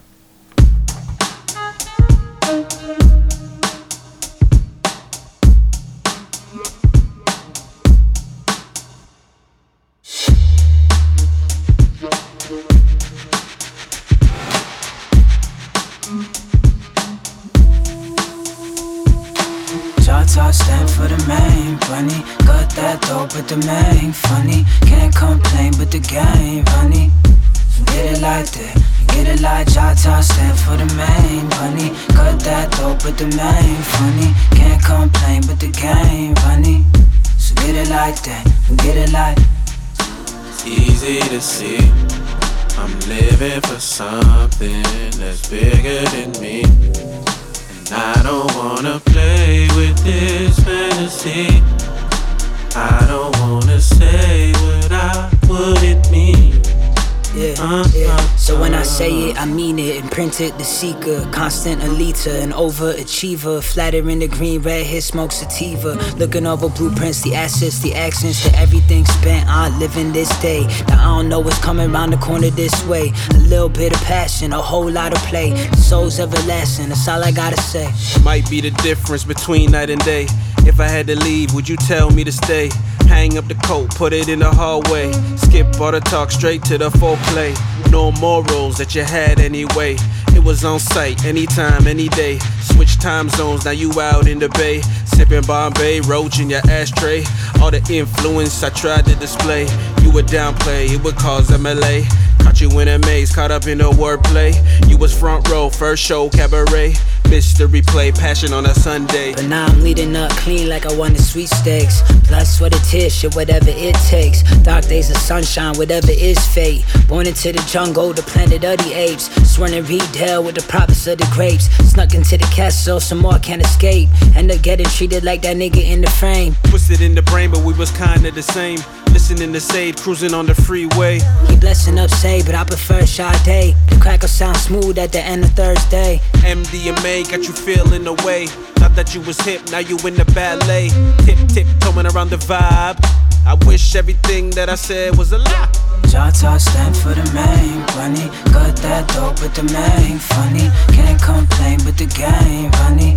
It. 60.41 60.57
The 60.59 60.65
seeker, 60.65 61.29
constant 61.33 61.83
eliter, 61.83 62.43
an 62.43 62.53
overachiever. 62.53 63.63
Flattering 63.63 64.19
the 64.21 64.29
green, 64.29 64.63
red 64.63 64.87
hair, 64.87 65.01
smoke 65.01 65.33
sativa. 65.33 65.95
Looking 66.17 66.47
over 66.47 66.69
blueprints, 66.69 67.23
the 67.23 67.35
assets, 67.35 67.81
the 67.81 67.95
accents, 67.95 68.43
to 68.45 68.59
everything 68.59 69.05
spent 69.05 69.49
on 69.49 69.79
living 69.79 70.13
this 70.13 70.31
day. 70.41 70.67
Now 70.89 71.01
I 71.01 71.17
don't 71.17 71.29
know 71.29 71.41
what's 71.41 71.59
coming 71.59 71.95
around 71.95 72.11
the 72.11 72.19
corner 72.19 72.51
this 72.51 72.85
way. 72.87 73.13
A 73.31 73.39
little 73.39 73.69
bit 73.69 73.93
of 73.93 74.03
passion, 74.03 74.53
a 74.53 74.63
whole 74.63 74.91
lot 74.91 75.13
of 75.13 75.19
play. 75.25 75.57
Soul's 75.73 76.19
everlasting, 76.21 76.89
that's 76.89 77.09
all 77.09 77.23
I 77.23 77.31
gotta 77.31 77.61
say. 77.61 77.91
Might 78.23 78.49
be 78.49 78.61
the 78.61 78.71
difference 78.83 79.25
between 79.25 79.71
night 79.73 79.91
and 79.91 80.03
day. 80.05 80.27
If 80.67 80.81
I 80.81 80.89
had 80.89 81.07
to 81.09 81.17
leave, 81.17 81.53
would 81.55 81.69
you 81.69 81.77
tell 81.77 82.11
me 82.11 82.25
to 82.25 82.33
stay? 82.33 82.71
Hang 83.07 83.37
up 83.37 83.47
the 83.47 83.55
coat, 83.67 83.95
put 83.95 84.15
it 84.15 84.29
in 84.29 84.39
the 84.39 84.51
hallway. 84.51 85.13
Skip 85.37 85.79
all 85.79 85.93
the 85.93 86.01
talk, 86.01 86.31
straight 86.31 86.63
to 86.65 86.79
the 86.79 86.89
foreplay. 86.89 87.55
No 87.91 88.13
morals 88.13 88.79
that 88.79 88.95
you 88.95 89.03
had 89.03 89.41
anyway. 89.41 89.97
It 90.35 90.43
was 90.43 90.65
on 90.65 90.79
site, 90.79 91.25
anytime, 91.25 91.87
any 91.87 92.09
day. 92.09 92.39
Switch 92.61 92.99
time 92.99 93.29
zones, 93.29 93.65
now 93.65 93.71
you 93.71 93.91
out 94.01 94.27
in 94.27 94.39
the 94.39 94.49
bay. 94.51 94.83
Sipping 95.05 95.43
Bombay, 95.43 96.01
roach 96.01 96.41
in 96.41 96.51
your 96.51 96.63
ashtray. 96.69 97.25
All 97.61 97.71
the 97.71 97.83
influence 97.91 98.63
I 98.63 98.71
tried 98.71 99.07
to 99.07 99.15
display. 99.17 99.67
You 100.03 100.11
would 100.13 100.27
downplay, 100.27 100.91
it 100.91 101.03
would 101.03 101.17
cause 101.17 101.49
MLA. 101.49 102.05
Caught 102.45 102.61
you 102.61 102.79
in 102.81 102.89
a 102.89 102.99
maze, 102.99 103.35
caught 103.35 103.51
up 103.51 103.67
in 103.67 103.79
the 103.79 103.91
wordplay. 103.91 104.53
You 104.89 104.99
was 104.99 105.19
front 105.19 105.49
row, 105.49 105.71
first 105.71 106.03
show, 106.05 106.29
cabaret. 106.29 106.95
Mystery 107.31 107.81
play, 107.81 108.13
passion 108.13 108.53
on 108.53 108.67
a 108.67 108.75
Sunday. 108.75 109.33
But 109.33 109.47
now 109.47 109.67
I'm 109.67 109.81
leading 109.81 110.15
up 110.15 110.31
clean 110.33 110.69
like 110.69 110.85
I 110.85 110.95
won 110.95 111.15
the 111.15 111.23
sweepstakes. 111.23 112.03
Plus, 112.25 112.61
what 112.61 112.75
is, 112.95 113.15
shit, 113.15 113.35
whatever 113.35 113.71
it 113.71 113.95
takes. 114.07 114.43
Dark 114.63 114.85
days 114.85 115.11
of 115.11 115.17
sunshine, 115.17 115.75
whatever 115.77 116.11
is 116.11 116.39
fate. 116.49 116.85
Born 117.09 117.27
into 117.27 117.51
the 117.51 117.65
jungle, 117.67 118.13
the 118.13 118.23
planet 118.23 118.63
of 118.63 118.77
the 118.85 118.93
apes. 118.93 119.25
Sworn 119.51 119.71
to 119.71 119.81
Redale 119.81 120.45
with 120.45 120.55
the 120.55 120.67
prophets 120.69 121.07
of 121.07 121.17
the 121.17 121.29
grapes. 121.33 121.71
Snuck 121.91 122.15
into 122.15 122.37
the 122.37 122.51
castle, 122.55 123.01
some 123.01 123.19
more 123.19 123.39
can't 123.39 123.63
escape. 123.63 124.11
End 124.37 124.51
up 124.51 124.61
getting 124.61 124.87
treated 124.87 125.25
like 125.25 125.41
that 125.43 125.57
nigga 125.57 125.83
in 125.83 126.03
the 126.03 126.11
frame. 126.11 126.55
Twisted 126.65 127.01
in 127.01 127.15
the 127.15 127.23
brain, 127.23 127.51
but 127.51 127.65
we 127.65 127.73
was 127.73 127.91
kinda 127.93 128.31
the 128.31 128.43
same. 128.43 128.79
Listening 129.15 129.53
to 129.53 129.61
Sade, 129.61 129.97
cruising 129.97 130.35
on 130.35 130.47
the 130.47 130.57
freeway. 130.57 131.21
He 131.49 131.57
blessing 131.57 132.01
up, 132.01 132.11
say, 132.11 132.43
but 132.43 132.57
I 132.57 132.65
prefer 132.65 133.07
Sade. 133.07 133.77
The 133.89 133.99
crackle 134.03 134.29
sound 134.29 134.57
smooth 134.57 134.99
at 134.99 135.13
the 135.13 135.21
end 135.21 135.45
of 135.45 135.51
Thursday. 135.53 136.21
MDMA 136.43 137.31
got 137.31 137.47
you 137.47 137.55
feeling 137.55 138.03
the 138.03 138.15
way. 138.27 138.49
Thought 138.75 138.97
that 138.97 139.15
you 139.15 139.21
was 139.21 139.41
hip, 139.41 139.63
now 139.71 139.79
you 139.79 139.97
in 139.99 140.15
the 140.15 140.25
ballet. 140.35 140.89
Tip, 141.25 141.39
tip, 141.49 141.67
toeing 141.79 142.07
around 142.07 142.31
the 142.31 142.39
vibe. 142.39 142.99
I 143.47 143.55
wish 143.67 143.95
everything 143.95 144.51
that 144.51 144.69
I 144.69 144.75
said 144.75 145.17
was 145.17 145.33
a 145.33 145.39
lie. 145.39 145.69
Jata 146.11 146.59
stand 146.61 146.97
for 146.97 147.15
the 147.15 147.25
main 147.33 147.87
bunny. 147.95 148.27
Got 148.53 148.77
that 148.83 149.07
dope, 149.15 149.37
but 149.41 149.55
the 149.55 149.63
main 149.63 150.19
funny. 150.19 150.69
Can't 150.93 151.23
complain, 151.23 151.79
but 151.85 151.97
the 151.97 152.07
game 152.07 152.73
funny. 152.73 153.17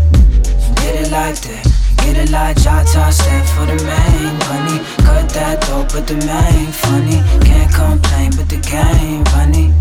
Get 0.76 1.08
it 1.08 1.12
like 1.12 1.42
that. 1.42 1.87
Get 2.08 2.24
it 2.24 2.32
like 2.32 2.56
Jata 2.56 3.12
stand 3.12 3.46
for 3.50 3.66
the 3.66 3.76
main 3.84 4.40
bunny. 4.48 4.80
Got 5.04 5.28
that 5.34 5.60
dope, 5.68 5.92
but 5.92 6.08
the 6.08 6.16
main 6.26 6.72
funny. 6.72 7.20
Can't 7.44 7.70
complain, 7.74 8.32
but 8.38 8.48
the 8.48 8.56
game 8.64 9.26
funny. 9.36 9.74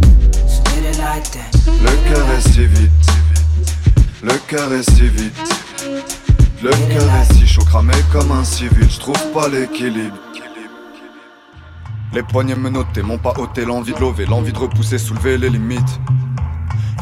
So 0.48 0.60
get 0.64 0.82
it 0.90 0.98
like 0.98 1.30
that. 1.30 1.54
Le 1.84 1.92
cœur 2.08 2.26
est 2.36 2.48
si 2.50 2.66
vite, 2.66 2.90
le 4.24 4.32
cœur 4.48 4.72
est 4.72 4.90
si 4.90 5.08
vite. 5.08 5.38
Le 6.64 6.70
cœur 6.70 7.08
est 7.14 7.32
si 7.32 7.46
chaud, 7.46 7.62
cramé 7.64 7.94
comme 8.12 8.32
un 8.32 8.42
civil, 8.42 8.90
je 8.90 8.98
trouve 8.98 9.32
pas 9.32 9.46
l'équilibre. 9.48 10.16
Les 12.12 12.24
poignets 12.24 12.56
me 12.56 12.70
notaient, 12.70 13.02
m'ont 13.02 13.18
pas 13.18 13.34
ôté 13.38 13.64
l'envie 13.64 13.92
de 13.92 14.00
lever, 14.00 14.26
l'envie 14.26 14.52
de 14.52 14.58
repousser, 14.58 14.98
soulever 14.98 15.38
les 15.38 15.50
limites. 15.50 16.00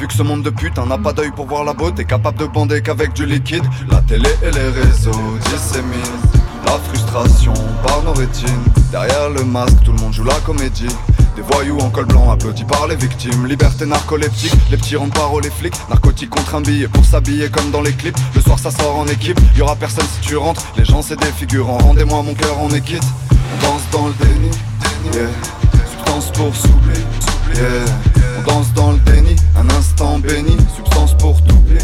Vu 0.01 0.07
que 0.07 0.15
ce 0.15 0.23
monde 0.23 0.43
de 0.43 0.51
putain 0.51 0.87
n'a 0.87 0.99
pas 0.99 1.13
d'œil 1.13 1.31
pour 1.35 1.47
voir 1.47 1.65
la 1.65 1.73
beauté, 1.73 2.05
capable 2.05 2.39
de 2.39 2.47
bander 2.47 2.83
qu'avec 2.83 3.13
du 3.13 3.27
liquide, 3.27 3.65
la 3.91 4.01
télé 4.03 4.29
et 4.43 4.51
les 4.51 4.69
réseaux 4.83 5.13
disséminent 5.53 6.21
la 6.65 6.79
frustration 6.79 7.53
par 7.87 8.03
nos 8.03 8.13
rétines. 8.13 8.49
Derrière 8.91 9.31
le 9.31 9.45
masque, 9.45 9.83
tout 9.85 9.93
le 9.93 10.01
monde 10.01 10.13
joue 10.13 10.25
la 10.25 10.35
comédie. 10.41 10.89
Des 11.37 11.43
voyous 11.43 11.79
en 11.81 11.91
col 11.91 12.07
blanc 12.07 12.31
applaudis 12.31 12.65
par 12.65 12.87
les 12.87 12.97
victimes. 12.97 13.47
Liberté 13.47 13.87
narcoleptique, 13.87 14.55
les 14.71 14.77
petits 14.77 14.97
rendent 14.97 15.13
parole 15.13 15.43
les 15.43 15.51
flics. 15.51 15.75
Narcotiques 15.89 16.31
contre 16.31 16.55
un 16.55 16.61
billet 16.61 16.89
pour 16.89 17.05
s'habiller 17.05 17.49
comme 17.51 17.71
dans 17.71 17.83
les 17.83 17.93
clips. 17.93 18.17
Le 18.35 18.41
soir 18.41 18.59
ça 18.59 18.71
sort 18.71 18.97
en 18.97 19.07
équipe, 19.07 19.39
y 19.57 19.63
aura 19.63 19.77
personne 19.77 20.07
si 20.07 20.29
tu 20.29 20.37
rentres. 20.37 20.63
Les 20.77 20.85
gens 20.85 21.03
c'est 21.03 21.19
des 21.19 21.33
figurants, 21.33 21.79
rendez-moi 21.79 22.23
mon 22.23 22.35
cœur 22.35 22.59
en 22.59 22.71
équipe. 22.71 23.03
On 23.31 23.67
danse 23.67 23.83
dans 23.93 24.07
le 24.07 24.15
déni, 24.15 24.51
yeah. 25.13 25.29
Substance 25.91 26.31
pour 26.33 26.55
souffler, 26.55 27.03
On 28.39 28.43
danse 28.43 28.73
dans 28.75 28.93
le 28.93 28.99
déni, 28.99 29.37
un 29.57 29.69
instant 29.77 30.19
béni. 30.19 30.57
Substance 30.77 31.15
pour 31.15 31.41
doubler. 31.43 31.79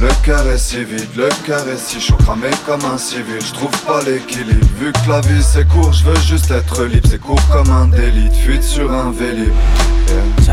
Le 0.00 0.08
cœur 0.24 0.46
est 0.46 0.56
si 0.56 0.82
vide, 0.82 1.08
le 1.14 1.28
cœur 1.44 1.68
est 1.68 1.76
si 1.76 2.00
chaud, 2.00 2.16
cramé 2.24 2.48
comme 2.64 2.82
un 2.86 2.96
civil. 2.96 3.38
Je 3.38 3.52
trouve 3.52 3.76
pas 3.86 4.02
l'équilibre. 4.02 4.66
Vu 4.78 4.92
que 4.92 5.10
la 5.10 5.20
vie 5.20 5.42
c'est 5.42 5.68
court, 5.68 5.92
je 5.92 6.04
veux 6.04 6.20
juste 6.20 6.50
être 6.50 6.84
libre. 6.84 7.06
C'est 7.10 7.20
court 7.20 7.40
comme 7.52 7.70
un 7.70 7.86
délit, 7.88 8.30
fuite 8.44 8.62
sur 8.62 8.90
un 8.90 9.10
vélib. 9.12 9.52
Yeah. 10.08 10.44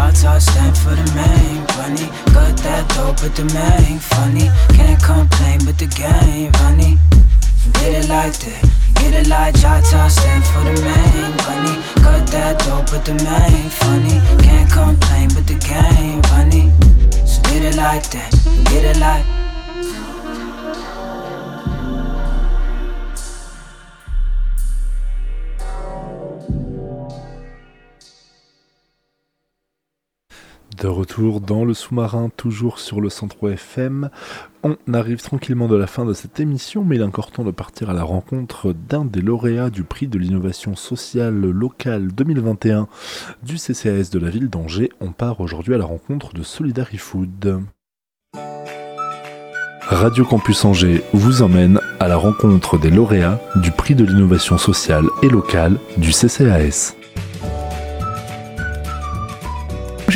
Got 2.34 2.58
that 2.64 2.92
funny. 4.02 4.52
Can't 4.76 5.02
complain, 5.02 5.60
but 5.66 5.78
the 5.78 5.88
game. 5.88 6.52
Get 9.10 9.26
it 9.26 9.30
like 9.30 9.54
Jata 9.54 10.12
stand 10.12 10.44
for 10.44 10.60
the 10.66 10.74
main 10.84 11.32
bunny. 11.38 11.82
Cut 12.04 12.28
that 12.28 12.60
dope, 12.60 12.92
but 12.92 13.06
the 13.06 13.14
main 13.14 13.70
funny. 13.70 14.20
Can't 14.44 14.70
complain, 14.70 15.30
but 15.34 15.48
the 15.48 15.56
game 15.66 16.22
funny. 16.24 16.74
So 17.26 17.42
get 17.44 17.64
it 17.64 17.78
like 17.78 18.04
that. 18.10 18.34
Get 18.70 18.84
it 18.84 19.00
like. 19.00 19.37
De 30.82 30.88
retour 30.88 31.42
dans 31.42 31.66
le 31.66 31.74
sous-marin, 31.74 32.30
toujours 32.38 32.78
sur 32.78 33.02
le 33.02 33.10
103 33.10 33.52
FM. 33.52 34.10
On 34.64 34.76
arrive 34.94 35.22
tranquillement 35.22 35.68
de 35.68 35.76
la 35.76 35.88
fin 35.88 36.06
de 36.06 36.14
cette 36.14 36.40
émission, 36.40 36.84
mais 36.84 36.98
il 36.98 37.02
est 37.02 37.06
encore 37.06 37.32
de 37.38 37.52
partir 37.52 37.90
à 37.90 37.94
la 37.94 38.04
rencontre 38.04 38.74
d'un 38.74 39.04
des 39.04 39.22
lauréats 39.22 39.72
du 39.72 39.84
prix 39.84 40.08
de 40.08 40.20
l'innovation 40.20 40.76
sociale 40.76 41.40
locale 41.40 42.10
2021 42.10 42.88
du 43.42 43.56
CCAS 43.56 44.10
de 44.12 44.20
la 44.20 44.30
ville 44.30 44.50
d'Angers. 44.50 44.92
On 45.02 45.12
part 45.14 45.42
aujourd'hui 45.42 45.74
à 45.74 45.78
la 45.80 45.86
rencontre 45.86 46.34
de 46.34 46.44
Solidarifood. 46.44 47.64
Radio 49.88 50.26
Campus 50.26 50.66
Angers 50.66 51.02
vous 51.14 51.42
emmène 51.42 51.80
à 52.00 52.08
la 52.08 52.18
rencontre 52.18 52.78
des 52.78 52.90
lauréats 52.92 53.40
du 53.56 53.72
prix 53.72 53.96
de 53.96 54.04
l'innovation 54.04 54.58
sociale 54.58 55.06
et 55.24 55.30
locale 55.30 55.78
du 55.98 56.12
CCAS. 56.12 56.97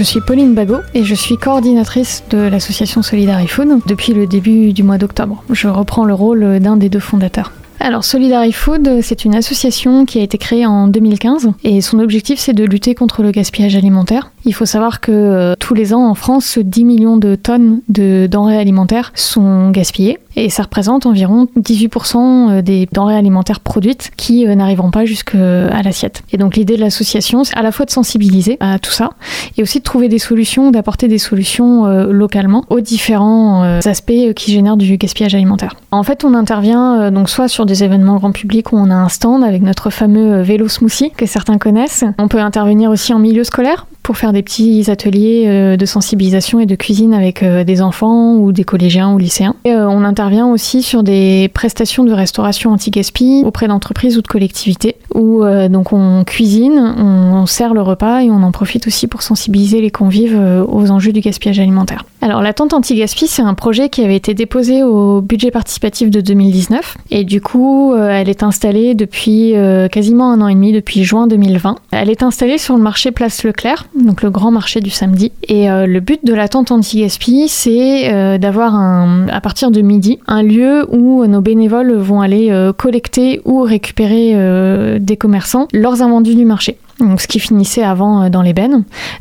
Je 0.02 0.06
suis 0.08 0.20
Pauline 0.20 0.56
Bagot 0.56 0.80
et 0.96 1.04
je 1.04 1.14
suis 1.14 1.38
coordinatrice 1.38 2.24
de 2.32 2.40
l'association 2.40 3.04
Solidarifood 3.04 3.82
depuis 3.86 4.14
le 4.14 4.26
début 4.26 4.74
du 4.74 4.82
mois 4.82 4.98
d'octobre. 4.98 5.44
Je 5.52 5.68
reprends 5.68 6.06
le 6.06 6.16
rôle 6.16 6.60
d'un 6.60 6.76
des 6.76 6.90
deux 6.90 7.00
fondateurs. 7.00 7.52
Alors 7.80 8.04
Solidarifood, 8.04 9.02
c'est 9.04 9.26
une 9.26 9.36
association 9.36 10.06
qui 10.06 10.18
a 10.18 10.24
été 10.24 10.40
créée 10.40 10.66
en 10.66 10.88
2015 10.88 11.52
et 11.64 11.82
son 11.82 12.00
objectif 12.00 12.40
c'est 12.40 12.54
de 12.54 12.64
lutter 12.64 12.96
contre 12.96 13.22
le 13.22 13.30
gaspillage 13.30 13.76
alimentaire. 13.76 14.32
Il 14.46 14.54
faut 14.54 14.66
savoir 14.66 15.02
que 15.02 15.12
euh, 15.12 15.56
tous 15.60 15.74
les 15.74 15.94
ans 15.94 16.08
en 16.08 16.16
France, 16.16 16.58
10 16.58 16.86
millions 16.86 17.18
de 17.18 17.36
tonnes 17.36 17.82
de 17.90 18.28
denrées 18.28 18.58
alimentaires 18.58 19.12
sont 19.14 19.70
gaspillées 19.70 20.18
et 20.36 20.50
ça 20.50 20.64
représente 20.64 21.06
environ 21.06 21.48
18% 21.58 22.18
euh, 22.50 22.62
des 22.62 22.88
denrées 22.92 23.18
alimentaires 23.18 23.60
produites 23.60 24.12
qui 24.18 24.48
euh, 24.48 24.56
n'arriveront 24.56 24.90
pas 24.90 25.06
jusqu'à 25.06 25.82
l'assiette. 25.84 26.24
Et 26.32 26.38
donc 26.38 26.56
l'idée 26.56 26.76
de 26.76 26.82
l'association, 26.82 27.44
c'est 27.44 27.56
à 27.56 27.62
la 27.62 27.72
fois 27.72 27.86
de 27.86 27.92
sensibiliser 27.92 28.58
à 28.60 28.80
tout 28.80 28.92
ça 28.92 29.12
et 29.58 29.62
aussi 29.62 29.80
de 29.80 29.84
trouver 29.84 30.10
des 30.10 30.20
solutions, 30.20 30.72
d'apporter 30.72 31.08
des 31.08 31.18
solutions 31.18 31.86
localement 31.86 32.64
aux 32.70 32.80
différents 32.80 33.64
aspects 33.86 34.34
qui 34.36 34.52
génèrent 34.52 34.78
du 34.78 34.98
gaspillage 34.98 35.36
alimentaire. 35.36 35.76
En 35.92 36.04
fait, 36.04 36.24
on 36.24 36.34
intervient 36.34 37.12
donc 37.12 37.30
soit 37.30 37.48
sur 37.48 37.66
des 37.66 37.84
événements 37.84 38.16
grand 38.16 38.32
public 38.32 38.72
où 38.72 38.78
on 38.78 38.90
a 38.90 38.96
un 38.96 39.10
stand 39.10 39.44
avec 39.44 39.62
notre 39.62 39.90
fameux 39.90 40.42
vélo 40.42 40.68
smoothie 40.68 41.12
que 41.12 41.26
certains 41.26 41.58
connaissent. 41.58 42.06
On 42.18 42.28
peut 42.28 42.40
intervenir 42.40 42.90
aussi 42.90 43.14
en 43.14 43.20
milieu 43.20 43.44
scolaire 43.44 43.86
pour 44.04 44.18
faire 44.18 44.34
des 44.34 44.42
petits 44.42 44.90
ateliers 44.90 45.78
de 45.78 45.86
sensibilisation 45.86 46.60
et 46.60 46.66
de 46.66 46.76
cuisine 46.76 47.14
avec 47.14 47.44
des 47.44 47.82
enfants 47.82 48.36
ou 48.36 48.52
des 48.52 48.64
collégiens 48.64 49.14
ou 49.14 49.18
lycéens. 49.18 49.56
Et 49.66 49.74
on 49.74 50.04
intervient 50.04 50.48
aussi 50.48 50.84
sur 50.84 51.04
des 51.04 51.50
prestations 51.54 52.04
de 52.04 52.14
restauration 52.14 52.72
anti-gaspi 52.72 53.44
auprès 53.46 53.68
d'entreprises 53.68 54.18
ou 54.18 54.22
de 54.22 54.28
collectivités 54.28 54.96
où 55.14 55.44
euh, 55.44 55.70
donc 55.70 55.94
on 55.94 56.24
cuisine, 56.24 56.80
on, 56.80 57.46
sert 57.46 57.74
le 57.74 57.82
repas 57.82 58.22
et 58.22 58.30
on 58.30 58.44
en 58.44 58.52
profite 58.52 58.88
aussi 58.88 59.08
pour 59.08 59.24
sensibiliser 59.24 59.82
les 59.82 59.90
convives 59.90 60.38
euh, 60.38 60.64
aux 60.64 60.92
enjeux 60.92 61.12
du 61.12 61.22
gaspillage 61.22 61.60
alimentaire. 61.60 62.06
Alors 62.22 62.42
la 62.42 62.54
tente 62.54 62.74
anti-gaspi, 62.74 63.28
c'est 63.28 63.42
un 63.42 63.56
projet 63.56 63.90
qui 63.90 64.04
avait 64.04 64.16
été 64.16 64.34
déposé 64.34 64.84
au 64.84 65.22
budget 65.22 65.50
participatif 65.50 66.12
de 66.12 66.22
2019 66.22 66.98
et 67.10 67.24
du 67.24 67.42
coup 67.42 67.94
euh, 67.94 68.10
elle 68.10 68.30
est 68.30 68.44
installée 68.44 68.94
depuis 68.94 69.54
quasiment 69.92 70.32
un 70.32 70.42
an 70.42 70.48
et 70.48 70.54
demi, 70.54 70.72
depuis 70.72 71.04
juin 71.04 71.28
2020. 71.28 71.78
Elle 71.92 72.10
est 72.10 72.24
installée 72.24 72.58
sur 72.58 72.76
le 72.76 72.84
marché 72.84 73.12
Place 73.12 73.44
Leclerc, 73.44 73.88
donc 74.02 74.22
le 74.22 74.30
grand 74.30 74.52
marché 74.52 74.80
du 74.80 74.90
samedi. 74.90 75.32
Et 75.48 75.68
le 75.68 76.00
but 76.00 76.24
de 76.26 76.34
la 76.34 76.48
tente 76.48 76.72
anti-gaspi, 76.72 77.48
c'est 77.48 78.38
d'avoir 78.40 78.76
un, 78.76 79.28
à 79.30 79.42
partir 79.42 79.72
de 79.72 79.82
midi 79.82 80.20
un 80.28 80.44
lieu 80.44 80.86
où 80.90 81.26
nos 81.26 81.42
bénévoles 81.42 81.94
vont 81.94 82.22
aller 82.22 82.50
euh, 82.52 82.74
collecter 82.74 83.42
ou 83.46 83.62
récupérer 83.62 84.32
euh, 84.34 85.00
des 85.00 85.18
commerçants 85.18 85.68
leurs 85.74 86.02
invendus 86.02 86.36
du 86.36 86.46
marché 86.46 86.78
donc 87.02 87.20
ce 87.20 87.28
qui 87.28 87.40
finissait 87.40 87.84
avant 87.84 88.24
euh, 88.24 88.30
dans 88.30 88.42
les 88.42 88.52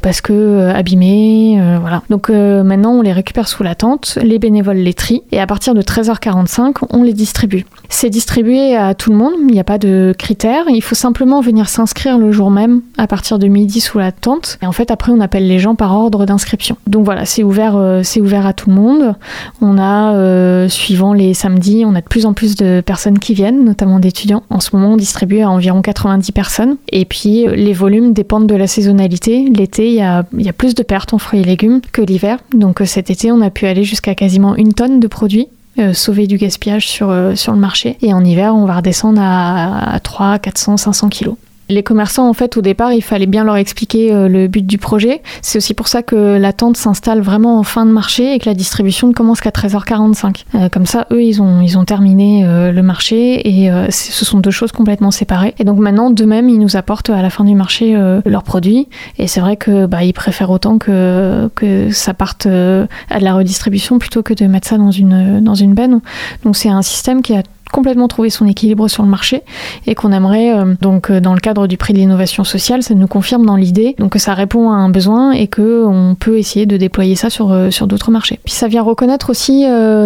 parce 0.02 0.20
que 0.20 0.32
euh, 0.32 0.74
abîmés, 0.74 1.58
euh, 1.60 1.78
voilà. 1.80 2.02
Donc 2.10 2.28
maintenant 2.28 2.92
on 2.92 3.02
les 3.02 3.12
récupère 3.12 3.48
sous 3.48 3.62
la 3.62 3.74
tente, 3.74 4.18
les 4.20 4.38
bénévoles 4.38 4.76
les 4.76 4.92
trient, 4.92 5.22
et 5.30 5.40
à 5.40 5.46
partir 5.46 5.72
de 5.72 5.80
13h45, 5.80 6.78
on 6.90 7.02
les 7.02 7.12
distribue. 7.12 7.64
C'est 7.88 8.10
distribué 8.10 8.76
à 8.76 8.94
tout 8.94 9.10
le 9.10 9.16
monde, 9.16 9.32
il 9.38 9.52
n'y 9.52 9.60
a 9.60 9.64
pas 9.64 9.78
de 9.78 10.14
critères, 10.18 10.64
il 10.68 10.82
faut 10.82 10.94
simplement 10.94 11.40
venir 11.40 11.68
s'inscrire 11.68 12.18
le 12.18 12.32
jour 12.32 12.50
même 12.50 12.82
à 12.98 13.06
partir 13.06 13.38
de 13.38 13.46
midi 13.46 13.80
sous 13.80 13.98
la 13.98 14.12
tente, 14.12 14.58
et 14.62 14.66
en 14.66 14.72
fait 14.72 14.90
après 14.90 15.12
on 15.12 15.20
appelle 15.20 15.46
les 15.46 15.58
gens 15.58 15.74
par 15.74 15.96
ordre 15.96 16.26
d'inscription. 16.26 16.76
Donc 16.86 17.04
voilà, 17.04 17.24
c'est 17.24 17.44
ouvert, 17.44 18.00
c'est 18.02 18.20
ouvert 18.20 18.46
à 18.46 18.52
tout 18.52 18.68
le 18.68 18.74
monde. 18.76 19.14
On 19.62 19.78
a, 19.78 20.68
suivant 20.68 21.14
les 21.14 21.34
samedis, 21.34 21.84
on 21.86 21.94
a 21.94 22.00
de 22.00 22.08
plus 22.08 22.26
en 22.26 22.32
plus 22.34 22.56
de 22.56 22.82
personnes 22.84 23.18
qui 23.18 23.32
viennent, 23.32 23.64
notamment 23.64 24.00
d'étudiants. 24.00 24.42
En 24.50 24.60
ce 24.60 24.74
moment 24.74 24.94
on 24.94 24.96
distribue 24.96 25.40
à 25.40 25.50
environ 25.50 25.80
90 25.80 26.32
personnes, 26.32 26.76
et 26.90 27.04
puis 27.04 27.46
les 27.46 27.69
les 27.70 27.74
volumes 27.74 28.12
dépendent 28.12 28.48
de 28.48 28.56
la 28.56 28.66
saisonnalité. 28.66 29.44
L'été, 29.48 29.90
il 29.90 29.94
y 29.94 30.02
a, 30.02 30.24
plus 30.52 30.74
de 30.74 30.82
pertes 30.82 31.14
en 31.14 31.18
fruits 31.18 31.38
et 31.38 31.44
légumes 31.44 31.80
que 31.92 32.02
l'hiver. 32.02 32.38
Donc 32.52 32.80
euh, 32.80 32.84
cet 32.84 33.10
été, 33.10 33.30
on 33.30 33.40
a 33.42 33.50
pu 33.50 33.66
aller 33.66 33.84
jusqu'à 33.84 34.16
quasiment 34.16 34.56
une 34.56 34.72
tonne 34.72 34.98
de 34.98 35.06
produits. 35.06 35.46
Euh, 35.78 35.92
sauver 35.92 36.26
du 36.26 36.36
gaspillage 36.36 36.88
sur, 36.88 37.10
euh, 37.10 37.32
le 37.32 37.54
marché. 37.54 37.96
Et 38.02 38.12
en 38.12 38.24
hiver, 38.24 38.56
on 38.56 38.64
va 38.64 38.78
redescendre 38.78 39.20
à, 39.22 39.94
à 39.94 40.00
300, 40.00 40.40
400, 40.40 40.76
500 40.78 41.08
kilos 41.10 41.36
les 41.70 41.82
commerçants, 41.82 42.28
en 42.28 42.32
fait, 42.32 42.56
au 42.56 42.62
départ, 42.62 42.92
il 42.92 43.02
fallait 43.02 43.26
bien 43.26 43.44
leur 43.44 43.56
expliquer 43.56 44.12
euh, 44.12 44.28
le 44.28 44.48
but 44.48 44.66
du 44.66 44.78
projet. 44.78 45.22
C'est 45.42 45.58
aussi 45.58 45.74
pour 45.74 45.88
ça 45.88 46.02
que 46.02 46.36
la 46.38 46.52
tente 46.52 46.76
s'installe 46.76 47.20
vraiment 47.20 47.58
en 47.58 47.62
fin 47.62 47.86
de 47.86 47.90
marché 47.90 48.34
et 48.34 48.38
que 48.38 48.48
la 48.48 48.54
distribution 48.54 49.08
ne 49.08 49.12
commence 49.12 49.40
qu'à 49.40 49.50
13h45. 49.50 50.44
Euh, 50.54 50.68
comme 50.68 50.86
ça, 50.86 51.06
eux, 51.10 51.22
ils 51.22 51.40
ont, 51.40 51.60
ils 51.60 51.78
ont 51.78 51.84
terminé 51.84 52.44
euh, 52.44 52.72
le 52.72 52.82
marché 52.82 53.48
et 53.48 53.70
ce 53.90 54.24
sont 54.24 54.40
deux 54.40 54.50
choses 54.50 54.72
complètement 54.72 55.10
séparées. 55.10 55.54
Et 55.58 55.64
donc 55.64 55.78
maintenant, 55.78 56.10
d'eux-mêmes, 56.10 56.48
ils 56.48 56.58
nous 56.58 56.76
apportent 56.76 57.10
à 57.10 57.22
la 57.22 57.30
fin 57.30 57.44
du 57.44 57.54
marché 57.54 57.96
leurs 58.24 58.42
produits. 58.42 58.88
Et 59.18 59.26
c'est 59.26 59.40
vrai 59.40 59.56
que 59.56 59.86
bah, 59.86 60.02
ils 60.04 60.12
préfèrent 60.12 60.50
autant 60.50 60.78
que, 60.78 61.48
que 61.54 61.90
ça 61.90 62.14
parte 62.14 62.46
à 62.46 63.18
de 63.18 63.24
la 63.24 63.34
redistribution 63.34 63.98
plutôt 63.98 64.22
que 64.22 64.34
de 64.34 64.46
mettre 64.46 64.68
ça 64.68 64.78
dans 64.78 64.90
une, 64.90 65.40
dans 65.40 65.54
une 65.54 65.74
benne. 65.74 66.00
Donc 66.44 66.56
c'est 66.56 66.68
un 66.68 66.82
système 66.82 67.22
qui 67.22 67.34
a 67.34 67.42
complètement 67.70 68.08
trouvé 68.08 68.30
son 68.30 68.46
équilibre 68.46 68.88
sur 68.88 69.02
le 69.02 69.08
marché 69.08 69.42
et 69.86 69.94
qu'on 69.94 70.12
aimerait 70.12 70.52
euh, 70.52 70.74
donc 70.80 71.10
euh, 71.10 71.20
dans 71.20 71.34
le 71.34 71.40
cadre 71.40 71.66
du 71.66 71.76
prix 71.76 71.92
de 71.92 71.98
l'innovation 71.98 72.44
sociale, 72.44 72.82
ça 72.82 72.94
nous 72.94 73.06
confirme 73.06 73.46
dans 73.46 73.56
l'idée 73.56 73.94
donc 73.98 74.12
que 74.12 74.18
ça 74.18 74.34
répond 74.34 74.70
à 74.70 74.74
un 74.74 74.88
besoin 74.90 75.32
et 75.32 75.46
que 75.46 75.84
on 75.86 76.14
peut 76.14 76.38
essayer 76.38 76.66
de 76.66 76.76
déployer 76.76 77.14
ça 77.14 77.30
sur 77.30 77.52
euh, 77.52 77.70
sur 77.70 77.86
d'autres 77.86 78.10
marchés. 78.10 78.40
Puis 78.44 78.54
ça 78.54 78.68
vient 78.68 78.82
reconnaître 78.82 79.30
aussi 79.30 79.64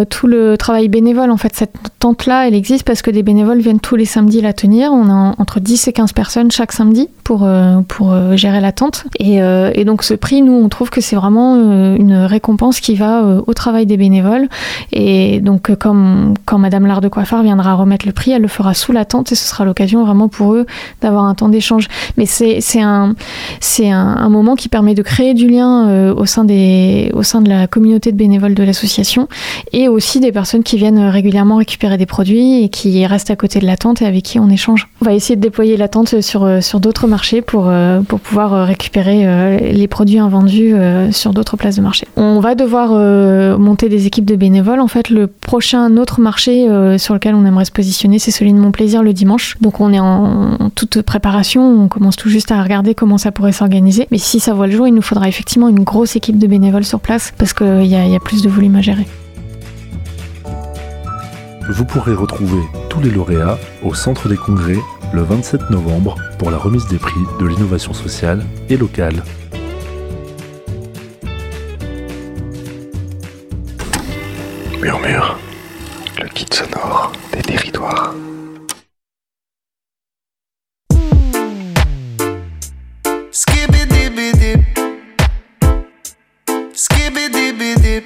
tout 0.09 0.27
le 0.27 0.57
travail 0.57 0.87
bénévole. 0.89 1.31
En 1.31 1.37
fait 1.37 1.55
cette 1.55 1.75
tente 1.99 2.25
là, 2.25 2.47
elle 2.47 2.53
existe 2.53 2.83
parce 2.83 3.01
que 3.01 3.11
des 3.11 3.23
bénévoles 3.23 3.59
viennent 3.59 3.79
tous 3.79 3.95
les 3.95 4.05
samedis 4.05 4.41
la 4.41 4.53
tenir, 4.53 4.91
on 4.91 5.09
a 5.09 5.35
entre 5.37 5.59
10 5.59 5.87
et 5.87 5.93
15 5.93 6.13
personnes 6.13 6.51
chaque 6.51 6.71
samedi 6.71 7.09
pour 7.23 7.47
pour 7.87 8.15
gérer 8.35 8.61
la 8.61 8.71
tente. 8.71 9.05
Et, 9.19 9.37
et 9.37 9.85
donc 9.85 10.03
ce 10.03 10.13
prix 10.13 10.41
nous 10.41 10.53
on 10.53 10.69
trouve 10.69 10.89
que 10.89 11.01
c'est 11.01 11.15
vraiment 11.15 11.55
une 11.55 12.15
récompense 12.25 12.79
qui 12.79 12.95
va 12.95 13.23
au 13.45 13.53
travail 13.53 13.85
des 13.85 13.97
bénévoles. 13.97 14.47
Et 14.91 15.39
donc 15.39 15.73
comme 15.75 16.33
quand 16.45 16.57
madame 16.57 16.85
Lar 16.85 17.01
de 17.01 17.07
Coiffard 17.07 17.43
vient 17.43 17.54
viendra 17.55 17.73
remettre 17.73 18.05
le 18.05 18.11
prix, 18.11 18.31
elle 18.31 18.41
le 18.41 18.47
fera 18.47 18.73
sous 18.73 18.91
la 18.91 19.05
tente 19.05 19.31
et 19.31 19.35
ce 19.35 19.47
sera 19.47 19.65
l'occasion 19.65 20.03
vraiment 20.05 20.27
pour 20.27 20.53
eux 20.53 20.65
d'avoir 21.01 21.23
un 21.23 21.33
temps 21.35 21.49
d'échange. 21.49 21.87
Mais 22.17 22.25
c'est 22.25 22.81
un, 22.81 23.15
un, 23.79 23.91
un 23.91 24.29
moment 24.29 24.55
qui 24.55 24.69
permet 24.69 24.93
de 24.93 25.01
créer 25.01 25.33
du 25.33 25.47
lien 25.47 25.87
euh, 25.87 26.13
au, 26.13 26.25
sein 26.25 26.43
des, 26.43 27.11
au 27.13 27.23
sein 27.23 27.41
de 27.41 27.49
la 27.49 27.67
communauté 27.67 28.11
de 28.11 28.17
bénévoles 28.17 28.55
de 28.55 28.63
l'association 28.63 29.27
et 29.71 29.87
aussi 29.87 30.19
des 30.19 30.31
personnes 30.31 30.63
qui 30.63 30.77
viennent 30.77 30.99
régulièrement 30.99 31.55
récupérer 31.57 31.97
des 31.97 32.05
produits 32.05 32.63
et 32.63 32.69
qui 32.69 33.05
restent 33.05 33.31
à 33.31 33.35
côté 33.35 33.59
de 33.59 33.65
la 33.65 33.77
tente 33.77 34.01
et 34.01 34.05
avec 34.05 34.23
qui 34.23 34.39
on 34.39 34.49
échange. 34.49 34.89
On 35.01 35.05
va 35.05 35.13
essayer 35.13 35.35
de 35.35 35.41
déployer 35.41 35.77
la 35.77 35.87
tente 35.87 36.21
sur, 36.21 36.43
euh, 36.43 36.61
sur 36.61 36.79
d'autres 36.79 37.07
marchés 37.07 37.41
pour, 37.41 37.67
euh, 37.69 38.01
pour 38.01 38.19
pouvoir 38.19 38.67
récupérer 38.67 39.71
les 39.71 39.87
produits 39.87 40.19
invendus 40.19 40.73
sur 41.11 41.33
d'autres 41.33 41.57
places 41.57 41.75
de 41.75 41.81
marché. 41.81 42.07
On 42.17 42.39
va 42.39 42.55
devoir 42.55 42.89
monter 43.57 43.89
des 43.89 44.07
équipes 44.07 44.25
de 44.25 44.35
bénévoles. 44.35 44.79
En 44.79 44.87
fait, 44.87 45.09
le 45.09 45.27
prochain 45.27 45.95
autre 45.97 46.19
marché 46.19 46.67
sur 46.97 47.13
lequel 47.13 47.35
on 47.35 47.44
aimerait 47.45 47.65
se 47.65 47.71
positionner, 47.71 48.19
c'est 48.19 48.31
celui 48.31 48.53
de 48.53 48.57
mon 48.57 48.71
plaisir 48.71 49.03
le 49.03 49.13
dimanche. 49.13 49.55
Donc 49.61 49.79
on 49.79 49.93
est 49.93 49.99
en, 49.99 50.69
toute 50.75 51.01
préparation, 51.01 51.83
on 51.83 51.87
commence 51.87 52.15
tout 52.15 52.29
juste 52.29 52.51
à 52.51 52.61
regarder 52.61 52.95
comment 52.95 53.17
ça 53.17 53.31
pourrait 53.31 53.51
s'organiser. 53.51 54.07
Mais 54.11 54.17
si 54.17 54.39
ça 54.39 54.53
voit 54.53 54.67
le 54.67 54.73
jour, 54.73 54.87
il 54.87 54.93
nous 54.93 55.01
faudra 55.01 55.27
effectivement 55.27 55.69
une 55.69 55.83
grosse 55.83 56.15
équipe 56.15 56.37
de 56.37 56.47
bénévoles 56.47 56.85
sur 56.85 56.99
place 56.99 57.33
parce 57.37 57.53
qu'il 57.53 57.83
y, 57.83 57.89
y 57.89 58.15
a 58.15 58.19
plus 58.19 58.41
de 58.41 58.49
volume 58.49 58.75
à 58.75 58.81
gérer. 58.81 59.05
Vous 61.67 61.85
pourrez 61.85 62.13
retrouver 62.13 62.61
tous 62.89 63.01
les 63.01 63.09
lauréats 63.09 63.57
au 63.83 63.95
Centre 63.95 64.29
des 64.29 64.37
Congrès 64.37 64.77
le 65.13 65.23
27 65.23 65.71
novembre 65.71 66.15
pour 66.37 66.51
la 66.51 66.57
remise 66.57 66.87
des 66.87 66.97
prix 66.97 67.21
de 67.39 67.45
l'innovation 67.45 67.93
sociale 67.93 68.43
et 68.69 68.77
locale. 68.77 69.23
Murmure, 74.81 75.39
sonore 76.53 77.11
des 77.31 77.41
territoires. 77.41 78.13
Skibidi 83.31 84.11
Skibidi 86.73 88.03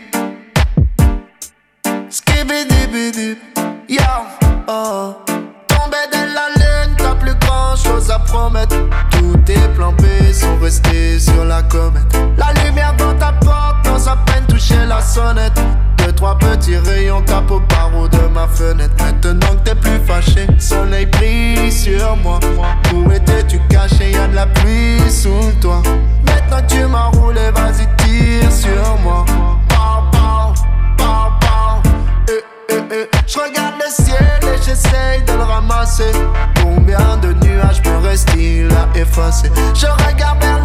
Skibidi 2.09 3.37
Yo, 3.87 3.99
oh. 4.67 5.15
Tombé 5.67 5.97
de 6.11 6.33
la 6.33 6.49
lune, 6.55 6.95
t'as 6.97 7.15
plus 7.15 7.35
grand 7.35 7.75
chose 7.75 8.11
à 8.11 8.19
promettre. 8.19 8.75
Tous 9.11 9.37
tes 9.45 9.59
plans 9.75 9.93
B 9.93 10.31
sont 10.31 10.57
restés 10.59 11.19
sur 11.19 11.45
la 11.45 11.63
comète. 11.63 12.15
La 12.37 12.53
lumière 12.63 12.95
dans 12.97 13.15
ta 13.17 13.33
porte, 13.33 13.83
dans 13.85 14.07
à 14.07 14.17
peine 14.17 14.45
toucher 14.47 14.85
la 14.87 15.01
sonnette 15.01 15.59
trois 16.13 16.37
petits 16.37 16.77
rayons 16.77 17.21
tapent 17.21 17.51
au 17.51 17.59
barreau 17.59 18.07
de 18.07 18.27
ma 18.33 18.47
fenêtre. 18.47 18.93
Maintenant 18.99 19.55
que 19.55 19.69
t'es 19.69 19.75
plus 19.75 19.99
fâché, 20.05 20.47
soleil 20.57 21.05
brille 21.05 21.71
sur 21.71 22.15
moi. 22.17 22.39
Où 22.93 23.11
étais-tu 23.11 23.59
caché? 23.69 24.11
Y'a 24.11 24.27
de 24.27 24.35
la 24.35 24.47
pluie 24.47 25.09
sous 25.09 25.51
toi. 25.61 25.81
Maintenant 26.25 26.65
tu 26.67 26.85
m'as 26.85 27.07
roulé, 27.07 27.51
vas-y, 27.51 27.87
tire 27.97 28.51
sur 28.51 28.97
moi. 29.03 29.25
Eh, 32.27 32.43
eh, 32.69 32.75
eh. 32.91 33.09
Je 33.27 33.39
regarde 33.39 33.75
le 33.77 33.91
ciel 33.91 34.39
et 34.43 34.57
j'essaye 34.63 35.23
de 35.23 35.33
le 35.33 35.43
ramasser. 35.43 36.11
Combien 36.61 37.17
de 37.17 37.33
nuages 37.45 37.81
à 38.71 38.97
effacer? 38.97 39.51
Je 39.73 39.85
regarde 39.85 40.41
vers 40.41 40.58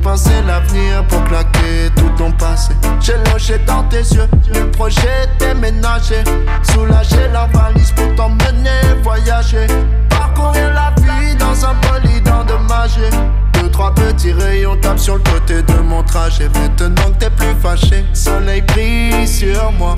Dépenser 0.00 0.40
l'avenir 0.46 1.06
pour 1.08 1.22
claquer 1.24 1.90
tout 1.94 2.08
ton 2.16 2.32
passé. 2.32 2.72
J'ai 3.00 3.18
logé 3.30 3.58
dans 3.66 3.82
tes 3.82 3.98
yeux, 3.98 4.26
le 4.54 4.70
projet 4.70 5.28
déménager. 5.38 6.24
Soulager 6.62 7.28
la 7.30 7.46
valise 7.52 7.92
pour 7.92 8.14
t'emmener 8.14 8.80
voyager. 9.02 9.66
Parcourir 10.08 10.72
la 10.72 10.94
vie 11.02 11.36
dans 11.36 11.66
un 11.66 11.74
bolide 11.74 12.26
endommagé. 12.30 13.10
Deux, 13.52 13.68
trois 13.68 13.94
petits 13.94 14.32
rayons 14.32 14.76
tapent 14.76 14.98
sur 14.98 15.16
le 15.16 15.22
côté 15.22 15.60
de 15.60 15.80
mon 15.80 16.02
trajet. 16.02 16.48
Maintenant 16.48 17.10
que 17.10 17.18
t'es 17.18 17.30
plus 17.30 17.54
fâché, 17.60 18.06
soleil 18.14 18.62
brille 18.62 19.28
sur 19.28 19.70
moi. 19.72 19.94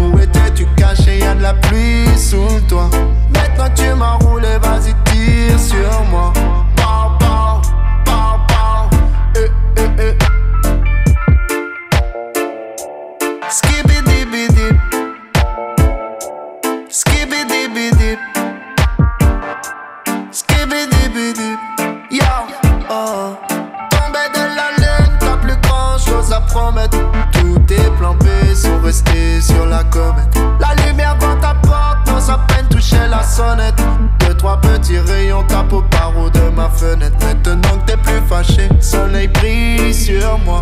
Où 0.00 0.18
étais-tu 0.18 0.64
caché? 0.78 1.18
Y'a 1.18 1.34
de 1.34 1.42
la 1.42 1.52
pluie 1.52 2.08
sous 2.16 2.58
toi. 2.70 2.88
Maintenant 3.34 3.68
que 3.68 3.82
tu 3.82 3.94
m'as 3.94 4.14
roulé, 4.14 4.56
vas-y, 4.62 4.94
tire 5.10 5.60
sur 5.60 6.04
moi. 6.10 6.32
Maintenant 36.80 37.78
que 37.78 37.92
t'es 37.92 37.96
plus 37.96 38.20
fâché, 38.28 38.68
soleil 38.80 39.28
brille 39.28 39.94
sur 39.94 40.38
moi. 40.44 40.60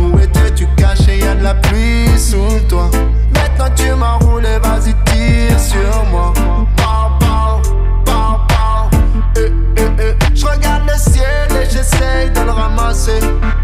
Où 0.00 0.18
étais-tu 0.18 0.66
caché? 0.76 1.18
Y'a 1.18 1.34
de 1.34 1.42
la 1.42 1.54
pluie 1.54 2.18
sous 2.18 2.60
toi. 2.68 2.90
Maintenant 3.34 3.68
que 3.74 3.82
tu 3.82 3.92
m'as 3.94 4.18
roulé, 4.18 4.58
vas-y, 4.62 4.94
tire 5.04 5.58
sur 5.58 6.04
moi. 6.10 6.32
Pow, 6.76 7.18
pow, 7.20 7.62
pow, 8.04 8.38
pow. 8.48 8.98
Eh, 9.36 9.52
eh, 9.76 9.82
eh. 10.00 10.34
Je 10.34 10.46
regarde 10.46 10.84
le 10.86 10.98
ciel 10.98 11.48
et 11.60 11.68
j'essaye 11.70 12.30
de 12.30 12.40
le 12.40 12.50
ramasser. 12.50 13.20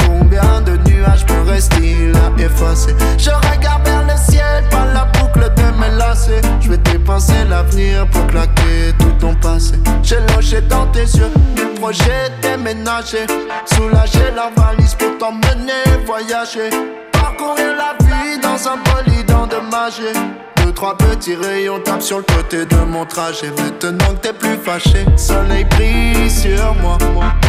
Combien 0.07 0.61
de 0.61 0.77
nuages 0.89 1.25
à 1.55 2.43
effacer? 2.43 2.95
Je 3.17 3.31
regarde 3.31 3.87
vers 3.87 4.03
le 4.03 4.17
ciel, 4.31 4.65
par 4.71 4.87
la 4.87 5.07
boucle 5.19 5.51
de 5.57 5.81
mes 5.81 5.97
lacets. 5.97 6.43
Je 6.61 6.71
vais 6.71 6.79
dépenser 6.79 7.45
l'avenir 7.49 8.07
pour 8.11 8.27
claquer 8.27 8.93
tout 8.99 9.13
ton 9.19 9.35
passé. 9.37 9.75
J'ai 10.03 10.21
logé 10.35 10.61
dans 10.63 10.87
tes 10.87 11.05
yeux, 11.05 11.31
le 11.54 11.54
projet 11.85 12.31
déménager. 12.41 13.27
Soulager 13.67 14.31
la 14.35 14.51
valise 14.57 14.95
pour 14.95 15.19
t'emmener 15.19 15.85
voyager. 16.07 16.71
Parcourir 17.13 17.77
la 17.77 17.93
vie 18.07 18.39
dans 18.41 18.69
un 18.69 18.79
bolide 18.79 19.31
endommagé. 19.31 20.13
Deux, 20.57 20.73
trois 20.73 20.97
petits 20.97 21.35
rayons 21.35 21.81
tapent 21.81 22.01
sur 22.01 22.17
le 22.19 22.23
côté 22.23 22.65
de 22.65 22.77
mon 22.77 23.05
trajet. 23.05 23.51
Maintenant 23.59 24.15
que 24.15 24.29
t'es 24.29 24.33
plus 24.33 24.57
fâché, 24.57 25.05
soleil 25.17 25.65
brille 25.65 26.31
sur 26.31 26.75
moi. 26.81 26.97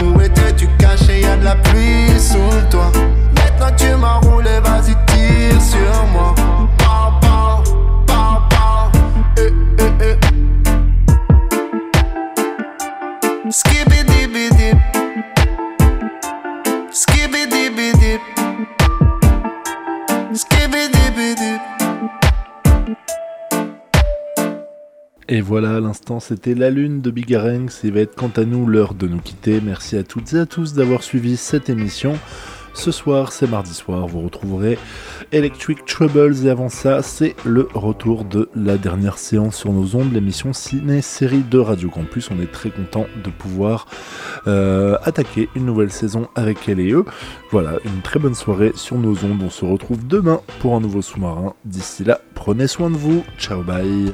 Où 0.04 0.20
étais-tu 0.20 0.68
caché? 0.80 1.22
Y'a 1.22 1.38
de 1.38 1.46
la 1.46 1.56
pluie 1.56 2.20
sous 2.20 2.70
toi. 2.70 2.92
Maintenant 3.38 3.72
que 3.74 3.84
tu 3.84 3.96
m'as 3.96 4.20
roulé, 4.20 4.60
vas-y, 4.66 4.96
tire 5.06 5.62
sur 5.62 6.06
moi. 6.12 6.36
Pow. 6.78 7.32
Eh, 9.38 9.54
eh, 9.80 9.92
eh. 10.02 10.18
Skibidi-bidi. 13.50 13.85
Et 25.28 25.42
voilà, 25.42 25.78
à 25.78 25.80
l'instant, 25.80 26.20
c'était 26.20 26.54
La 26.54 26.70
Lune 26.70 27.02
de 27.02 27.10
Bigarenx. 27.10 27.82
Il 27.84 27.94
va 27.94 28.02
être 28.02 28.16
quant 28.16 28.32
à 28.36 28.46
nous 28.46 28.68
l'heure 28.68 28.94
de 28.94 29.08
nous 29.08 29.20
quitter. 29.20 29.60
Merci 29.60 29.98
à 29.98 30.04
toutes 30.04 30.34
et 30.34 30.40
à 30.40 30.46
tous 30.46 30.74
d'avoir 30.74 31.02
suivi 31.02 31.36
cette 31.36 31.70
émission. 31.70 32.18
Ce 32.76 32.92
soir, 32.92 33.32
c'est 33.32 33.50
mardi 33.50 33.74
soir, 33.74 34.06
vous 34.06 34.22
retrouverez 34.22 34.78
Electric 35.32 35.86
Troubles 35.86 36.46
et 36.46 36.50
avant 36.50 36.68
ça, 36.68 37.02
c'est 37.02 37.34
le 37.46 37.70
retour 37.74 38.26
de 38.26 38.50
la 38.54 38.78
dernière 38.78 39.18
séance 39.18 39.56
sur 39.56 39.72
nos 39.72 39.96
ondes, 39.96 40.14
l'émission 40.14 40.52
ciné-série 40.52 41.44
de 41.50 41.58
Radio 41.58 41.90
Campus. 41.90 42.30
On 42.32 42.42
est 42.42 42.52
très 42.52 42.70
content 42.70 43.08
de 43.24 43.30
pouvoir 43.30 43.88
euh, 44.48 44.98
attaquer 45.04 45.48
une 45.56 45.66
nouvelle 45.66 45.92
saison 45.92 46.28
avec 46.36 46.68
elle 46.68 46.82
et 46.82 46.92
eux. 46.92 47.06
Voilà, 47.50 47.80
une 47.86 48.02
très 48.02 48.20
bonne 48.20 48.36
soirée 48.36 48.74
sur 48.76 48.98
nos 48.98 49.24
ondes. 49.24 49.42
On 49.42 49.50
se 49.50 49.64
retrouve 49.64 50.06
demain 50.06 50.42
pour 50.60 50.76
un 50.76 50.82
nouveau 50.82 51.02
sous-marin. 51.02 51.54
D'ici 51.64 52.04
là, 52.04 52.20
prenez 52.36 52.68
soin 52.68 52.90
de 52.90 52.98
vous. 52.98 53.24
Ciao, 53.40 53.64
bye. 53.64 54.14